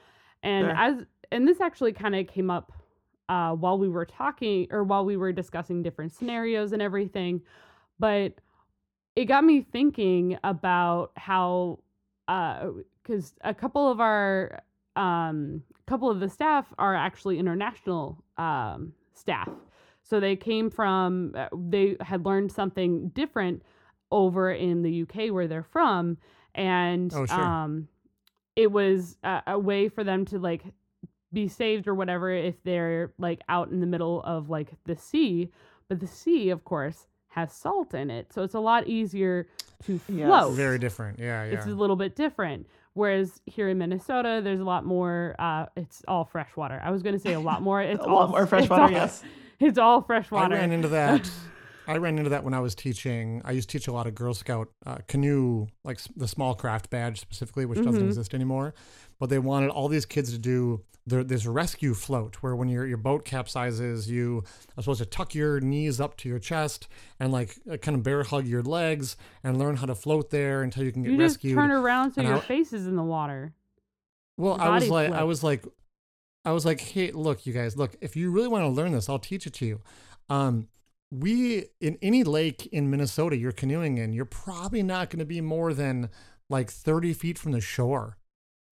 And 0.42 0.66
Sure. 0.68 0.76
as 0.76 1.06
and 1.30 1.46
this 1.46 1.60
actually 1.60 1.92
kind 1.92 2.16
of 2.16 2.26
came 2.26 2.50
up 2.50 2.72
uh, 3.28 3.52
while 3.52 3.78
we 3.78 3.88
were 3.88 4.06
talking 4.06 4.66
or 4.70 4.84
while 4.84 5.04
we 5.04 5.16
were 5.18 5.32
discussing 5.32 5.82
different 5.82 6.12
scenarios 6.12 6.72
and 6.72 6.80
everything, 6.80 7.42
but 7.98 8.32
it 9.16 9.26
got 9.26 9.44
me 9.44 9.60
thinking 9.60 10.38
about 10.44 11.12
how 11.16 11.80
because 13.02 13.34
a 13.42 13.52
couple 13.52 13.90
of 13.90 14.00
our 14.00 14.62
um 14.96 15.62
couple 15.86 16.10
of 16.10 16.20
the 16.20 16.28
staff 16.28 16.66
are 16.78 16.94
actually 16.94 17.38
international 17.38 18.22
um 18.36 18.92
staff 19.14 19.48
so 20.08 20.20
they 20.20 20.36
came 20.36 20.70
from 20.70 21.32
uh, 21.36 21.48
they 21.52 21.96
had 22.00 22.24
learned 22.24 22.50
something 22.52 23.08
different 23.10 23.62
over 24.10 24.50
in 24.50 24.82
the 24.82 25.02
UK 25.02 25.32
where 25.32 25.46
they're 25.46 25.62
from 25.62 26.16
and 26.54 27.12
Oh, 27.14 27.26
sure. 27.26 27.40
um 27.40 27.88
it 28.56 28.72
was 28.72 29.16
a, 29.22 29.42
a 29.48 29.58
way 29.58 29.88
for 29.88 30.02
them 30.04 30.24
to 30.26 30.38
like 30.38 30.62
be 31.32 31.46
saved 31.46 31.86
or 31.86 31.94
whatever 31.94 32.30
if 32.32 32.54
they're 32.64 33.12
like 33.18 33.40
out 33.48 33.70
in 33.70 33.80
the 33.80 33.86
middle 33.86 34.22
of 34.22 34.48
like 34.48 34.68
the 34.86 34.96
sea 34.96 35.50
but 35.88 36.00
the 36.00 36.06
sea 36.06 36.48
of 36.50 36.64
course 36.64 37.06
has 37.28 37.52
salt 37.52 37.92
in 37.94 38.10
it 38.10 38.32
so 38.32 38.42
it's 38.42 38.54
a 38.54 38.60
lot 38.60 38.86
easier 38.88 39.46
to 39.84 40.00
Yes. 40.08 40.54
Very 40.54 40.78
different. 40.78 41.18
Yeah, 41.20 41.44
yeah. 41.44 41.52
it's 41.52 41.66
a 41.66 41.70
little 41.70 41.94
bit 41.94 42.16
different. 42.16 42.66
Whereas 42.94 43.40
here 43.46 43.68
in 43.68 43.78
Minnesota, 43.78 44.40
there's 44.42 44.58
a 44.58 44.64
lot 44.64 44.84
more. 44.84 45.36
Uh, 45.38 45.66
it's 45.76 46.02
all 46.08 46.24
fresh 46.24 46.48
water. 46.56 46.80
I 46.84 46.90
was 46.90 47.04
going 47.04 47.14
to 47.14 47.20
say 47.20 47.34
a 47.34 47.38
lot 47.38 47.62
more. 47.62 47.80
It's 47.80 48.00
A 48.04 48.08
all 48.08 48.16
lot 48.16 48.30
more 48.30 48.44
fresh 48.48 48.62
it's 48.62 48.70
water, 48.70 48.82
all- 48.82 48.90
yes. 48.90 49.22
It's 49.60 49.78
all 49.78 50.02
fresh 50.02 50.28
I 50.30 50.34
water. 50.34 50.54
ran 50.56 50.72
into 50.72 50.88
that. 50.88 51.30
I 51.88 51.96
ran 51.96 52.18
into 52.18 52.30
that 52.30 52.44
when 52.44 52.52
I 52.52 52.60
was 52.60 52.74
teaching. 52.74 53.40
I 53.46 53.52
used 53.52 53.70
to 53.70 53.78
teach 53.78 53.88
a 53.88 53.92
lot 53.92 54.06
of 54.06 54.14
Girl 54.14 54.34
Scout 54.34 54.68
uh, 54.84 54.98
canoe, 55.08 55.68
like 55.84 55.98
the 56.16 56.28
small 56.28 56.54
craft 56.54 56.90
badge 56.90 57.18
specifically, 57.18 57.64
which 57.64 57.82
doesn't 57.82 58.02
Mhm. 58.02 58.06
exist 58.08 58.34
anymore. 58.34 58.74
But 59.18 59.30
they 59.30 59.38
wanted 59.38 59.70
all 59.70 59.88
these 59.88 60.04
kids 60.04 60.30
to 60.32 60.38
do 60.38 60.84
their, 61.06 61.24
this 61.24 61.46
rescue 61.46 61.94
float, 61.94 62.36
where 62.42 62.54
when 62.54 62.68
your 62.68 62.86
your 62.86 62.98
boat 62.98 63.24
capsizes, 63.24 64.06
you 64.06 64.44
are 64.76 64.82
supposed 64.82 64.98
to 65.00 65.06
tuck 65.06 65.34
your 65.34 65.60
knees 65.60 65.98
up 65.98 66.18
to 66.18 66.28
your 66.28 66.38
chest 66.38 66.86
and 67.18 67.32
like 67.32 67.56
uh, 67.72 67.78
kind 67.78 67.96
of 67.96 68.02
bear 68.02 68.22
hug 68.22 68.46
your 68.46 68.62
legs 68.62 69.16
and 69.42 69.58
learn 69.58 69.76
how 69.76 69.86
to 69.86 69.94
float 69.94 70.28
there 70.28 70.62
until 70.62 70.84
you 70.84 70.92
can 70.92 71.02
get 71.02 71.12
you 71.12 71.16
just 71.18 71.36
rescued. 71.36 71.56
turn 71.56 71.70
around 71.70 72.12
so 72.12 72.20
And 72.20 72.28
your 72.28 72.36
I- 72.36 72.40
face 72.42 72.74
is 72.74 72.86
in 72.86 72.96
the 72.96 73.02
water. 73.02 73.54
Well, 74.36 74.56
Your 74.58 74.66
I 74.66 74.74
was 74.74 74.88
like, 74.90 75.10
I 75.10 75.24
was 75.24 75.42
like, 75.42 75.64
I 76.48 76.52
was 76.52 76.64
like, 76.64 76.80
hey, 76.80 77.10
look, 77.12 77.44
you 77.46 77.52
guys, 77.52 77.76
look, 77.76 77.94
if 78.00 78.16
you 78.16 78.30
really 78.30 78.48
want 78.48 78.64
to 78.64 78.68
learn 78.68 78.92
this, 78.92 79.08
I'll 79.08 79.18
teach 79.18 79.46
it 79.46 79.52
to 79.54 79.66
you. 79.66 79.80
Um, 80.30 80.68
we 81.10 81.66
in 81.80 81.98
any 82.00 82.24
lake 82.24 82.66
in 82.66 82.90
Minnesota 82.90 83.36
you're 83.36 83.52
canoeing 83.52 83.98
in, 83.98 84.12
you're 84.12 84.24
probably 84.24 84.82
not 84.82 85.10
going 85.10 85.18
to 85.18 85.24
be 85.26 85.40
more 85.40 85.74
than 85.74 86.08
like 86.50 86.70
30 86.70 87.12
feet 87.12 87.38
from 87.38 87.52
the 87.52 87.60
shore. 87.60 88.16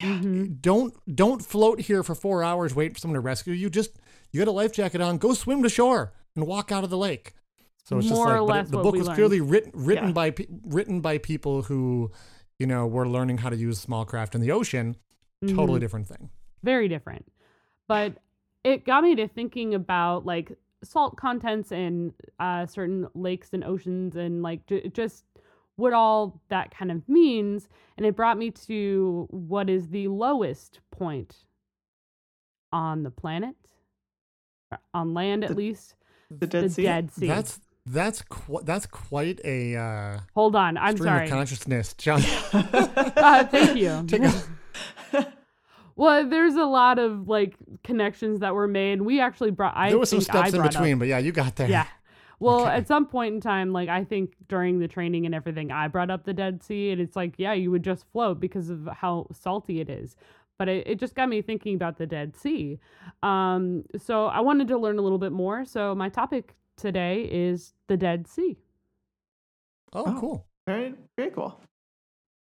Mhm. 0.03 0.61
Don't 0.61 0.95
don't 1.15 1.43
float 1.45 1.81
here 1.81 2.03
for 2.03 2.15
four 2.15 2.43
hours 2.43 2.75
waiting 2.75 2.95
for 2.95 3.01
someone 3.01 3.15
to 3.17 3.21
rescue 3.21 3.55
you. 3.55 3.71
Just 3.71 3.93
you 4.31 4.41
got 4.41 4.49
a 4.49 4.53
life 4.53 4.73
jacket 4.73 5.01
on, 5.01 5.17
go 5.19 5.33
swim 5.35 5.63
to 5.63 5.69
shore 5.71 6.13
and 6.35 6.47
walk 6.47 6.71
out 6.73 6.85
of 6.85 6.91
the 6.91 6.99
lake. 6.99 7.33
So 7.85 7.99
it's 7.99 8.09
just 8.09 8.21
like 8.21 8.67
it- 8.67 8.71
the 8.71 8.79
book 8.83 8.95
was 8.95 9.07
learned. 9.07 9.17
clearly 9.17 9.41
written 9.41 9.73
written 9.75 10.09
Yeah. 10.09 10.13
by 10.13 10.35
written 10.65 11.01
by 11.01 11.17
people 11.19 11.63
who, 11.63 12.11
you 12.59 12.67
know, 12.67 12.87
were 12.87 13.09
learning 13.09 13.39
how 13.39 13.49
to 13.51 13.57
use 13.57 13.79
small 13.81 14.05
craft 14.05 14.35
in 14.35 14.41
the 14.43 14.51
ocean. 14.51 14.97
Totally 15.47 15.79
Mhm. 15.79 15.81
different 15.81 16.07
thing. 16.09 16.31
very 16.63 16.89
different. 16.89 17.25
But 17.89 18.15
it 18.65 18.85
got 18.85 19.03
me 19.05 19.15
to 19.17 19.29
thinking 19.29 19.75
about 19.75 20.27
like 20.27 20.53
salt 20.83 21.17
contents 21.17 21.73
in 21.73 22.13
uh, 22.41 22.67
certain 22.67 23.07
lakes 23.15 23.51
and 23.53 23.63
oceans 23.65 24.17
and 24.17 24.43
like 24.43 24.67
j- 24.67 24.89
just 24.89 25.25
what 25.77 25.93
all 25.93 26.41
that 26.49 26.77
kind 26.77 26.91
of 26.91 27.09
means. 27.09 27.69
And 27.97 28.07
it 28.07 28.17
brought 28.17 28.39
me 28.39 28.51
to 28.67 29.27
what 29.31 29.71
is 29.71 29.89
the 29.89 30.09
lowest 30.09 30.81
point 30.91 31.37
on 32.73 33.03
the 33.05 33.11
planet, 33.11 33.55
on 34.93 35.15
land 35.15 35.45
at 35.45 35.51
The 35.51 35.57
least, 35.57 35.95
The 36.31 36.47
Dead 36.47 36.65
the 36.65 36.71
Sea. 36.71 36.83
Dead 36.83 37.11
Sea. 37.13 37.27
That's 37.29 37.61
that's 37.89 38.23
qu- 38.23 38.63
that's 38.65 38.87
quite 38.87 39.41
a 39.45 39.77
uh, 39.77 40.19
Hold 40.35 40.57
on, 40.57 40.77
I'm 40.77 40.97
stream 40.97 41.07
sorry. 41.09 41.25
of 41.27 41.31
consciousness, 41.31 41.95
John. 41.95 42.21
uh, 42.53 43.45
thank 43.45 43.79
you. 43.79 44.05
Take 44.09 44.25
a- 44.25 44.43
Well, 45.97 46.29
there's 46.29 46.55
a 46.55 46.65
lot 46.65 46.99
of 46.99 47.27
like 47.29 47.57
connections 47.83 48.41
that 48.41 48.55
were 48.55 48.69
made. 48.69 49.01
We 49.03 49.21
actually 49.21 49.51
brought. 49.51 49.75
I 49.77 49.89
there 49.91 49.99
were 49.99 50.07
some 50.07 50.21
steps 50.21 50.51
in 50.51 50.57
brought 50.57 50.67
up- 50.67 50.73
between, 50.73 50.99
but 50.99 51.09
yeah, 51.09 51.19
you 51.19 51.33
got 51.33 51.57
there. 51.57 51.69
Yeah. 51.71 51.87
Well, 52.39 52.61
Okay. 52.67 52.73
at 52.75 52.87
some 52.87 53.07
point 53.07 53.35
in 53.35 53.41
time, 53.41 53.73
like 53.73 53.89
I 53.89 54.05
think 54.05 54.35
during 54.49 54.79
the 54.79 54.89
training 54.89 55.25
and 55.25 55.35
everything, 55.35 55.73
I 55.73 55.89
brought 55.89 56.11
up 56.11 56.25
the 56.25 56.35
Dead 56.35 56.63
Sea, 56.63 56.91
and 56.91 57.01
it's 57.01 57.17
like, 57.17 57.35
yeah, 57.39 57.55
you 57.55 57.71
would 57.71 57.83
just 57.83 58.05
float 58.13 58.41
because 58.41 58.69
of 58.69 58.87
how 58.93 59.27
salty 59.33 59.81
it 59.81 59.89
is. 59.89 60.17
But 60.59 60.69
it, 60.69 60.87
it 60.87 60.99
just 61.01 61.15
got 61.15 61.31
me 61.31 61.41
thinking 61.41 61.75
about 61.75 61.97
the 61.97 62.07
Dead 62.07 62.37
Sea. 62.37 62.79
Um, 63.23 63.85
so 63.97 64.27
I 64.27 64.41
wanted 64.41 64.69
to 64.69 64.77
learn 64.79 64.99
a 64.99 65.03
little 65.03 65.19
bit 65.19 65.33
more. 65.33 65.65
So 65.65 65.95
my 65.95 66.11
topic 66.11 66.55
today 66.77 67.23
is 67.23 67.73
the 67.87 67.97
Dead 67.97 68.27
Sea. 68.27 68.59
Oh, 69.95 70.05
Oh. 70.07 70.21
cool. 70.21 70.47
Very, 70.67 70.95
very 71.17 71.31
cool. 71.31 71.59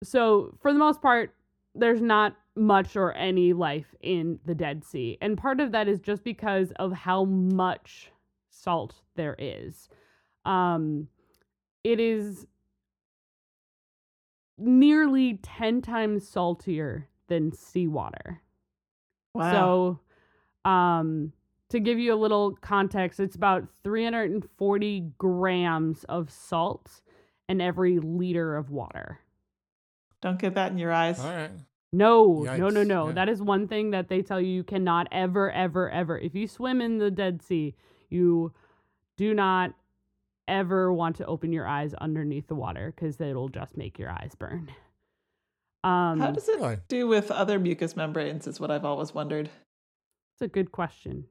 so 0.03 0.55
for 0.61 0.73
the 0.75 0.79
most 0.79 1.01
part 1.01 1.35
there's 1.75 2.03
not 2.03 2.37
much 2.57 2.97
or 2.97 3.12
any 3.12 3.53
life 3.53 3.95
in 4.01 4.38
the 4.47 4.55
dead 4.55 4.83
sea 4.85 5.19
and 5.21 5.37
part 5.37 5.61
of 5.61 5.73
that 5.73 5.88
is 5.88 6.01
just 6.01 6.25
because 6.25 6.73
of 6.77 6.92
how 6.92 7.25
much 7.25 8.11
salt 8.49 8.95
there 9.14 9.37
is 9.38 9.88
um 10.45 11.07
it 11.85 12.01
is 12.01 12.47
nearly 14.59 15.38
10 15.42 15.83
times 15.83 16.27
saltier 16.27 17.09
than 17.29 17.53
seawater 17.53 18.40
Wow. 19.37 19.99
so, 20.64 20.71
um, 20.71 21.33
to 21.69 21.79
give 21.81 21.99
you 21.99 22.14
a 22.14 22.16
little 22.16 22.53
context, 22.62 23.21
it's 23.21 23.37
about 23.37 23.64
340 23.85 25.12
grams 25.19 26.05
of 26.05 26.31
salt 26.31 27.03
in 27.49 27.61
every 27.61 27.99
liter 27.99 28.57
of 28.57 28.71
water. 28.71 29.19
Don't 30.23 30.38
get 30.38 30.55
that 30.55 30.73
in 30.73 30.79
your 30.79 30.92
eyes. 30.92 31.21
All 31.21 31.31
right. 31.31 31.51
No, 31.92 32.42
no, 32.59 32.68
no, 32.68 32.83
no. 32.83 33.07
yeah. 33.09 33.12
That 33.14 33.29
is 33.29 33.40
one 33.40 33.68
thing 33.68 33.90
that 33.92 34.09
they 34.09 34.20
tell 34.22 34.40
you 34.40 34.49
you 34.49 34.64
cannot 34.64 35.07
ever, 35.12 35.51
ever, 35.51 35.88
ever. 35.90 36.18
If 36.18 36.35
you 36.35 36.46
swim 36.49 36.81
in 36.81 36.99
the 36.99 37.11
Dead 37.11 37.42
Sea, 37.42 37.75
you 38.11 38.53
do 39.16 39.33
not 39.35 39.72
ever 40.49 40.92
want 40.92 41.16
to 41.16 41.27
open 41.27 41.53
your 41.53 41.66
eyes 41.66 41.94
underneath 41.94 42.49
the 42.49 42.55
water 42.55 42.92
because 42.94 43.20
it'll 43.20 43.49
just 43.49 43.77
make 43.77 43.99
your 43.99 44.11
eyes 44.11 44.33
burn. 44.38 44.68
Um, 45.85 46.18
How 46.20 46.33
does 46.33 46.49
it 46.49 46.57
Really? 46.61 46.79
do 46.88 47.07
with 47.07 47.31
other 47.31 47.59
mucous 47.59 47.96
membranes? 47.96 48.46
Is 48.46 48.59
what 48.61 48.70
I've 48.70 48.85
always 48.85 49.14
wondered. 49.14 49.49
it's 50.35 50.42
a 50.42 50.49
good 50.49 50.72
question. 50.72 51.27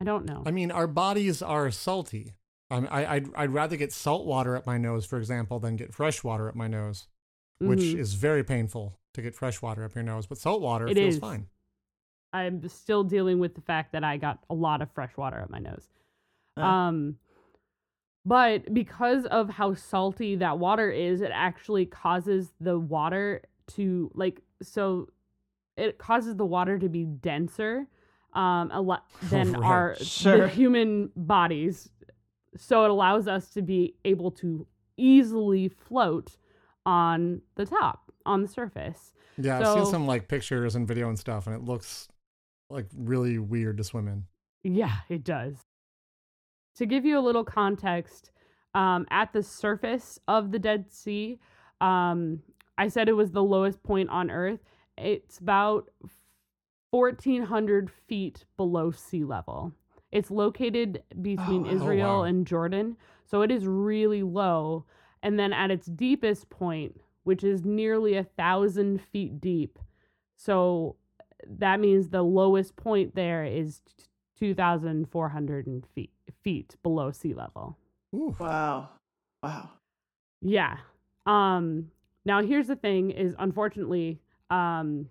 I 0.00 0.04
don't 0.04 0.24
know. 0.24 0.42
I 0.46 0.50
mean, 0.50 0.70
our 0.70 0.86
bodies 0.86 1.42
are 1.42 1.70
salty. 1.70 2.32
Um, 2.70 2.88
I, 2.90 3.04
I'd, 3.16 3.34
I'd 3.34 3.50
rather 3.50 3.76
get 3.76 3.92
salt 3.92 4.24
water 4.26 4.56
up 4.56 4.64
my 4.66 4.78
nose, 4.78 5.04
for 5.04 5.18
example, 5.18 5.58
than 5.60 5.76
get 5.76 5.92
fresh 5.92 6.24
water 6.24 6.48
up 6.48 6.54
my 6.54 6.66
nose, 6.68 7.06
which 7.58 7.80
Mhm. 7.80 7.98
is 7.98 8.14
very 8.14 8.42
painful 8.42 8.94
to 9.14 9.22
get 9.22 9.34
fresh 9.34 9.60
water 9.62 9.84
up 9.84 9.94
your 9.94 10.04
nose. 10.04 10.26
But 10.26 10.38
salt 10.38 10.60
water 10.62 10.88
It 10.88 10.94
feels 10.94 11.14
is. 11.14 11.20
fine. 11.20 11.46
I'm 12.32 12.66
still 12.68 13.02
dealing 13.02 13.38
with 13.40 13.54
the 13.54 13.60
fact 13.60 13.92
that 13.92 14.04
I 14.04 14.16
got 14.16 14.38
a 14.48 14.54
lot 14.54 14.82
of 14.82 14.90
fresh 14.92 15.16
water 15.16 15.40
up 15.40 15.50
my 15.50 15.58
nose. 15.58 15.88
Uh, 16.56 16.60
Um, 16.60 17.16
but 18.24 18.72
because 18.72 19.24
of 19.26 19.48
how 19.50 19.74
salty 19.74 20.36
that 20.36 20.58
water 20.58 20.90
is, 20.90 21.22
it 21.22 21.30
actually 21.32 21.86
causes 21.86 22.52
the 22.60 22.78
water 22.78 23.42
to 23.68 24.10
like 24.14 24.42
so 24.62 25.08
it 25.76 25.96
causes 25.96 26.36
the 26.36 26.44
water 26.44 26.76
to 26.78 26.88
be 26.88 27.04
denser 27.04 27.86
um 28.34 28.68
a 28.72 28.80
lot 28.80 29.06
than 29.30 29.52
Right. 29.54 29.64
our 29.64 29.96
Sure. 29.96 30.46
human 30.48 31.10
bodies. 31.16 31.88
So 32.56 32.84
it 32.84 32.90
allows 32.90 33.26
us 33.28 33.48
to 33.50 33.62
be 33.62 33.94
able 34.04 34.30
to 34.32 34.66
easily 34.96 35.68
float 35.68 36.36
on 36.84 37.40
the 37.54 37.64
top, 37.64 38.09
on 38.26 38.42
the 38.42 38.48
surface. 38.48 39.12
Yeah, 39.36 39.60
I've 39.60 39.74
seen 39.74 39.86
some 39.86 40.06
like 40.06 40.28
pictures 40.28 40.74
and 40.74 40.86
video 40.86 41.08
and 41.08 41.18
stuff, 41.18 41.46
and 41.46 41.56
it 41.56 41.62
looks 41.62 42.08
like 42.68 42.86
really 42.96 43.38
weird 43.38 43.78
to 43.78 43.84
swim 43.84 44.08
in. 44.08 44.24
Yeah, 44.62 44.96
it 45.08 45.24
does. 45.24 45.56
To 46.76 46.86
give 46.86 47.04
you 47.04 47.18
a 47.18 47.20
little 47.20 47.44
context, 47.44 48.30
um, 48.74 49.06
at 49.10 49.32
the 49.32 49.42
surface 49.42 50.18
of 50.28 50.52
the 50.52 50.58
Dead 50.58 50.90
Sea, 50.90 51.38
um, 51.80 52.42
I 52.78 52.88
said 52.88 53.08
it 53.08 53.14
was 53.14 53.32
the 53.32 53.42
lowest 53.42 53.82
point 53.82 54.10
on 54.10 54.30
Earth. 54.30 54.60
It's 54.96 55.38
about 55.38 55.90
1,400 56.90 57.90
feet 57.90 58.44
below 58.56 58.90
sea 58.90 59.24
level. 59.24 59.72
It's 60.12 60.30
located 60.30 61.02
between. 61.22 61.66
Oh, 61.66 61.70
Israel 61.70 62.18
wow. 62.18 62.22
and 62.24 62.46
Jordan, 62.46 62.96
so 63.24 63.42
it 63.42 63.50
is 63.50 63.66
really 63.66 64.22
low. 64.22 64.84
And 65.22 65.38
then 65.38 65.52
at 65.52 65.70
its 65.70 65.86
deepest 65.86 66.50
point, 66.50 67.00
which 67.24 67.44
is 67.44 67.64
nearly 67.64 68.16
a 68.16 68.24
thousand 68.24 69.00
feet 69.00 69.40
deep, 69.40 69.78
so 70.36 70.96
that 71.46 71.80
means 71.80 72.08
the 72.08 72.22
lowest 72.22 72.76
point 72.76 73.14
there 73.14 73.44
is 73.44 73.80
2,400 74.38 75.86
feet 75.94 76.10
feet 76.42 76.76
below 76.82 77.10
sea 77.10 77.34
level. 77.34 77.76
Ooh. 78.14 78.34
wow. 78.38 78.88
Wow. 79.42 79.70
Yeah. 80.40 80.76
Um 81.26 81.90
now 82.24 82.42
here's 82.42 82.66
the 82.66 82.76
thing 82.76 83.10
is 83.10 83.34
unfortunately 83.38 84.20
um 84.50 85.08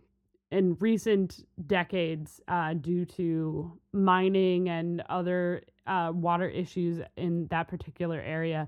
in 0.51 0.75
recent 0.79 1.45
decades 1.67 2.41
uh 2.47 2.73
due 2.73 3.05
to 3.05 3.71
mining 3.93 4.69
and 4.69 5.03
other 5.09 5.61
uh 5.85 6.11
water 6.13 6.47
issues 6.49 6.99
in 7.15 7.47
that 7.47 7.67
particular 7.67 8.19
area 8.21 8.67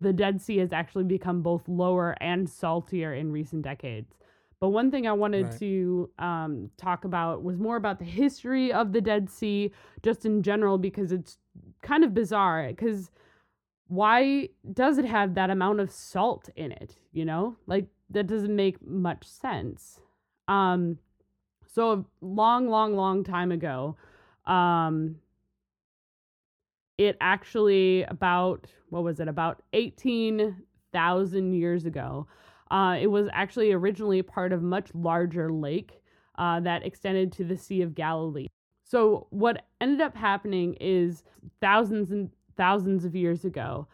the 0.00 0.12
Dead 0.12 0.40
Sea 0.40 0.58
has 0.58 0.72
actually 0.72 1.04
become 1.04 1.42
both 1.42 1.68
lower 1.68 2.16
and 2.20 2.48
saltier 2.48 3.14
in 3.14 3.32
recent 3.32 3.62
decades. 3.62 4.14
But 4.60 4.70
one 4.70 4.90
thing 4.90 5.06
I 5.06 5.12
wanted 5.12 5.46
Right. 5.46 5.58
to 5.58 6.10
um, 6.18 6.70
talk 6.76 7.04
about 7.04 7.42
was 7.42 7.58
more 7.58 7.76
about 7.76 7.98
the 7.98 8.04
history 8.04 8.72
of 8.72 8.92
the 8.92 9.00
Dead 9.00 9.28
Sea, 9.30 9.70
just 10.02 10.24
in 10.24 10.42
general, 10.42 10.78
because 10.78 11.12
it's 11.12 11.38
kind 11.82 12.04
of 12.04 12.14
bizarre. 12.14 12.68
Because 12.68 13.10
why 13.88 14.48
does 14.72 14.98
it 14.98 15.04
have 15.04 15.34
that 15.34 15.50
amount 15.50 15.80
of 15.80 15.90
salt 15.90 16.48
in 16.56 16.72
it? 16.72 16.96
You 17.12 17.24
know, 17.24 17.56
like 17.66 17.86
that 18.10 18.26
doesn't 18.26 18.54
make 18.54 18.84
much 18.86 19.24
sense. 19.26 20.00
Um, 20.48 20.98
so 21.66 21.92
a 21.92 22.04
long, 22.24 22.68
long, 22.68 22.94
long 22.96 23.24
time 23.24 23.52
ago, 23.52 23.96
um, 24.46 25.16
it 26.98 27.16
actually 27.20 28.02
about 28.04 28.66
what 28.90 29.02
was 29.02 29.20
it 29.20 29.28
about 29.28 29.62
18,000 29.72 31.52
years 31.52 31.84
ago 31.84 32.26
uh, 32.70 32.96
it 33.00 33.06
was 33.06 33.28
actually 33.32 33.72
originally 33.72 34.22
part 34.22 34.52
of 34.52 34.62
much 34.62 34.90
larger 34.94 35.52
lake 35.52 36.02
uh, 36.38 36.60
that 36.60 36.84
extended 36.84 37.32
to 37.32 37.44
the 37.44 37.56
Sea 37.56 37.82
of 37.82 37.94
Galilee. 37.94 38.48
So, 38.82 39.26
what 39.30 39.64
ended 39.80 40.00
up 40.00 40.16
happening 40.16 40.74
is 40.74 41.22
thousands 41.60 42.10
and 42.10 42.30
thousands 42.56 43.04
of 43.04 43.14
years 43.14 43.44
ago, 43.44 43.86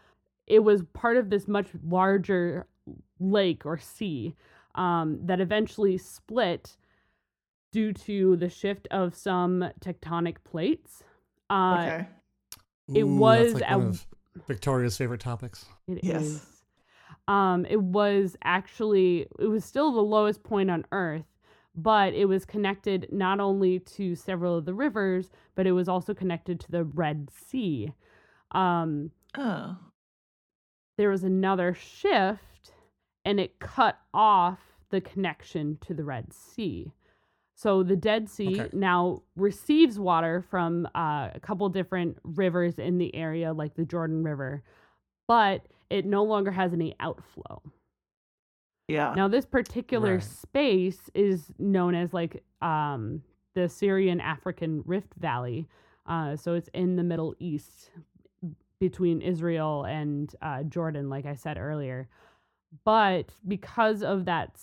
it 0.47 0.61
was 0.61 0.83
part 0.93 1.17
of 1.17 1.31
this 1.31 1.49
much 1.49 1.69
larger 1.87 2.67
lake 3.21 3.65
or 3.65 3.79
sea 3.79 4.35
um, 4.75 5.19
that 5.25 5.41
eventually 5.41 5.99
split 5.99 6.77
due 7.73 7.93
to 7.93 8.37
the 8.37 8.49
shift 8.49 8.87
of 8.91 9.15
some 9.15 9.65
tectonic 9.81 10.37
plates. 10.45 11.05
Uh, 11.49 11.79
okay. 11.81 12.07
It 12.95 13.03
Ooh, 13.03 13.17
was 13.17 13.53
that's 13.53 13.63
like 13.63 13.71
a- 13.73 13.79
one 13.79 13.87
of 13.89 14.07
Victoria's 14.47 14.97
favorite 14.97 15.21
topics. 15.21 15.67
It 15.87 16.03
Yes. 16.05 16.23
is. 16.23 16.49
Um, 17.29 17.65
it 17.67 17.81
was 17.81 18.37
actually 18.43 19.29
it 19.39 19.47
was 19.47 19.65
still 19.65 19.93
the 19.93 20.01
lowest 20.03 20.43
point 20.43 20.71
on 20.71 20.85
Earth, 20.91 21.27
but 21.75 22.15
it 22.15 22.25
was 22.27 22.45
connected 22.45 23.09
not 23.13 23.39
only 23.41 23.79
to 23.79 24.15
several 24.17 24.57
of 24.59 24.65
the 24.65 24.75
rivers, 24.75 25.31
but 25.55 25.67
it 25.67 25.73
was 25.73 25.89
also 25.89 26.15
connected 26.15 26.59
to 26.61 26.71
the 26.71 26.85
Red 26.85 27.31
Sea. 27.31 27.93
Um, 28.51 29.13
Oh. 29.39 29.77
there 30.99 31.09
was 31.11 31.23
another 31.25 31.73
shift, 31.75 32.73
and 33.25 33.39
it 33.41 33.59
cut 33.61 33.99
off 34.13 34.61
the 34.91 35.01
connection 35.01 35.79
to 35.83 35.95
the 35.95 36.05
Red 36.05 36.33
Sea. 36.33 36.93
So 37.63 37.85
the 37.85 37.95
Dead 37.95 38.29
Sea 38.29 38.61
Okay. 38.63 38.71
now 38.77 39.23
receives 39.37 39.97
water 39.97 40.43
from 40.51 40.85
uh, 40.97 41.29
a 41.33 41.39
couple 41.41 41.69
different 41.69 42.19
rivers 42.25 42.81
in 42.81 42.99
the 42.99 43.15
area, 43.15 43.53
like 43.53 43.77
the 43.77 43.85
Jordan 43.85 44.25
River, 44.25 44.65
but 45.29 45.65
it 45.89 46.05
no 46.05 46.25
longer 46.25 46.51
has 46.51 46.73
any 46.73 46.97
outflow. 46.99 47.63
Yeah. 48.89 49.15
Now, 49.15 49.29
this 49.29 49.47
particular 49.47 50.15
Right. 50.15 50.23
space 50.25 51.09
is 51.15 51.53
known 51.61 51.95
as 51.95 52.13
like 52.13 52.43
um, 52.61 53.23
the 53.55 53.69
Syrian 53.69 54.21
African 54.21 54.83
Rift 54.85 55.15
Valley. 55.15 55.69
Uh, 56.05 56.35
so 56.35 56.55
it's 56.55 56.69
in 56.75 56.97
the 56.97 57.05
Middle 57.05 57.37
East 57.39 57.91
between 58.81 59.21
Israel 59.21 59.85
and 59.85 60.35
uh, 60.43 60.65
Jordan, 60.65 61.09
like 61.09 61.27
I 61.27 61.37
said 61.37 61.59
earlier. 61.59 62.09
But 62.85 63.37
because 63.47 64.03
of 64.03 64.25
that, 64.25 64.59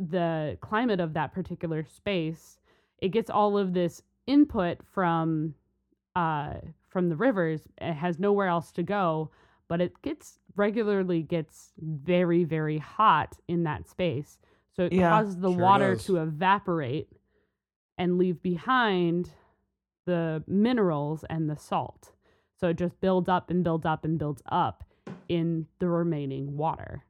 the 0.00 0.58
climate 0.60 1.00
of 1.00 1.14
that 1.14 1.32
particular 1.32 1.84
space, 1.84 2.58
it 2.98 3.08
gets 3.10 3.30
all 3.30 3.58
of 3.58 3.74
this 3.74 4.02
input 4.26 4.78
from 4.92 5.54
uh, 6.16 6.54
from 6.88 7.08
the 7.08 7.16
rivers. 7.16 7.62
It 7.80 7.94
has 7.94 8.18
nowhere 8.18 8.48
else 8.48 8.72
to 8.72 8.82
go, 8.82 9.30
but 9.68 9.80
it 9.80 10.00
gets 10.02 10.38
regularly 10.56 11.22
gets 11.22 11.72
very 11.78 12.44
very 12.44 12.78
hot 12.78 13.38
in 13.48 13.64
that 13.64 13.88
space. 13.88 14.38
So 14.76 14.84
it 14.84 14.92
Yeah, 14.92 15.10
causes 15.10 15.36
the 15.38 15.50
sure 15.50 15.58
water 15.60 15.96
to 15.96 16.16
evaporate 16.18 17.08
and 17.98 18.18
leave 18.18 18.42
behind 18.42 19.30
the 20.06 20.42
minerals 20.46 21.24
and 21.30 21.48
the 21.48 21.56
salt. 21.56 22.12
So 22.60 22.68
it 22.68 22.76
just 22.76 23.00
builds 23.00 23.28
up 23.28 23.50
and 23.50 23.64
builds 23.64 23.86
up 23.86 24.04
and 24.04 24.18
builds 24.18 24.42
up 24.46 24.84
in 25.28 25.66
the 25.78 25.88
remaining 25.88 26.56
water 26.56 27.04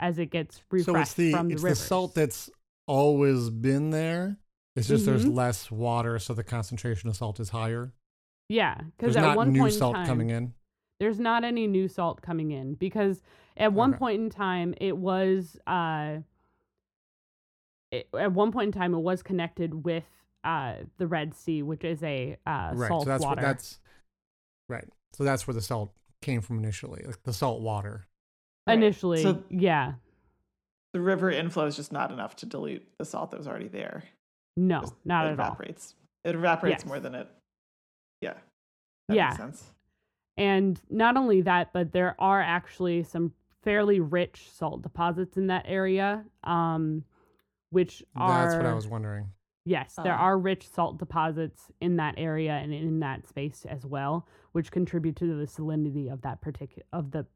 as 0.00 0.18
it 0.18 0.26
gets 0.30 0.60
refreshed 0.70 0.86
So 0.86 0.96
it's 1.00 1.14
the 1.14 1.30
from 1.32 1.48
the 1.48 1.54
it's 1.54 1.62
rivers. 1.62 1.78
the 1.78 1.84
salt 1.84 2.14
that's 2.14 2.50
always 2.88 3.50
been 3.50 3.90
there. 3.90 4.38
It's 4.76 4.88
just 4.88 5.04
there's 5.06 5.26
Mhm. 5.26 5.34
less 5.36 5.70
water, 5.70 6.18
so 6.18 6.34
the 6.34 6.44
concentration 6.44 7.08
of 7.08 7.16
salt 7.16 7.38
is 7.40 7.50
higher. 7.50 7.92
yeah, 8.48 8.80
because 8.96 9.16
at 9.16 9.22
not 9.22 9.36
one 9.36 9.52
new 9.52 9.60
point 9.60 9.74
in 9.74 9.80
time, 9.92 10.06
coming 10.06 10.30
in. 10.30 10.54
there's 10.98 11.20
not 11.20 11.44
any 11.44 11.66
new 11.66 11.86
salt 11.88 12.20
coming 12.22 12.50
in 12.50 12.74
because 12.74 13.22
at 13.56 13.72
one 13.72 13.90
Okay. 13.90 13.98
point 13.98 14.20
in 14.20 14.30
time 14.30 14.74
it 14.80 14.96
was 14.96 15.56
uh 15.66 16.18
it, 17.92 18.08
at 18.18 18.32
one 18.32 18.52
point 18.52 18.74
in 18.74 18.80
time 18.80 18.94
it 18.94 18.98
was 18.98 19.22
connected 19.22 19.84
with 19.84 20.04
uh 20.44 20.74
the 20.98 21.06
Red 21.06 21.34
Sea, 21.34 21.62
which 21.62 21.84
is 21.84 22.02
a 22.02 22.36
uh, 22.46 22.72
right. 22.74 22.88
salt 22.88 23.04
so 23.04 23.10
that's 23.10 23.22
water. 23.22 23.36
What, 23.36 23.40
that's 23.42 23.78
right. 24.68 24.88
So 25.12 25.24
that's 25.24 25.46
where 25.46 25.54
the 25.54 25.60
salt 25.62 25.92
came 26.22 26.40
from 26.40 26.58
initially, 26.58 27.02
like 27.06 27.22
the 27.24 27.32
salt 27.32 27.60
water. 27.60 28.06
Right. 28.66 28.74
Initially, 28.78 29.22
So- 29.22 29.42
yeah, 29.50 29.94
The 30.92 31.00
river 31.00 31.30
inflow 31.30 31.66
is 31.66 31.76
just 31.76 31.92
not 31.92 32.10
enough 32.10 32.34
to 32.36 32.46
dilute 32.46 32.84
the 32.98 33.04
salt 33.04 33.30
that 33.30 33.36
was 33.38 33.46
already 33.46 33.68
there. 33.68 34.04
no, 34.56 34.80
Just- 34.80 34.94
not 35.06 35.26
it 35.26 35.30
at 35.32 35.40
all. 35.40 35.46
evaporates. 35.46 35.94
It 36.24 36.34
evaporates 36.34 36.82
Yes. 36.82 36.86
more 36.86 36.98
than 37.00 37.14
it. 37.14 37.28
Yeah. 38.20 38.34
That 39.08 39.14
Yeah. 39.16 39.28
Makes 39.28 39.36
sense. 39.38 39.74
And 40.36 40.80
not 40.90 41.16
only 41.16 41.40
that, 41.42 41.72
but 41.72 41.92
there 41.92 42.20
are 42.20 42.40
actually 42.42 43.02
some 43.04 43.32
fairly 43.62 44.00
rich 44.00 44.50
salt 44.50 44.82
deposits 44.82 45.36
in 45.36 45.46
that 45.46 45.64
area, 45.66 46.24
um, 46.44 47.04
which 47.70 48.02
are 48.16 48.42
That's 48.48 48.56
what 48.56 48.66
I 48.66 48.74
was 48.74 48.88
wondering. 48.88 49.32
Yes, 49.64 49.94
there 50.02 50.14
Ah. 50.14 50.22
are 50.22 50.38
rich 50.38 50.68
salt 50.68 50.98
deposits 50.98 51.70
in 51.80 51.96
that 51.96 52.14
area 52.18 52.52
and 52.54 52.72
in 52.74 52.98
that 53.00 53.26
space 53.26 53.64
as 53.64 53.86
well, 53.86 54.26
which 54.52 54.72
contribute 54.72 55.16
to 55.16 55.26
the 55.38 55.46
salinity 55.46 56.10
of 56.12 56.22
that 56.22 56.40
particular 56.40 56.84
of 56.92 57.12
the 57.12 57.26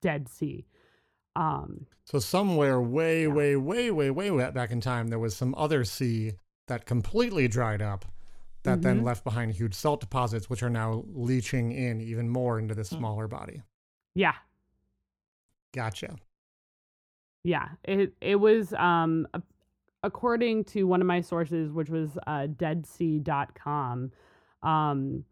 Dead 0.00 0.28
Sea. 0.28 0.66
Um, 1.36 1.86
So 2.04 2.18
somewhere 2.18 2.80
way, 2.80 3.22
Yeah. 3.22 3.28
way, 3.28 3.56
way, 3.56 3.90
way, 3.90 4.10
way 4.10 4.30
way 4.30 4.50
back 4.50 4.70
in 4.70 4.80
time, 4.80 5.08
there 5.08 5.18
was 5.18 5.36
some 5.36 5.54
other 5.56 5.84
sea 5.84 6.32
that 6.66 6.84
completely 6.86 7.48
dried 7.48 7.80
up, 7.82 8.04
that 8.64 8.82
then 8.82 9.00
Mhm. 9.00 9.04
left 9.04 9.24
behind 9.24 9.52
huge 9.52 9.74
salt 9.74 10.00
deposits, 10.00 10.50
which 10.50 10.62
are 10.62 10.70
now 10.70 11.04
leaching 11.08 11.70
in 11.72 12.00
even 12.00 12.28
more 12.28 12.58
into 12.58 12.74
this 12.74 12.90
Hmm. 12.90 12.96
smaller 12.98 13.28
body. 13.28 13.62
yeah, 14.14 14.34
Gotcha. 15.72 16.16
yeah. 17.44 17.68
It 17.84 18.14
it 18.20 18.36
was 18.36 18.72
um 18.74 19.26
according 20.02 20.64
to 20.64 20.84
one 20.84 21.00
of 21.00 21.06
my 21.06 21.20
sources, 21.20 21.72
which 21.72 21.88
was 21.90 22.16
uh, 22.26 22.46
deadsea.com. 22.48 24.12
Um, 24.62 25.24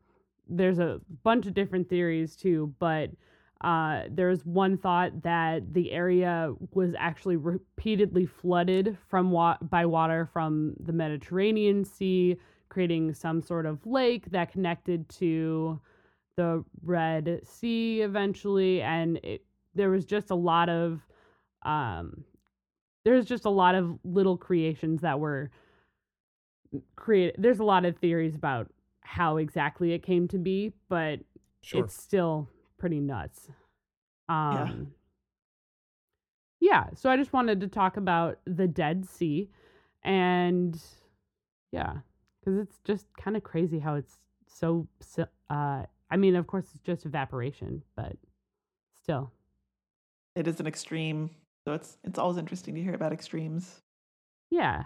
there's 0.48 0.78
a 0.78 1.00
bunch 1.22 1.46
of 1.46 1.54
different 1.54 1.88
theories 1.88 2.36
too, 2.36 2.74
but 2.78 3.10
uh, 3.62 4.02
there's 4.10 4.44
one 4.44 4.76
thought 4.76 5.22
that 5.22 5.72
the 5.72 5.90
area 5.92 6.52
was 6.72 6.94
actually 6.98 7.36
repeatedly 7.36 8.26
flooded 8.26 8.98
from 9.08 9.30
wa- 9.30 9.56
by 9.62 9.86
water 9.86 10.28
from 10.32 10.74
the 10.78 10.92
Mediterranean 10.92 11.84
Sea, 11.84 12.36
creating 12.68 13.14
some 13.14 13.40
sort 13.40 13.64
of 13.64 13.84
lake 13.86 14.30
that 14.30 14.52
connected 14.52 15.08
to 15.08 15.80
the 16.36 16.62
Red 16.82 17.40
Sea 17.44 18.02
eventually, 18.02 18.82
and 18.82 19.16
it, 19.22 19.42
there 19.74 19.88
was 19.90 20.04
just 20.04 20.30
a 20.30 20.34
lot 20.34 20.68
of 20.68 21.00
um, 21.64 22.24
there's 23.04 23.24
just 23.24 23.46
a 23.46 23.50
lot 23.50 23.74
of 23.74 23.98
little 24.04 24.36
creations 24.36 25.00
that 25.00 25.18
were 25.18 25.50
created. 26.94 27.36
There's 27.38 27.60
a 27.60 27.64
lot 27.64 27.84
of 27.84 27.96
theories 27.96 28.34
about 28.34 28.68
how 29.00 29.38
exactly 29.38 29.92
it 29.92 30.02
came 30.02 30.28
to 30.28 30.38
be, 30.38 30.72
but 30.88 31.20
Sure. 31.62 31.84
it's 31.84 31.94
still 32.00 32.48
pretty 32.78 33.00
nuts. 33.00 33.48
Um, 34.28 34.92
yeah. 36.60 36.86
So 36.94 37.10
I 37.10 37.16
just 37.16 37.32
wanted 37.32 37.60
to 37.60 37.68
talk 37.68 37.96
about 37.96 38.38
the 38.46 38.66
Dead 38.66 39.08
Sea, 39.08 39.50
and 40.02 40.80
yeah, 41.72 41.98
because 42.40 42.58
it's 42.58 42.78
just 42.84 43.06
kind 43.20 43.36
of 43.36 43.42
crazy 43.42 43.78
how 43.78 43.94
it's 43.94 44.16
so. 44.46 44.88
Uh, 45.50 45.82
I 46.10 46.16
mean, 46.16 46.36
of 46.36 46.46
course, 46.46 46.66
it's 46.74 46.82
just 46.82 47.04
evaporation, 47.06 47.82
but 47.96 48.16
still, 49.02 49.32
It 50.34 50.46
is 50.46 50.60
an 50.60 50.66
extreme. 50.66 51.30
So 51.66 51.72
it's 51.74 51.98
it's 52.04 52.18
always 52.18 52.36
interesting 52.38 52.74
to 52.76 52.82
hear 52.82 52.94
about 52.94 53.12
extremes. 53.12 53.80
yeah. 54.50 54.84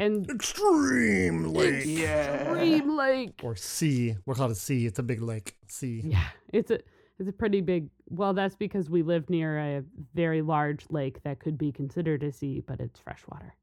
And 0.00 0.28
Extreme 0.30 1.52
lake. 1.52 1.84
Yeah. 1.86 2.52
Extreme 2.52 2.96
Lake. 2.96 3.40
Or 3.42 3.54
sea. 3.54 4.16
We're 4.24 4.34
called 4.34 4.50
a 4.50 4.54
sea. 4.54 4.86
It's 4.86 4.98
a 4.98 5.02
big 5.02 5.20
lake. 5.20 5.56
Sea. 5.68 6.00
Yeah, 6.02 6.24
it's 6.54 6.70
a 6.70 6.80
it's 7.18 7.28
a 7.28 7.32
pretty 7.32 7.60
big. 7.60 7.90
Well, 8.08 8.32
that's 8.32 8.56
because 8.56 8.88
we 8.88 9.02
live 9.02 9.28
near 9.28 9.58
a 9.58 9.84
very 10.14 10.40
large 10.40 10.86
lake 10.88 11.22
that 11.24 11.38
could 11.38 11.58
be 11.58 11.70
considered 11.70 12.22
a 12.22 12.32
sea, 12.32 12.64
but 12.66 12.80
it's 12.80 12.98
freshwater. 12.98 13.54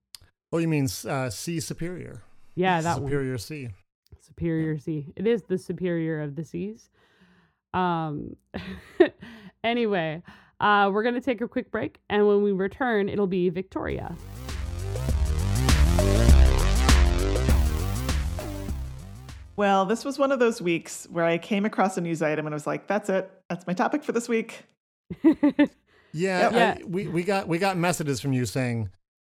Oh, 0.53 0.59
you 0.59 0.67
mean 0.67 0.87
uh, 1.07 1.31
sea 1.31 1.59
superior? 1.59 2.21
Yeah, 2.53 2.81
that 2.81 3.01
one. 3.01 3.09
superior 3.09 3.37
sea. 3.39 3.69
Superior 4.21 4.77
Sea. 4.77 5.07
It 5.15 5.25
is 5.25 5.41
the 5.43 5.57
superior 5.57 6.21
of 6.21 6.35
the 6.35 6.45
seas. 6.45 6.91
Um 7.73 8.35
anyway, 9.63 10.21
uh 10.59 10.91
we're 10.93 11.03
going 11.03 11.15
to 11.15 11.21
take 11.21 11.41
a 11.41 11.47
quick 11.47 11.71
break 11.71 11.99
and 12.09 12.27
when 12.27 12.43
we 12.43 12.51
return 12.51 13.09
it'll 13.09 13.25
be 13.25 13.49
Victoria. 13.49 14.15
Well, 19.57 19.85
this 19.85 20.05
was 20.05 20.17
one 20.19 20.31
of 20.31 20.39
those 20.39 20.61
weeks 20.61 21.07
where 21.11 21.25
I 21.25 21.37
came 21.39 21.65
across 21.65 21.97
a 21.97 22.01
news 22.01 22.21
item 22.21 22.45
and 22.45 22.53
I 22.53 22.55
was 22.55 22.67
like, 22.67 22.87
"That's 22.87 23.09
it. 23.09 23.29
That's 23.49 23.65
my 23.67 23.73
topic 23.73 24.03
for 24.03 24.11
this 24.13 24.29
week." 24.29 24.63
Yeah, 26.13 26.49
Yep. 26.49 26.53
I- 26.53 26.83
we, 26.85 27.07
we 27.07 27.23
got 27.23 27.47
we 27.47 27.57
got 27.57 27.77
messages 27.77 28.21
from 28.21 28.33
you 28.33 28.45
saying, 28.45 28.89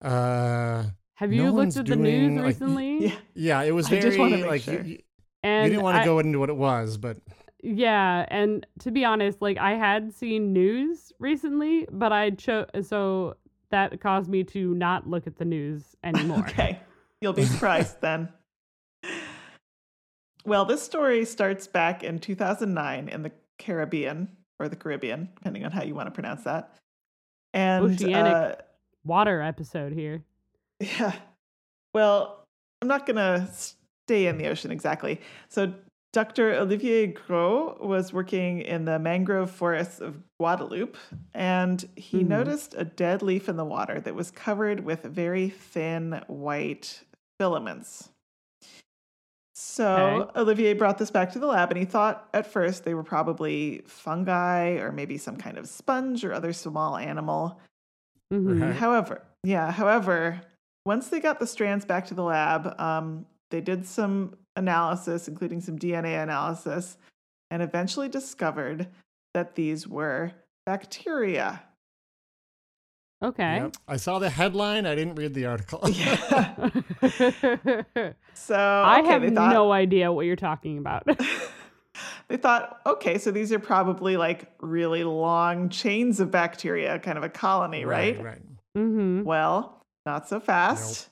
uh, 0.04 0.84
Have 1.16 1.30
No 1.32 1.36
you 1.46 1.52
looked 1.52 1.76
at 1.78 1.86
the 1.88 1.96
doing, 1.96 2.36
news 2.36 2.38
like, 2.38 2.46
recently? 2.48 2.98
Yeah. 3.08 3.16
yeah, 3.34 3.62
it 3.64 3.72
was 3.72 3.88
I 3.88 3.90
very 3.92 4.02
just 4.02 4.20
wanna 4.20 4.38
make 4.38 4.46
like 4.46 4.62
sure. 4.62 4.76
you, 4.76 4.84
you, 4.84 5.00
And 5.44 5.66
you 5.66 5.72
didn't 5.72 5.84
want 5.84 5.96
to 5.96 6.02
I- 6.02 6.06
go 6.06 6.20
into 6.20 6.38
what 6.40 6.50
it 6.50 6.56
was, 6.56 6.98
but 6.98 7.18
Yeah, 7.64 8.26
and 8.30 8.66
to 8.80 8.92
be 8.92 9.04
honest, 9.04 9.42
like 9.42 9.58
I 9.58 9.72
had 9.72 10.14
seen 10.14 10.54
news 10.54 11.12
recently, 11.20 11.88
but 11.92 12.12
I 12.14 12.30
chose 12.32 12.68
so 12.84 13.36
that 13.72 14.00
caused 14.00 14.30
me 14.30 14.44
to 14.46 14.74
not 14.76 15.08
look 15.10 15.28
at 15.28 15.38
the 15.38 15.46
news 15.46 15.96
anymore. 16.04 16.40
Okay. 16.40 16.80
You'll 17.22 17.34
be 17.34 17.46
surprised 17.46 18.00
then. 18.02 18.30
Well, 20.50 20.66
this 20.66 20.82
story 20.82 21.26
starts 21.26 21.68
back 21.68 22.04
in 22.04 22.18
2009 22.18 23.08
in 23.08 23.22
the 23.22 23.32
Caribbean 23.60 24.30
or 24.60 24.68
the 24.68 24.76
Caribbean, 24.76 25.30
depending 25.36 25.64
on 25.64 25.72
how 25.72 25.84
you 25.84 25.94
want 25.94 26.08
to 26.08 26.12
pronounce 26.12 26.44
that. 26.46 26.76
And 27.54 27.86
Oceanic. 27.86 28.34
uh, 28.34 28.56
Water 29.06 29.42
episode 29.42 29.94
here. 29.94 30.24
Yeah. 30.82 31.14
Well, 31.94 32.44
I'm 32.82 32.88
not 32.88 33.06
going 33.06 33.18
to 33.18 33.48
stay 34.08 34.26
in 34.28 34.38
the 34.40 34.48
ocean 34.48 34.72
exactly. 34.72 35.20
So, 35.50 35.74
Dr. 36.14 36.54
Olivier 36.56 37.08
Gros 37.08 37.78
was 37.82 38.12
working 38.12 38.62
in 38.62 38.86
the 38.86 38.98
mangrove 38.98 39.52
forests 39.52 40.00
of 40.00 40.18
Guadeloupe, 40.40 40.98
and 41.36 41.88
he 41.96 42.24
Mhm. 42.24 42.28
noticed 42.28 42.74
a 42.78 42.86
dead 42.86 43.22
leaf 43.22 43.48
in 43.50 43.58
the 43.58 43.66
water 43.66 44.00
that 44.02 44.16
was 44.16 44.32
covered 44.32 44.80
with 44.86 45.04
very 45.04 45.50
thin 45.50 46.24
white 46.28 47.04
filaments. 47.40 48.10
So, 49.80 49.96
Okay. 50.28 50.40
Olivier 50.42 50.74
brought 50.74 50.98
this 50.98 51.10
back 51.10 51.32
to 51.32 51.40
the 51.40 51.46
lab, 51.46 51.72
and 51.72 51.78
he 51.78 51.86
thought 51.86 52.28
at 52.34 52.46
first 52.46 52.84
they 52.84 52.94
were 52.94 53.04
probably 53.04 53.82
fungi 53.88 54.72
or 54.72 54.92
maybe 54.92 55.18
some 55.18 55.38
kind 55.38 55.58
of 55.58 55.70
sponge 55.70 56.26
or 56.26 56.34
other 56.34 56.52
small 56.52 56.98
animal. 56.98 57.62
Mhm. 58.30 58.62
Right. 58.62 58.76
However, 58.76 59.22
yeah, 59.42 59.72
however, 59.72 60.42
once 60.86 61.08
they 61.08 61.22
got 61.22 61.40
the 61.40 61.48
strands 61.48 61.86
back 61.86 62.06
to 62.08 62.14
the 62.14 62.24
lab, 62.24 62.78
um, 62.78 63.26
they 63.52 63.62
did 63.62 63.86
some 63.86 64.36
analysis, 64.58 65.30
including 65.30 65.62
some 65.62 65.80
DNA 65.80 66.22
analysis, 66.22 66.98
and 67.50 67.64
eventually 67.64 68.10
discovered 68.10 68.90
that 69.34 69.56
these 69.56 69.88
were 69.88 70.34
bacteria. 70.66 71.64
Okay. 73.22 73.56
yep. 73.58 73.76
I 73.88 73.98
saw 73.98 74.18
the 74.20 74.30
headline. 74.30 74.86
I 74.86 74.96
didn't 74.96 75.16
read 75.16 75.34
the 75.34 75.46
article. 75.46 75.82
Yeah. 75.90 76.70
So 78.34 78.56
I 78.56 79.02
okay, 79.02 79.10
have 79.10 79.34
thought, 79.34 79.52
no 79.54 79.74
idea 79.74 80.12
what 80.14 80.26
you're 80.26 80.38
talking 80.38 80.78
about. 80.78 81.06
they 82.30 82.38
thought, 82.38 82.80
okay, 82.86 83.18
so 83.18 83.32
these 83.32 83.52
are 83.52 83.60
probably 83.60 84.16
like 84.16 84.50
really 84.62 85.04
long 85.04 85.68
chains 85.68 86.22
of 86.22 86.32
bacteria, 86.32 86.98
kind 87.00 87.18
of 87.18 87.24
a 87.26 87.30
colony, 87.30 87.84
right? 87.84 88.24
Right. 88.24 88.42
hmm 88.76 89.24
Well, 89.24 89.82
not 90.06 90.30
so 90.30 90.40
fast. 90.40 91.10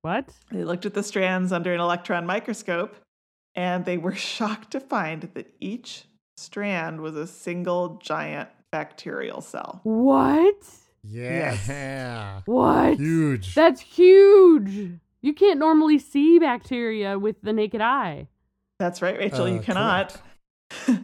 What? 0.00 0.30
They 0.50 0.64
looked 0.64 0.86
at 0.86 0.94
the 0.94 1.02
strands 1.02 1.52
under 1.52 1.74
an 1.74 1.80
electron 1.80 2.24
microscope 2.24 2.96
and 3.54 3.84
they 3.84 3.98
were 3.98 4.14
shocked 4.14 4.70
to 4.70 4.80
find 4.80 5.28
that 5.34 5.52
each 5.60 6.04
strand 6.38 7.02
was 7.02 7.16
a 7.16 7.26
single 7.26 8.00
giant 8.02 8.48
bacterial 8.72 9.42
cell. 9.42 9.80
What? 9.82 10.64
Yeah. 11.02 12.40
What? 12.46 12.98
Huge. 12.98 13.54
That's 13.54 13.80
huge. 13.80 14.92
You 15.22 15.34
can't 15.34 15.58
normally 15.58 15.98
see 15.98 16.38
bacteria 16.38 17.18
with 17.18 17.36
the 17.42 17.52
naked 17.52 17.80
eye. 17.80 18.28
That's 18.78 19.02
right, 19.02 19.16
Rachel. 19.18 19.48
you 19.48 19.58
Uh, 19.58 19.62
cannot. 19.62 20.16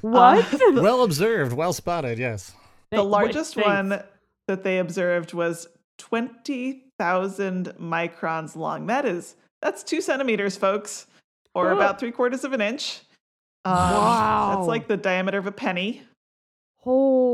What? 0.00 0.52
Uh, 0.54 0.72
well 0.80 1.02
observed, 1.02 1.52
well 1.52 1.72
spotted. 1.74 2.18
Yes. 2.18 2.52
the 2.90 2.96
Thank- 2.96 3.04
wait, 3.04 3.10
largest 3.10 3.54
thanks. 3.54 3.66
one 3.66 4.02
that 4.48 4.64
they 4.64 4.78
observed 4.78 5.34
was 5.34 5.68
20,000 5.98 7.66
microns 7.78 8.56
long. 8.56 8.86
That 8.86 9.04
is, 9.04 9.36
that's 9.60 9.82
two 9.82 10.00
centimeters, 10.00 10.56
folks, 10.56 11.06
or 11.54 11.66
Whoa. 11.66 11.76
about 11.76 12.00
three 12.00 12.12
quarters 12.12 12.44
of 12.44 12.52
an 12.52 12.60
inch. 12.60 13.00
Um, 13.66 13.74
Wow. 13.74 14.54
That's 14.56 14.68
like 14.68 14.88
the 14.88 14.96
diameter 14.96 15.38
of 15.38 15.46
a 15.46 15.52
penny. 15.52 16.02
Oh, 16.86 17.29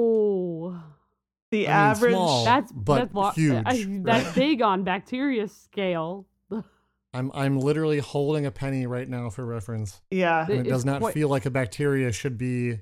The 1.52 1.68
I 1.68 1.70
mean, 1.70 1.76
average. 1.76 2.12
small. 2.12 2.44
that's 2.44 2.72
but 2.72 3.12
that's 3.14 3.37
huge, 3.37 3.62
I- 3.64 3.87
that's 4.02 4.26
right? 4.26 4.35
big 4.35 4.62
on 4.62 4.82
bacteria 4.85 5.46
scale. 5.48 6.26
I'm 7.14 7.30
I'm 7.35 7.59
literally 7.61 7.98
holding 8.00 8.46
a 8.46 8.50
penny 8.50 8.87
right 8.87 9.09
now 9.09 9.30
for 9.30 9.44
reference. 9.46 10.00
Yeah. 10.11 10.44
And 10.48 10.66
it 10.66 10.70
does 10.70 10.85
not 10.85 11.00
quite- 11.00 11.14
feel 11.14 11.28
like 11.28 11.46
a 11.46 11.50
bacteria 11.50 12.11
should 12.12 12.37
be 12.37 12.80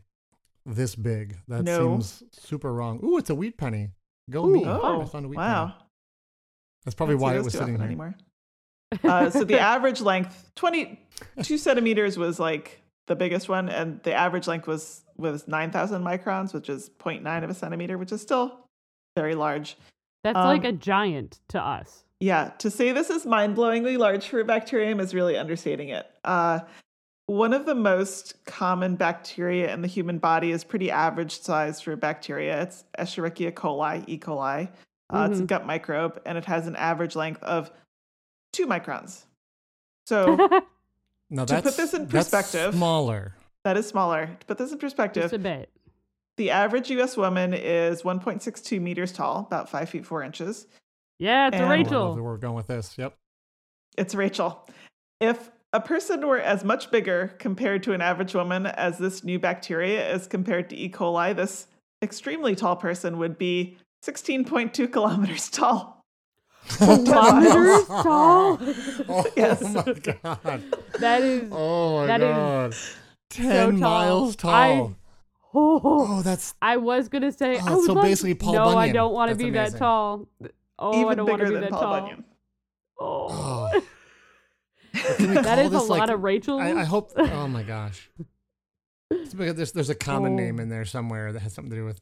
this 0.67 0.95
big. 0.95 1.37
That 1.49 1.63
No. 1.65 1.79
seems 2.01 2.23
super 2.33 2.73
wrong. 2.73 3.01
Ooh, 3.05 3.19
it's 3.19 3.29
a 3.31 3.35
wheat 3.35 3.59
penny. 3.59 3.91
Go 4.31 4.47
Ooh, 4.47 4.55
me. 4.55 4.63
Oh, 4.65 5.03
I 5.03 5.05
found 5.05 5.27
a 5.27 5.29
wheat 5.29 5.37
wow. 5.37 5.67
penny. 5.67 5.79
That's 6.87 6.95
probably 6.95 7.17
why 7.17 7.37
it 7.37 7.45
was 7.45 7.53
sitting 7.53 7.75
often 7.75 7.81
here. 7.81 7.87
anymore. 7.87 8.15
Uh, 9.03 9.29
so 9.29 9.43
the 9.43 9.59
average 9.59 10.01
length, 10.01 10.53
22 10.55 11.59
centimeters 11.59 12.17
was 12.17 12.39
like 12.39 12.81
the 13.09 13.17
biggest 13.17 13.49
one, 13.49 13.69
and 13.69 14.01
the 14.05 14.13
average 14.15 14.47
length 14.47 14.69
was 14.69 15.03
was 15.17 15.47
9,000 15.49 16.03
microns, 16.03 16.53
which 16.55 16.69
is 16.69 16.91
0.9 16.99 17.45
of 17.45 17.51
a 17.51 17.55
centimeter, 17.55 17.97
which 17.99 18.13
is 18.13 18.21
still 18.21 18.61
very 19.17 19.35
large. 19.35 19.77
That's 20.23 20.37
like 20.37 20.61
Um, 20.63 20.67
a 20.67 20.73
giant 20.73 21.41
to 21.49 21.61
us. 21.61 22.05
Yeah, 22.21 22.51
to 22.59 22.71
say 22.71 22.93
this 22.93 23.11
is 23.11 23.27
mind 23.27 23.57
blowingly 23.57 23.99
large 23.99 24.27
for 24.27 24.41
a 24.41 24.45
bacterium 24.45 24.99
is 25.01 25.15
really 25.15 25.37
understating 25.37 25.91
it. 25.91 26.07
Uh, 26.25 26.61
one 27.27 27.53
of 27.53 27.67
the 27.67 27.75
most 27.75 28.45
common 28.45 28.97
bacteria 28.97 29.73
in 29.73 29.83
the 29.83 29.89
human 29.89 30.19
body 30.19 30.51
is 30.51 30.65
pretty 30.65 30.91
average 30.91 31.41
size 31.41 31.81
for 31.81 31.93
a 31.93 31.97
bacteria. 31.97 32.63
It's 32.63 32.85
Escherichia 32.99 33.53
coli, 33.53 34.05
E. 34.07 34.19
coli. 34.19 34.69
Uh, 35.11 35.29
It's 35.31 35.41
a 35.41 35.43
Mhm. 35.43 35.47
gut 35.47 35.67
microbe, 35.67 36.21
and 36.25 36.39
it 36.39 36.47
has 36.47 36.67
an 36.67 36.77
average 36.77 37.15
length 37.15 37.43
of 37.43 37.71
two 38.53 38.67
microns. 38.67 39.25
So 40.07 40.37
Now 41.31 41.45
To 41.47 41.63
put 41.63 41.77
this 41.77 41.95
in 41.95 42.07
that's 42.07 42.31
perspective- 42.31 42.75
smaller. 42.75 43.35
That 43.65 43.77
is 43.77 43.87
smaller. 43.89 44.37
To 44.41 44.47
put 44.47 44.59
this 44.59 44.73
in 44.73 44.79
perspective, 44.79 45.23
Just 45.25 45.35
a 45.35 45.39
bit. 45.39 45.71
the 46.37 46.51
average 46.51 46.91
US 46.91 47.17
woman 47.17 47.55
is 47.55 48.03
1.62 48.03 48.81
meters 48.81 49.13
tall, 49.13 49.41
about 49.47 49.69
five 49.69 49.89
feet 49.89 50.07
four 50.07 50.23
inches. 50.23 50.67
Yeah, 51.19 51.49
it's 51.49 51.55
And- 51.57 51.65
a 51.65 51.67
I 51.67 51.77
love 51.77 51.87
Rachel. 51.87 52.15
where 52.15 52.23
we're 52.23 52.37
going 52.37 52.55
with 52.55 52.67
this. 52.67 52.97
Yep. 52.99 53.15
It's 53.97 54.15
Rachel. 54.15 54.67
If 55.21 55.51
a 55.73 55.81
person 55.81 56.27
were 56.27 56.39
as 56.41 56.65
much 56.65 56.91
bigger 56.91 57.35
compared 57.39 57.83
to 57.85 57.93
an 57.93 58.01
average 58.01 58.35
woman 58.35 58.67
as 58.67 58.99
this 58.99 59.25
new 59.25 59.39
bacteria 59.39 60.13
is 60.15 60.27
compared 60.27 60.69
to 60.71 60.77
E. 60.77 60.89
coli, 60.91 61.35
this 61.35 61.67
extremely 62.03 62.55
tall 62.55 62.77
person 62.77 63.19
would 63.19 63.39
be 63.39 63.77
16.2 64.05 64.93
kilometers 64.93 65.49
tall. 65.49 66.03
Kilometers 66.69 67.87
tall. 67.89 68.59
oh 69.09 69.27
Yes. 69.37 69.63
my 69.63 69.93
god. 69.95 70.63
That 70.99 71.23
is. 71.23 71.49
Oh 71.53 72.01
my 72.01 72.07
That 72.07 72.21
is 72.21 72.97
god. 73.37 73.43
Ten 73.49 73.71
tall. 73.81 73.91
miles 73.91 74.37
tall. 74.37 74.51
I- 74.51 74.91
Oh, 75.57 75.81
oh, 75.85 76.23
that's 76.23 76.53
I 76.61 76.79
was 76.79 77.09
gonna 77.09 77.31
say. 77.31 77.59
Oh, 77.61 77.65
I 77.65 77.75
would 77.77 77.87
so 77.87 77.93
love- 77.93 78.03
basically 78.05 78.35
Paul 78.35 78.55
no, 78.55 78.77
I 78.77 78.91
don't 78.91 79.13
want 79.15 79.29
to 79.31 79.37
That's 79.37 79.45
be 79.45 79.51
that 79.51 79.77
tall. 79.79 80.27
Oh, 80.81 81.09
I 81.09 81.15
don't 81.15 81.27
want 81.29 81.39
to 81.39 81.45
bigger 81.45 81.47
be 81.47 81.53
than 81.53 81.61
that 81.61 81.71
Paul 81.71 81.81
tall. 81.81 82.01
Bunyan. 82.01 82.25
Oh, 82.99 83.71
Oh. 83.73 83.81
Can 85.17 85.29
we 85.29 85.35
that 85.37 85.45
call 85.45 85.59
is 85.61 85.67
a 85.67 85.71
this, 85.71 85.89
lot 85.89 86.11
of 86.11 86.25
Rachel. 86.25 86.59
I, 86.59 86.73
I 86.73 86.83
hope. 86.83 87.13
Oh 87.17 87.47
my 87.47 87.63
gosh. 87.63 88.11
Because 89.11 89.55
There's 89.55 89.71
there's 89.73 89.91
a 89.91 89.95
common 89.95 90.33
Oh. 90.33 90.37
name 90.37 90.59
in 90.59 90.71
there 90.71 90.85
somewhere 90.85 91.33
that 91.33 91.41
has 91.43 91.53
something 91.55 91.71
to 91.71 91.77
do 91.77 91.85
with 91.85 92.01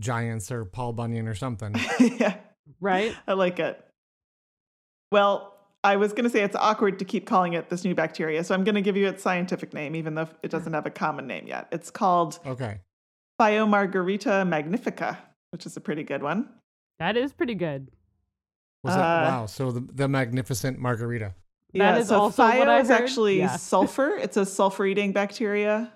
giants 0.00 0.50
or 0.50 0.64
Paul 0.64 0.92
Bunyan 0.94 1.28
or 1.28 1.36
something. 1.36 1.76
yeah, 2.00 2.38
right? 2.80 3.14
I 3.28 3.34
like 3.34 3.60
it. 3.60 3.80
Well, 5.12 5.54
I 5.84 5.96
was 5.96 6.12
going 6.12 6.24
to 6.24 6.30
say 6.30 6.42
it's 6.42 6.56
awkward 6.56 6.98
to 6.98 7.04
keep 7.04 7.26
calling 7.26 7.52
it 7.52 7.70
this 7.70 7.84
new 7.84 7.94
bacteria, 7.94 8.42
so 8.42 8.54
I'm 8.54 8.64
going 8.64 8.74
to 8.74 8.80
give 8.82 8.96
you 8.96 9.06
its 9.06 9.22
scientific 9.22 9.72
name, 9.72 9.94
even 9.94 10.14
though 10.14 10.28
it 10.42 10.50
doesn't 10.50 10.72
have 10.72 10.86
a 10.86 10.90
common 10.90 11.26
name 11.26 11.46
yet. 11.46 11.68
It's 11.70 11.90
called 11.90 12.40
Okay. 12.44 12.80
Thiomargarita 13.40 14.46
magnifica, 14.46 15.18
which 15.50 15.66
is 15.66 15.76
a 15.76 15.80
pretty 15.80 16.02
good 16.02 16.22
one. 16.22 16.48
That 16.98 17.16
is 17.16 17.32
pretty 17.32 17.54
good. 17.54 17.88
Was 18.82 18.94
that 18.94 19.00
Uh, 19.00 19.30
wow? 19.30 19.46
So 19.46 19.70
the 19.70 19.80
the 19.80 20.08
magnificent 20.08 20.78
margarita. 20.78 21.34
Yeah, 21.72 21.98
is 21.98 22.08
so 22.08 22.18
also 22.18 22.44
what 22.44 22.68
I 22.68 22.80
is 22.80 22.88
heard. 22.88 23.02
actually 23.02 23.38
Yeah. 23.38 23.56
sulfur. 23.56 24.16
It's 24.16 24.36
a 24.36 24.46
sulfur-eating 24.46 25.12
bacteria. 25.12 25.92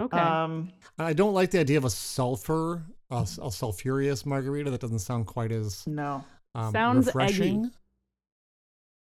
Okay. 0.00 0.18
Um, 0.18 0.72
I 0.98 1.12
don't 1.12 1.34
like 1.34 1.50
the 1.50 1.60
idea 1.60 1.78
of 1.78 1.84
a 1.84 1.90
sulfur, 1.90 2.82
a, 3.10 3.16
a 3.16 3.50
sulfurous 3.50 4.24
margarita. 4.26 4.70
That 4.70 4.80
doesn't 4.80 5.00
sound 5.00 5.26
quite 5.26 5.52
as 5.52 5.86
no, 5.86 6.24
um, 6.54 6.72
Sounds 6.72 7.14
eggy. 7.14 7.62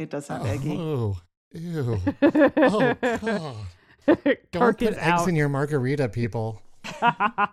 Refreshing. 0.04 0.08
it 0.08 0.10
does 0.10 0.26
sound 0.26 0.44
oh, 0.44 0.52
eggy. 0.52 0.78
Oh, 0.78 1.18
ew. 1.54 2.00
Oh 4.06 4.16
god. 4.16 4.38
Don't 4.52 4.78
put 4.78 4.82
eggs 4.94 4.98
out. 4.98 5.28
in 5.30 5.36
your 5.36 5.48
margarita, 5.50 6.10
people, 6.10 6.62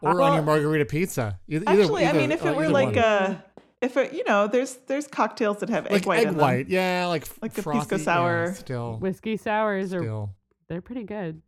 or 0.03 0.21
on 0.21 0.35
your 0.35 0.43
margarita 0.43 0.85
pizza. 0.85 1.39
Either, 1.49 1.65
either- 1.69 1.83
Actually, 1.83 2.07
I 2.07 2.13
mean, 2.13 2.33
if 2.33 2.45
it 2.45 2.57
were 2.57 2.69
like 2.69 2.97
one. 2.97 2.99
a, 2.99 3.45
if 3.81 3.97
it, 3.97 4.13
you 4.15 4.25
know, 4.25 4.47
there's 4.49 4.75
there's 4.89 5.07
cocktails 5.07 5.59
that 5.61 5.69
have 5.69 5.87
egg 5.87 5.93
like 5.93 6.07
white 6.07 6.21
egg 6.21 6.27
in 6.29 6.37
white, 6.37 6.69
yeah, 6.69 7.07
like 7.07 7.27
Like 7.41 7.53
the 7.55 7.63
frothy, 7.63 7.81
pisco 7.81 7.97
yeah, 7.99 8.03
sour. 8.05 8.55
still, 8.55 8.97
Whiskey 8.99 9.37
sours 9.37 9.95
are 9.95 10.29
they're 10.69 10.81
pretty 10.81 11.05
good. 11.05 11.35
them. 11.37 11.43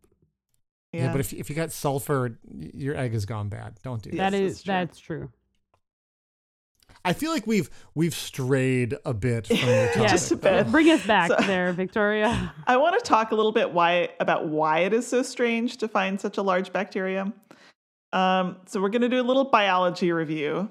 Yeah. 0.92 1.10
but 1.10 1.20
if 1.20 1.32
if 1.32 1.50
you 1.50 1.56
got 1.56 1.72
sulfur, 1.72 2.38
your 2.50 2.96
egg 2.96 3.12
has 3.12 3.24
gone 3.26 3.48
bad. 3.48 3.78
Don't 3.82 4.02
do 4.02 4.10
that. 4.10 4.30
That 4.30 4.32
Yes, 4.40 4.52
is 4.52 4.62
that's 4.62 4.98
true. 5.00 5.18
that's 5.20 5.30
true. 5.30 5.30
I 7.04 7.12
feel 7.12 7.32
like 7.32 7.46
we've 7.46 7.68
we've 7.94 8.14
strayed 8.14 8.96
a 9.04 9.12
bit 9.14 9.46
from 9.46 9.56
the 9.56 9.90
topic. 9.94 10.10
Just 10.10 10.30
a 10.32 10.36
bit. 10.36 10.70
Bring 10.70 10.88
us 10.90 11.04
back 11.06 11.30
So- 11.30 11.36
there, 11.46 11.72
Victoria. 11.72 12.54
I 12.66 12.76
want 12.76 12.98
to 12.98 13.04
talk 13.04 13.32
a 13.32 13.34
little 13.34 13.52
bit 13.52 13.72
why 13.72 14.10
about 14.20 14.48
why 14.48 14.80
it 14.80 14.92
is 14.92 15.06
so 15.06 15.22
strange 15.22 15.78
to 15.78 15.88
find 15.88 16.20
such 16.20 16.38
a 16.38 16.42
large 16.42 16.72
bacterium. 16.72 17.34
Um, 18.12 18.56
so 18.66 18.80
we're 18.80 18.90
going 18.90 19.02
to 19.02 19.08
do 19.08 19.20
a 19.20 19.24
little 19.24 19.44
biology 19.44 20.12
review. 20.12 20.70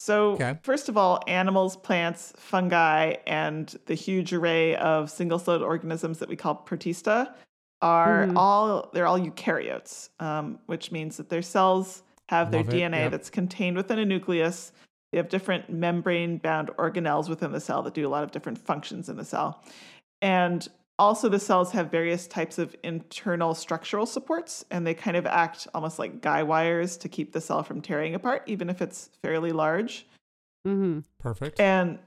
So 0.00 0.32
Okay. 0.32 0.58
first 0.62 0.88
of 0.88 0.96
all, 0.98 1.22
animals, 1.28 1.76
plants, 1.76 2.32
fungi, 2.36 3.14
and 3.26 3.74
the 3.86 3.94
huge 3.94 4.32
array 4.34 4.74
of 4.76 5.08
single-celled 5.08 5.62
organisms 5.62 6.18
that 6.18 6.28
we 6.28 6.36
call 6.36 6.56
protista 6.66 7.32
are 7.80 8.26
Mhm. 8.26 8.36
all 8.36 8.90
they're 8.92 9.06
all 9.06 9.18
eukaryotes, 9.18 10.10
um, 10.20 10.58
which 10.66 10.90
means 10.92 11.16
that 11.16 11.28
their 11.28 11.42
cells 11.42 12.02
have 12.28 12.50
their 12.50 12.60
it, 12.62 12.68
DNA 12.68 13.02
yep. 13.04 13.12
that's 13.12 13.30
contained 13.30 13.76
within 13.76 13.98
a 13.98 14.04
nucleus. 14.04 14.72
They 15.14 15.18
have 15.18 15.28
different 15.28 15.70
membrane-bound 15.70 16.70
organelles 16.76 17.28
within 17.28 17.52
the 17.52 17.60
cell 17.60 17.84
that 17.84 17.94
do 17.94 18.04
a 18.04 18.10
lot 18.10 18.24
of 18.24 18.32
different 18.32 18.58
functions 18.58 19.08
in 19.08 19.16
the 19.16 19.24
cell. 19.24 19.62
And 20.20 20.66
also, 20.98 21.28
the 21.28 21.38
cells 21.38 21.70
have 21.70 21.88
various 21.88 22.26
types 22.26 22.58
of 22.58 22.74
internal 22.82 23.54
structural 23.54 24.06
supports, 24.06 24.64
and 24.72 24.84
they 24.84 24.92
kind 24.92 25.16
of 25.16 25.24
act 25.24 25.68
almost 25.72 26.00
like 26.00 26.20
guy 26.20 26.42
wires 26.42 26.96
to 26.96 27.08
keep 27.08 27.32
the 27.32 27.40
cell 27.40 27.62
from 27.62 27.80
tearing 27.80 28.16
apart, 28.16 28.42
even 28.46 28.68
if 28.68 28.82
it's 28.82 29.08
fairly 29.22 29.52
large. 29.52 30.04
Mm-hmm. 30.66 31.00
Perfect. 31.20 31.60
And 31.60 32.00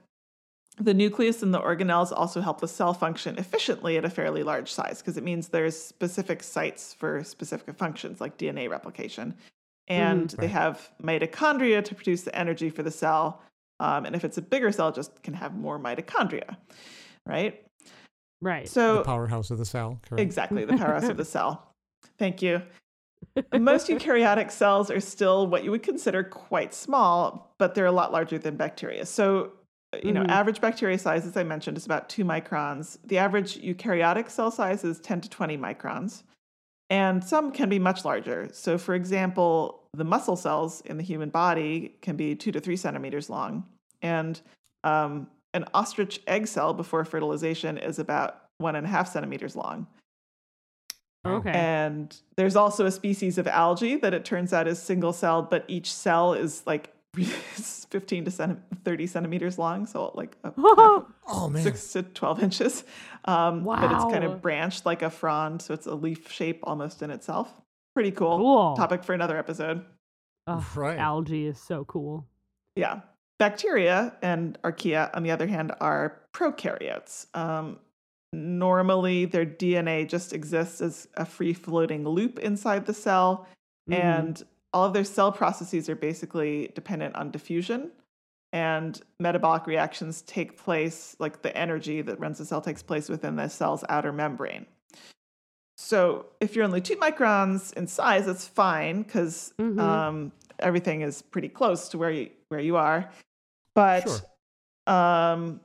the 0.77 0.93
nucleus 0.93 1.41
and 1.41 1.53
the 1.53 1.61
organelles 1.61 2.11
also 2.11 2.41
help 2.41 2.59
the 2.59 2.67
cell 2.67 2.93
function 2.93 3.37
efficiently 3.37 3.95
at 3.95 4.03
a 4.03 4.09
fairly 4.09 4.43
large 4.43 4.69
size 4.69 5.01
because 5.01 5.15
it 5.15 5.23
means 5.23 5.47
there's 5.47 5.81
specific 5.81 6.43
sites 6.43 6.93
for 6.93 7.23
specific 7.23 7.77
functions 7.77 8.19
like 8.19 8.37
DNA 8.37 8.69
replication. 8.69 9.33
And 9.87 10.29
they 10.31 10.47
Right. 10.47 10.51
have 10.51 10.89
mitochondria 11.01 11.83
to 11.85 11.95
produce 11.95 12.23
the 12.23 12.35
energy 12.37 12.69
for 12.69 12.83
the 12.83 12.91
cell. 12.91 13.41
Um, 13.79 14.05
and 14.05 14.15
if 14.15 14.25
it's 14.25 14.37
a 14.37 14.41
bigger 14.41 14.71
cell, 14.71 14.89
it 14.89 14.95
just 14.95 15.21
can 15.23 15.33
have 15.35 15.55
more 15.55 15.79
mitochondria, 15.79 16.57
right? 17.25 17.63
Right. 18.41 18.67
So 18.67 18.97
the 18.97 19.03
powerhouse 19.03 19.49
of 19.51 19.57
the 19.59 19.65
cell. 19.65 19.99
Correct. 20.07 20.21
Exactly, 20.21 20.65
the 20.65 20.77
powerhouse 20.77 21.09
of 21.09 21.17
the 21.17 21.25
cell. 21.25 21.71
Thank 22.17 22.41
you. 22.41 22.61
Most 23.53 23.87
eukaryotic 23.89 24.51
cells 24.51 24.89
are 24.91 24.99
still 24.99 25.47
what 25.47 25.63
you 25.63 25.71
would 25.71 25.83
consider 25.83 26.23
quite 26.23 26.73
small, 26.73 27.53
but 27.59 27.75
they're 27.75 27.85
a 27.85 27.91
lot 27.91 28.11
larger 28.11 28.37
than 28.39 28.55
bacteria. 28.57 29.05
So, 29.05 29.53
uh, 29.93 29.99
you 30.03 30.11
know, 30.11 30.23
Mhm. 30.23 30.29
average 30.29 30.59
bacteria 30.59 30.97
size, 30.97 31.25
as 31.25 31.37
I 31.37 31.43
mentioned, 31.43 31.77
is 31.77 31.85
about 31.85 32.09
two 32.09 32.25
microns. 32.25 32.97
The 33.05 33.19
average 33.19 33.59
eukaryotic 33.61 34.29
cell 34.29 34.51
size 34.51 34.83
is 34.83 34.99
10 34.99 35.21
to 35.21 35.29
20 35.29 35.57
microns, 35.57 36.23
and 36.89 37.23
some 37.23 37.51
can 37.51 37.69
be 37.69 37.79
much 37.79 38.03
larger. 38.05 38.49
So, 38.53 38.77
for 38.77 38.95
example, 38.95 39.76
the 39.93 40.03
muscle 40.03 40.35
cells 40.35 40.81
in 40.81 40.97
the 40.97 41.03
human 41.03 41.29
body 41.29 41.95
can 42.01 42.15
be 42.15 42.35
two 42.35 42.51
to 42.51 42.59
three 42.59 42.77
centimeters 42.77 43.29
long, 43.29 43.65
and 44.01 44.39
um, 44.83 45.27
an 45.53 45.65
ostrich 45.73 46.21
egg 46.27 46.47
cell 46.47 46.73
before 46.73 47.03
fertilization 47.05 47.77
is 47.77 47.99
about 47.99 48.43
one 48.59 48.75
and 48.75 48.85
a 48.85 48.89
half 48.89 49.11
centimeters 49.11 49.55
long. 49.55 49.87
okay. 51.25 51.51
And 51.51 52.15
there's 52.35 52.55
also 52.55 52.85
a 52.85 52.91
species 52.91 53.37
of 53.37 53.47
algae 53.47 53.95
that 53.97 54.13
it 54.13 54.23
turns 54.25 54.53
out 54.53 54.67
is 54.67 54.79
single 54.81 55.13
celled, 55.13 55.49
but 55.49 55.65
each 55.67 55.91
cell 55.93 56.33
is 56.33 56.63
like 56.65 56.93
15 57.17 58.25
to 58.25 58.57
30 58.83 59.07
centimeters 59.07 59.57
long. 59.57 59.85
So, 59.85 60.11
like, 60.15 60.37
a, 60.43 60.53
Oh 61.27 61.49
man. 61.51 61.63
six 61.63 61.91
to 61.93 62.03
12 62.03 62.43
inches. 62.43 62.83
Um, 63.25 63.63
But 63.63 63.91
it's 63.91 64.03
kind 64.05 64.23
of 64.23 64.41
branched 64.41 64.85
like 64.85 65.01
a 65.01 65.09
frond, 65.09 65.61
so 65.61 65.73
it's 65.73 65.87
a 65.87 65.95
leaf 65.95 66.31
shape 66.31 66.59
almost 66.63 67.01
in 67.01 67.09
itself. 67.11 67.53
Pretty 67.97 68.11
cool. 68.11 68.37
Cool. 68.37 68.75
Topic 68.75 69.03
for 69.03 69.15
another 69.15 69.39
episode. 69.39 69.83
Ugh, 70.45 70.63
Right. 70.75 70.99
Algae 70.99 71.47
is 71.47 71.59
so 71.59 71.83
cool. 71.85 72.27
Yeah. 72.75 72.99
Bacteria 73.39 74.15
and 74.21 74.55
archaea, 74.61 75.09
on 75.15 75.23
the 75.23 75.31
other 75.31 75.47
hand, 75.47 75.71
are 75.81 76.21
prokaryotes. 76.31 77.25
Um, 77.35 77.79
normally, 78.33 79.25
their 79.25 79.47
DNA 79.47 80.05
just 80.05 80.31
exists 80.31 80.79
as 80.79 81.07
a 81.15 81.25
free 81.25 81.53
floating 81.53 82.07
loop 82.07 82.37
inside 82.37 82.85
the 82.85 82.93
cell, 82.93 83.47
Mhm. 83.89 83.95
and 83.95 84.43
all 84.73 84.85
of 84.85 84.93
their 84.93 85.03
cell 85.03 85.31
processes 85.31 85.89
are 85.89 85.95
basically 85.95 86.67
dependent 86.75 87.15
on 87.15 87.31
diffusion. 87.31 87.91
And 88.53 89.01
metabolic 89.19 89.65
reactions 89.65 90.21
take 90.21 90.55
place, 90.55 91.15
like 91.19 91.41
the 91.41 91.57
energy 91.57 92.03
that 92.03 92.19
runs 92.19 92.37
the 92.37 92.45
cell 92.45 92.61
takes 92.61 92.83
place 92.83 93.09
within 93.09 93.37
the 93.37 93.47
cell's 93.47 93.83
outer 93.89 94.13
membrane. 94.13 94.67
So 95.77 96.25
if 96.39 96.55
you're 96.55 96.65
only 96.65 96.81
two 96.81 96.95
microns 96.95 97.73
in 97.73 97.87
size, 97.87 98.25
that's 98.25 98.47
fine 98.47 99.03
because 99.03 99.53
Mhm. 99.59 99.79
um, 99.79 100.31
everything 100.59 101.01
is 101.01 101.21
pretty 101.21 101.49
close 101.49 101.89
to 101.89 101.97
where 101.97 102.11
you 102.11 102.31
where 102.49 102.59
you 102.59 102.77
are. 102.77 103.11
But 103.75 104.03
Sure. 104.03 104.21
um, 104.87 105.59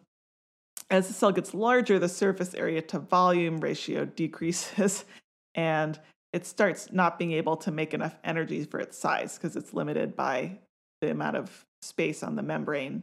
as 0.90 1.08
the 1.08 1.14
cell 1.14 1.32
gets 1.32 1.54
larger, 1.54 1.98
the 1.98 2.08
surface 2.08 2.54
area 2.54 2.82
to 2.82 2.98
volume 2.98 3.60
ratio 3.60 4.04
decreases, 4.04 5.04
and 5.54 5.98
it 6.32 6.44
starts 6.44 6.92
not 6.92 7.18
being 7.18 7.32
able 7.32 7.56
to 7.58 7.70
make 7.70 7.94
enough 7.94 8.16
energy 8.24 8.64
for 8.64 8.80
its 8.80 8.98
size 8.98 9.36
because 9.38 9.56
it's 9.56 9.72
limited 9.72 10.16
by 10.16 10.58
the 11.00 11.10
amount 11.10 11.36
of 11.36 11.64
space 11.82 12.22
on 12.22 12.36
the 12.36 12.42
membrane 12.42 13.02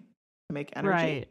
to 0.49 0.53
make 0.53 0.69
energy 0.75 0.89
right. 0.89 1.27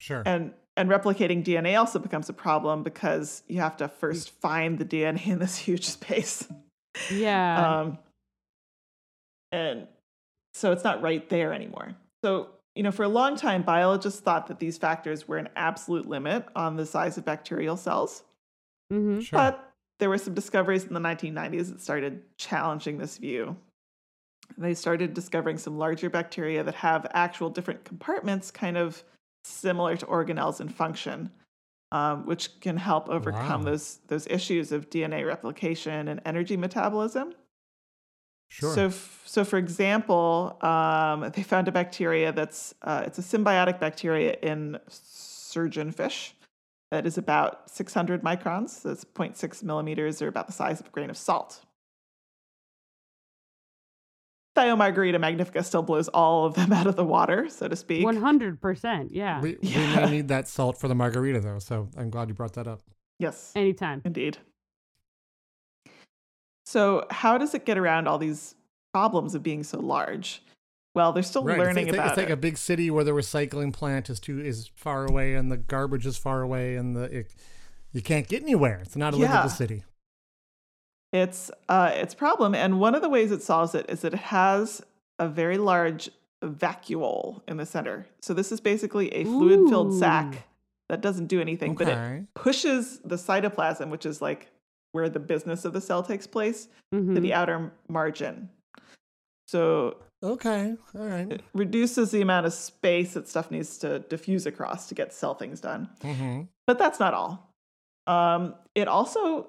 Sure. 0.00 0.22
and 0.26 0.52
and 0.76 0.90
replicating 0.90 1.42
DNA 1.42 1.78
also 1.78 1.98
becomes 1.98 2.28
a 2.28 2.32
problem 2.32 2.82
because 2.82 3.42
you 3.48 3.60
have 3.60 3.76
to 3.78 3.88
first 3.88 4.30
find 4.30 4.78
the 4.78 4.84
DNA 4.84 5.26
in 5.26 5.38
this 5.38 5.56
huge 5.66 5.86
space. 5.86 6.46
Yeah. 7.10 7.80
Um, 7.80 7.98
and 9.52 9.86
so 10.54 10.72
it's 10.72 10.84
not 10.84 11.02
right 11.02 11.28
there 11.28 11.52
anymore. 11.52 11.94
So, 12.22 12.50
you 12.74 12.82
know, 12.82 12.90
for 12.90 13.04
a 13.04 13.08
long 13.08 13.36
time, 13.36 13.62
biologists 13.62 14.20
thought 14.20 14.48
that 14.48 14.58
these 14.58 14.76
factors 14.76 15.26
were 15.26 15.38
an 15.38 15.48
absolute 15.56 16.06
limit 16.06 16.44
on 16.54 16.76
the 16.76 16.84
size 16.84 17.16
of 17.16 17.24
bacterial 17.24 17.76
cells. 17.76 18.22
hmm 18.90 19.20
Sure. 19.20 19.38
But 19.38 19.72
there 19.98 20.10
were 20.10 20.18
some 20.18 20.34
discoveries 20.34 20.84
in 20.84 20.92
the 20.92 21.00
1990s 21.00 21.70
that 21.70 21.80
started 21.80 22.22
challenging 22.36 22.98
this 22.98 23.16
view. 23.16 23.56
They 24.58 24.74
started 24.74 25.14
discovering 25.14 25.58
some 25.58 25.78
larger 25.78 26.10
bacteria 26.10 26.62
that 26.62 26.74
have 26.74 27.06
actual 27.14 27.50
different 27.50 27.84
compartments, 27.84 28.50
kind 28.50 28.76
of 28.76 29.02
similar 29.46 29.96
to 29.96 30.06
organelles 30.06 30.60
in 30.60 30.68
function, 30.68 31.30
um, 31.92 32.26
which 32.26 32.60
can 32.60 32.76
help 32.76 33.08
overcome 33.08 33.62
Wow. 33.62 33.70
those 33.70 33.98
those 34.08 34.26
issues 34.26 34.72
of 34.72 34.90
DNA 34.90 35.26
replication 35.26 36.08
and 36.08 36.20
energy 36.24 36.56
metabolism. 36.56 37.34
Sure. 38.48 38.74
So, 38.74 38.86
f- 38.86 39.22
so 39.26 39.44
for 39.44 39.58
example, 39.58 40.56
um, 40.62 41.30
they 41.34 41.42
found 41.42 41.66
a 41.68 41.72
bacteria 41.72 42.32
that's 42.32 42.74
uh, 42.82 43.02
it's 43.06 43.18
a 43.18 43.22
symbiotic 43.22 43.80
bacteria 43.80 44.36
in 44.42 44.78
surgeonfish 44.88 46.32
that 46.92 47.06
is 47.06 47.18
about 47.18 47.68
600 47.68 48.22
microns. 48.22 48.82
That's 48.82 49.04
0.6 49.04 49.62
millimeters, 49.64 50.22
or 50.22 50.28
about 50.28 50.46
the 50.46 50.52
size 50.52 50.80
of 50.80 50.86
a 50.86 50.90
grain 50.90 51.10
of 51.10 51.16
salt. 51.16 51.65
Thiomargarita 54.56 55.20
magnifica 55.20 55.62
still 55.62 55.82
blows 55.82 56.08
all 56.08 56.46
of 56.46 56.54
them 56.54 56.72
out 56.78 56.86
of 56.86 56.96
the 56.96 57.04
water, 57.04 57.48
so 57.48 57.68
to 57.68 57.76
speak. 57.76 58.04
One 58.04 58.16
hundred 58.16 58.60
percent. 58.60 59.12
Yeah. 59.12 59.40
we, 59.40 59.56
we 59.62 59.68
Yeah. 59.68 59.96
may 60.06 60.10
need 60.10 60.28
that 60.28 60.48
salt 60.48 60.78
for 60.78 60.88
the 60.88 60.94
margarita 60.94 61.40
though, 61.40 61.58
so 61.58 61.88
I'm 61.96 62.10
glad 62.10 62.28
you 62.28 62.34
brought 62.34 62.54
that 62.54 62.66
up. 62.66 62.80
yes. 63.18 63.52
Anytime. 63.54 64.02
Indeed. 64.04 64.38
So, 66.64 67.06
how 67.10 67.38
does 67.38 67.54
it 67.54 67.64
get 67.64 67.78
around 67.78 68.08
all 68.08 68.18
these 68.18 68.54
problems 68.92 69.34
of 69.34 69.42
being 69.42 69.62
so 69.62 69.78
large? 69.78 70.42
Well, 70.94 71.12
they're 71.12 71.22
still 71.22 71.44
Right. 71.44 71.58
Learning 71.58 71.76
like, 71.76 71.88
it's 71.88 71.92
like- 71.92 71.98
about 71.98 72.08
it's 72.08 72.16
like 72.16 72.28
it. 72.30 72.32
a 72.32 72.36
big 72.36 72.56
city 72.58 72.90
where 72.90 73.04
the 73.04 73.12
recycling 73.12 73.72
plant 73.72 74.08
is 74.10 74.18
too 74.18 74.40
is 74.40 74.70
far 74.74 75.04
away 75.06 75.34
and 75.34 75.52
the 75.52 75.58
garbage 75.58 76.06
is 76.06 76.16
far 76.16 76.42
away 76.42 76.74
and 76.76 76.96
the 76.96 77.02
it, 77.18 77.34
you 77.92 78.00
can't 78.02 78.26
get 78.26 78.42
anywhere. 78.42 78.80
It's 78.82 78.96
not 78.96 79.14
a 79.14 79.18
Yeah. 79.18 79.30
livable 79.30 79.50
city. 79.50 79.84
It's 81.22 81.50
uh, 81.68 81.90
its 81.94 82.14
problem, 82.14 82.54
and 82.54 82.78
one 82.80 82.94
of 82.94 83.02
the 83.02 83.08
ways 83.08 83.30
it 83.32 83.42
solves 83.42 83.74
it 83.74 83.86
is 83.88 84.00
that 84.02 84.12
it 84.12 84.20
has 84.20 84.82
a 85.18 85.28
very 85.28 85.58
large 85.58 86.10
vacuole 86.44 87.40
in 87.48 87.56
the 87.56 87.64
center. 87.66 88.06
So 88.20 88.34
this 88.34 88.52
is 88.52 88.60
basically 88.60 89.08
a 89.14 89.24
fluid-filled 89.24 89.94
sac 89.94 90.46
that 90.90 91.00
doesn't 91.00 91.26
do 91.28 91.40
anything, 91.40 91.74
but 91.74 91.88
it 91.88 92.34
pushes 92.34 92.98
the 92.98 93.16
cytoplasm, 93.16 93.88
which 93.88 94.04
is 94.04 94.20
like 94.20 94.48
where 94.92 95.08
the 95.08 95.18
business 95.18 95.64
of 95.64 95.72
the 95.72 95.80
cell 95.80 96.02
takes 96.02 96.26
place, 96.26 96.68
to 96.92 96.98
Mhm. 96.98 97.20
the 97.22 97.32
outer 97.34 97.72
margin. 97.88 98.50
So 99.48 99.96
Okay. 100.22 100.74
All 100.98 101.06
right. 101.06 101.30
it 101.32 101.42
reduces 101.54 102.10
the 102.10 102.20
amount 102.22 102.46
of 102.46 102.52
space 102.52 103.14
that 103.14 103.28
stuff 103.28 103.50
needs 103.50 103.78
to 103.78 104.00
diffuse 104.00 104.44
across 104.46 104.88
to 104.88 104.94
get 104.94 105.12
cell 105.12 105.34
things 105.34 105.60
done. 105.60 105.88
Mm-hmm. 106.00 106.42
But 106.66 106.78
that's 106.78 106.98
not 107.00 107.14
all. 107.14 107.52
Um, 108.06 108.54
it 108.74 108.88
also 108.88 109.48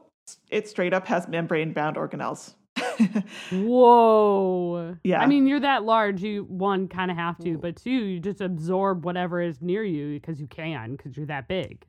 it 0.50 0.68
straight 0.68 0.94
up 0.94 1.08
has 1.08 1.28
membrane 1.28 1.74
bound 1.74 1.96
organelles. 1.98 2.54
Whoa. 3.52 4.96
Yeah. 5.04 5.22
I 5.22 5.26
mean, 5.28 5.48
you're 5.48 5.60
that 5.60 5.84
large. 5.84 6.22
You 6.22 6.44
one 6.50 6.88
kind 6.88 7.12
of 7.12 7.18
have 7.18 7.38
to, 7.40 7.58
but 7.58 7.76
two, 7.76 7.90
you 7.92 8.20
just 8.20 8.42
absorb 8.42 9.06
whatever 9.06 9.42
is 9.42 9.62
near 9.62 9.84
you 9.84 10.14
because 10.20 10.40
you 10.40 10.48
can, 10.48 10.96
because 10.96 11.16
you're 11.18 11.26
that 11.28 11.48
big. 11.48 11.86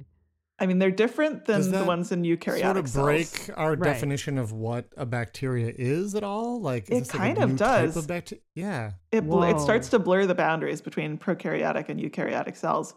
I 0.60 0.66
mean, 0.66 0.80
they're 0.80 0.90
different 0.90 1.44
than 1.44 1.58
Does 1.58 1.70
the 1.70 1.84
ones 1.84 2.10
in 2.10 2.22
eukaryotic 2.22 2.60
Sort 2.62 2.76
of 2.78 2.88
cells. 2.88 3.04
break 3.04 3.50
our 3.56 3.70
Right. 3.70 3.82
definition 3.82 4.38
of 4.38 4.50
what 4.52 4.86
a 4.96 5.06
bacteria 5.06 5.72
is 5.76 6.16
at 6.16 6.24
all. 6.24 6.60
Like 6.60 6.90
is 6.90 6.96
It 6.96 7.00
this 7.02 7.14
like 7.14 7.18
kind 7.22 7.38
a 7.38 7.42
of 7.44 7.50
new 7.50 7.56
type 7.58 7.84
does. 7.86 7.96
Of 7.96 8.08
bacteria? 8.08 8.42
Yeah. 8.56 8.90
It, 9.12 9.20
bl- 9.28 9.44
it 9.44 9.60
starts 9.60 9.88
to 9.90 10.00
blur 10.00 10.26
the 10.26 10.34
boundaries 10.34 10.80
between 10.80 11.16
prokaryotic 11.16 11.88
and 11.88 12.00
eukaryotic 12.00 12.56
cells. 12.56 12.94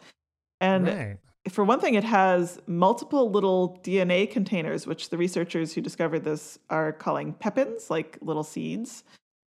And 0.60 0.88
right. 0.88 1.18
For 1.50 1.64
one 1.64 1.80
thing, 1.80 1.96
it 1.96 2.04
has 2.04 2.60
multiple 2.68 3.32
little 3.32 3.80
DNA 3.84 4.30
containers, 4.30 4.86
which 4.86 5.10
the 5.10 5.18
researchers 5.18 5.74
who 5.74 5.82
discovered 5.82 6.24
this 6.24 6.60
are 6.70 6.92
calling 6.94 7.34
pepins, 7.34 7.90
like 7.90 8.18
little 8.22 8.44
seeds. 8.44 9.04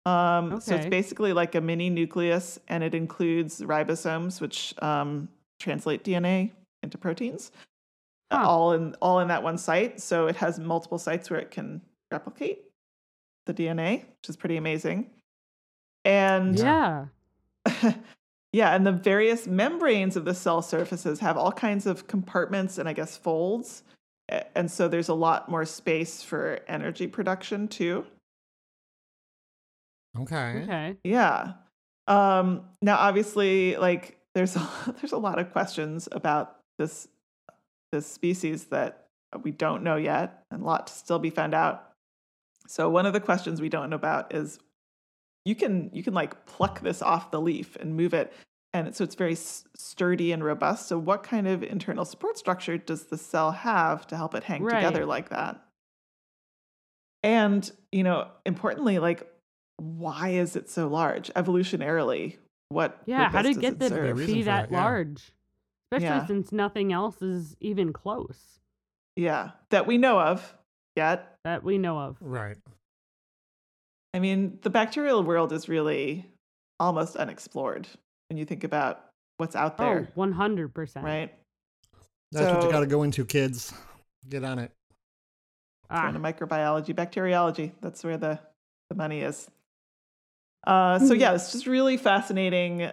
Um, 0.05 0.59
So 0.59 0.75
it's 0.75 0.85
basically 0.87 1.33
like 1.33 1.55
a 1.55 1.61
mini 1.61 1.89
nucleus, 1.89 2.59
and 2.67 2.83
it 2.83 2.93
includes 2.93 3.61
ribosomes, 3.61 4.41
which 4.41 4.73
um, 4.81 5.29
translate 5.59 6.03
DNA 6.03 6.51
into 6.81 6.97
proteins, 6.97 7.51
uh, 8.31 8.37
Huh. 8.37 8.49
all 8.49 8.73
in 8.73 8.95
all 9.01 9.19
in 9.19 9.27
that 9.29 9.43
one 9.43 9.57
site. 9.57 10.01
So 10.01 10.27
it 10.27 10.35
has 10.37 10.59
multiple 10.59 10.97
sites 10.97 11.29
where 11.29 11.39
it 11.39 11.51
can 11.51 11.81
replicate 12.11 12.65
the 13.45 13.53
DNA, 13.53 13.99
which 14.19 14.29
is 14.29 14.35
pretty 14.35 14.57
amazing. 14.57 15.09
And 16.03 16.57
Yeah. 16.57 17.05
yeah, 18.53 18.75
and 18.75 18.85
the 18.85 18.91
various 18.91 19.47
membranes 19.47 20.15
of 20.15 20.25
the 20.25 20.35
cell 20.35 20.61
surfaces 20.61 21.19
have 21.19 21.37
all 21.37 21.51
kinds 21.51 21.87
of 21.87 22.07
compartments 22.07 22.77
and 22.77 22.87
I 22.87 22.93
guess 22.93 23.17
folds. 23.17 23.81
And 24.55 24.69
so 24.69 24.87
there's 24.87 25.09
a 25.09 25.13
lot 25.15 25.49
more 25.49 25.65
space 25.65 26.21
for 26.21 26.59
energy 26.67 27.07
production 27.07 27.67
too. 27.67 28.05
Okay. 30.19 30.61
Okay. 30.63 30.97
Yeah. 31.03 31.53
Um, 32.07 32.65
now 32.83 32.97
obviously 32.97 33.75
like 33.75 34.19
there's 34.35 34.55
a, 34.55 34.69
there's 35.01 35.13
a 35.13 35.17
lot 35.17 35.39
of 35.39 35.51
questions 35.51 36.07
about 36.11 36.59
this 36.77 37.07
this 37.91 38.05
species 38.05 38.65
that 38.65 39.07
we 39.41 39.49
don't 39.49 39.83
know 39.83 39.95
yet 39.95 40.43
and 40.51 40.61
a 40.61 40.65
lot 40.65 40.87
to 40.87 40.93
still 40.93 41.19
be 41.19 41.31
found 41.31 41.55
out. 41.55 41.89
So 42.67 42.87
one 42.87 43.07
of 43.07 43.13
the 43.13 43.19
questions 43.19 43.61
we 43.61 43.69
don't 43.69 43.89
know 43.89 43.95
about 43.95 44.35
is 44.35 44.59
you 45.45 45.55
can 45.55 45.89
you 45.93 46.03
can 46.03 46.13
like 46.13 46.45
pluck 46.45 46.81
this 46.81 47.01
off 47.01 47.31
the 47.31 47.41
leaf 47.41 47.75
and 47.77 47.95
move 47.95 48.13
it 48.13 48.33
and 48.75 48.95
so 48.95 49.03
it's 49.03 49.13
very 49.13 49.35
sturdy 49.35 50.31
and 50.31 50.43
robust. 50.43 50.87
So 50.87 50.97
what 50.97 51.21
kind 51.21 51.47
of 51.47 51.61
internal 51.61 52.05
support 52.05 52.39
structure 52.39 52.75
does 52.75 53.03
the 53.03 53.17
cell 53.19 53.51
have 53.51 54.07
to 54.07 54.17
help 54.17 54.33
it 54.33 54.43
hang 54.43 54.67
together 54.67 55.05
like 55.05 55.29
that? 55.29 55.63
And, 57.21 57.69
you 57.91 58.03
know, 58.03 58.27
importantly 58.45 58.99
like 58.99 59.29
why 59.77 60.29
is 60.29 60.55
it 60.55 60.69
so 60.69 60.87
large 60.87 61.31
evolutionarily? 61.33 62.37
What 62.69 62.99
Yeah. 63.05 63.29
How 63.29 63.41
did 63.43 63.57
it 63.57 63.61
get 63.61 63.79
that 63.79 63.89
serve? 63.89 64.17
to 64.17 64.25
be 64.25 64.41
that 64.43 64.69
that, 64.69 64.71
yeah. 64.71 64.83
large? 64.83 65.31
Especially 65.91 66.07
Yeah. 66.07 66.25
since 66.25 66.51
nothing 66.51 66.91
else 66.91 67.21
is 67.21 67.55
even 67.59 67.93
close 67.93 68.59
Yeah, 69.15 69.51
that 69.69 69.85
we 69.85 69.99
know 69.99 70.19
of 70.19 70.55
yet. 70.95 71.37
that 71.43 71.63
we 71.63 71.77
know 71.77 71.99
of. 71.99 72.17
Right. 72.21 72.57
I 74.13 74.19
mean, 74.19 74.59
the 74.61 74.69
bacterial 74.69 75.23
world 75.23 75.51
is 75.51 75.67
really 75.67 76.25
almost 76.79 77.15
unexplored 77.15 77.87
when 78.29 78.37
you 78.37 78.45
think 78.45 78.63
about 78.63 79.05
what's 79.37 79.55
out 79.55 79.75
Oh, 79.79 79.83
there, 79.85 80.11
100%. 80.15 81.03
right? 81.03 81.33
That's 82.31 82.51
what 82.51 82.63
you 82.63 82.69
got 82.69 82.81
to 82.81 82.87
go 82.87 83.03
into, 83.03 83.25
kids. 83.25 83.73
Get 84.29 84.43
on 84.43 84.59
it. 84.59 84.71
Ah, 85.89 86.11
Going 86.11 86.13
to 86.13 86.19
microbiology, 86.19 86.95
bacteriology. 86.95 87.73
That's 87.81 88.03
where 88.03 88.17
the, 88.17 88.39
the 88.89 88.95
money 88.95 89.21
is. 89.21 89.49
Uh, 90.65 90.97
so 90.99 91.13
Hmm. 91.13 91.19
yeah, 91.19 91.33
it's 91.33 91.51
just 91.51 91.67
really 91.67 91.97
fascinating 91.97 92.89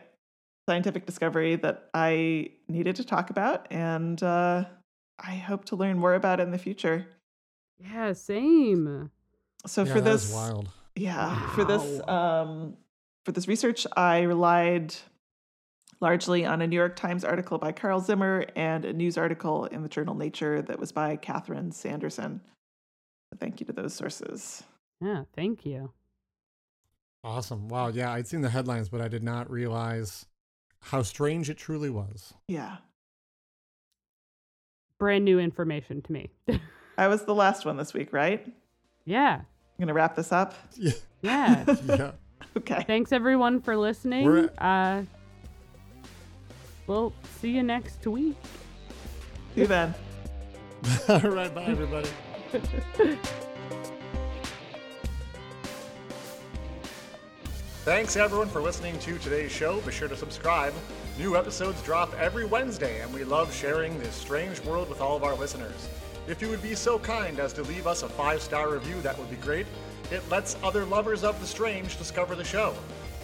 scientific 0.68 1.06
discovery 1.06 1.56
that 1.56 1.88
I 1.94 2.50
needed 2.68 2.96
to 2.96 3.04
talk 3.04 3.30
about, 3.30 3.66
and 3.70 4.22
uh, 4.22 4.64
I 5.18 5.34
hope 5.36 5.64
to 5.66 5.76
learn 5.76 5.98
more 5.98 6.14
about 6.14 6.40
it 6.40 6.44
in 6.44 6.50
the 6.50 6.58
future. 6.58 7.06
Yeah, 7.78 8.12
same. 8.12 9.10
So 9.66 9.84
Yeah, 9.84 9.92
for 9.94 10.00
that 10.00 10.12
was 10.12 10.22
this, 10.26 10.34
wild. 10.34 10.68
Yeah, 10.96 11.48
for 11.50 11.64
this, 11.64 12.00
um, 12.08 12.76
for 13.24 13.32
this 13.32 13.48
research, 13.48 13.86
I 13.96 14.22
relied 14.22 14.94
largely 16.00 16.44
on 16.44 16.62
a 16.62 16.66
New 16.66 16.76
York 16.76 16.96
Times 16.96 17.24
article 17.24 17.58
by 17.58 17.72
Carl 17.72 18.00
Zimmer 18.00 18.46
and 18.56 18.84
a 18.84 18.92
news 18.92 19.18
article 19.18 19.66
in 19.66 19.82
the 19.82 19.88
journal 19.88 20.14
Nature 20.14 20.62
that 20.62 20.78
was 20.78 20.92
by 20.92 21.16
Katharine 21.16 21.72
Sanderson. 21.72 22.40
Thank 23.38 23.60
you 23.60 23.66
to 23.66 23.72
those 23.72 23.94
sources. 23.94 24.62
Yeah, 25.00 25.24
thank 25.34 25.64
you. 25.64 25.92
Awesome. 27.22 27.68
Wow. 27.68 27.88
Yeah, 27.88 28.12
I'd 28.12 28.26
seen 28.26 28.40
the 28.40 28.50
headlines, 28.50 28.88
but 28.88 29.00
I 29.00 29.08
did 29.08 29.22
not 29.22 29.50
realize 29.50 30.26
how 30.80 31.02
strange 31.02 31.50
it 31.50 31.58
truly 31.58 31.90
was. 31.90 32.34
Yeah, 32.48 32.78
Brand 35.00 35.24
new 35.24 35.38
information 35.38 36.02
to 36.02 36.12
me. 36.12 36.30
I 36.98 37.08
was 37.08 37.24
the 37.24 37.34
last 37.34 37.64
one 37.64 37.78
this 37.78 37.94
week, 37.94 38.12
right? 38.12 38.46
I'm 39.06 39.46
yeah. 39.80 39.86
gonna 39.86 39.94
wrap 39.94 40.16
this 40.16 40.32
up. 40.32 40.54
Yeah. 40.76 40.92
Yeah. 41.22 41.76
Yeah. 41.86 42.10
Okay. 42.56 42.82
Thanks 42.86 43.12
everyone 43.12 43.60
for 43.60 43.76
listening. 43.76 44.24
We're 44.24 44.50
uh 44.58 45.02
we'll 46.86 47.12
see 47.40 47.50
you 47.50 47.62
next 47.62 48.04
week. 48.06 48.36
See 49.54 49.62
you 49.62 49.66
then. 49.66 49.94
All 51.08 51.20
right. 51.20 51.54
Bye, 51.54 51.64
everybody. 51.64 52.08
Thanks 57.84 58.16
everyone 58.16 58.48
for 58.48 58.60
listening 58.60 58.98
to 59.00 59.18
today's 59.18 59.50
show. 59.52 59.80
Be 59.80 59.92
sure 59.92 60.08
to 60.08 60.16
subscribe. 60.16 60.74
New 61.18 61.36
episodes 61.36 61.82
drop 61.82 62.12
every 62.14 62.44
Wednesday, 62.44 63.00
and 63.02 63.12
we 63.12 63.24
love 63.24 63.54
sharing 63.54 63.98
this 63.98 64.14
strange 64.14 64.60
world 64.64 64.88
with 64.88 65.00
all 65.00 65.16
of 65.16 65.24
our 65.24 65.34
listeners. 65.34 65.88
If 66.28 66.40
you 66.40 66.48
would 66.48 66.62
be 66.62 66.74
so 66.74 66.98
kind 66.98 67.40
as 67.40 67.52
to 67.54 67.62
leave 67.62 67.86
us 67.86 68.02
a 68.02 68.08
five 68.08 68.42
star 68.42 68.70
review, 68.70 69.00
that 69.02 69.18
would 69.18 69.30
be 69.30 69.36
great. 69.36 69.66
It 70.10 70.28
lets 70.30 70.56
other 70.62 70.84
lovers 70.84 71.24
of 71.24 71.40
the 71.40 71.46
strange 71.46 71.96
discover 71.98 72.34
the 72.34 72.44
show. 72.44 72.74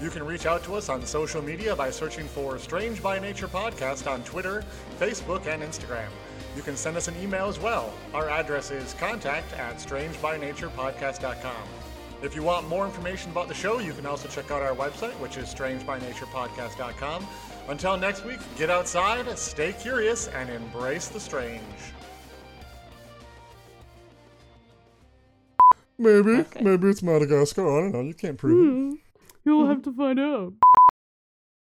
You 0.00 0.10
can 0.10 0.24
reach 0.24 0.44
out 0.44 0.62
to 0.64 0.74
us 0.74 0.88
on 0.88 1.04
social 1.06 1.42
media 1.42 1.74
by 1.74 1.90
searching 1.90 2.26
for 2.26 2.58
Strange 2.58 3.02
by 3.02 3.18
Nature 3.18 3.48
Podcast 3.48 4.10
on 4.10 4.22
Twitter, 4.24 4.62
Facebook, 5.00 5.46
and 5.46 5.62
Instagram. 5.62 6.08
You 6.54 6.62
can 6.62 6.76
send 6.76 6.96
us 6.96 7.08
an 7.08 7.14
email 7.22 7.48
as 7.48 7.58
well. 7.58 7.92
Our 8.12 8.28
address 8.28 8.70
is 8.70 8.94
contact 8.94 9.52
at 9.54 9.76
strangebynaturepodcast.com. 9.76 11.68
If 12.22 12.34
you 12.34 12.42
want 12.42 12.68
more 12.68 12.86
information 12.86 13.30
about 13.30 13.48
the 13.48 13.54
show, 13.54 13.78
you 13.78 13.92
can 13.92 14.06
also 14.06 14.28
check 14.28 14.50
out 14.50 14.62
our 14.62 14.74
website, 14.74 15.12
which 15.14 15.36
is 15.36 15.52
strangebynaturepodcast.com. 15.54 17.26
Until 17.68 17.96
next 17.96 18.24
week, 18.24 18.38
get 18.56 18.70
outside, 18.70 19.38
stay 19.38 19.72
curious, 19.72 20.28
and 20.28 20.48
embrace 20.48 21.08
the 21.08 21.20
strange. 21.20 21.62
Maybe. 25.98 26.30
Okay. 26.40 26.62
Maybe 26.62 26.88
it's 26.88 27.02
Madagascar. 27.02 27.66
I 27.66 27.80
don't 27.82 27.92
know. 27.92 28.00
You 28.02 28.14
can't 28.14 28.36
prove 28.36 28.58
it. 28.58 28.70
Hmm. 28.70 28.94
You'll 29.44 29.66
have 29.66 29.82
to 29.82 29.92
find 29.92 30.18
out. 30.18 30.52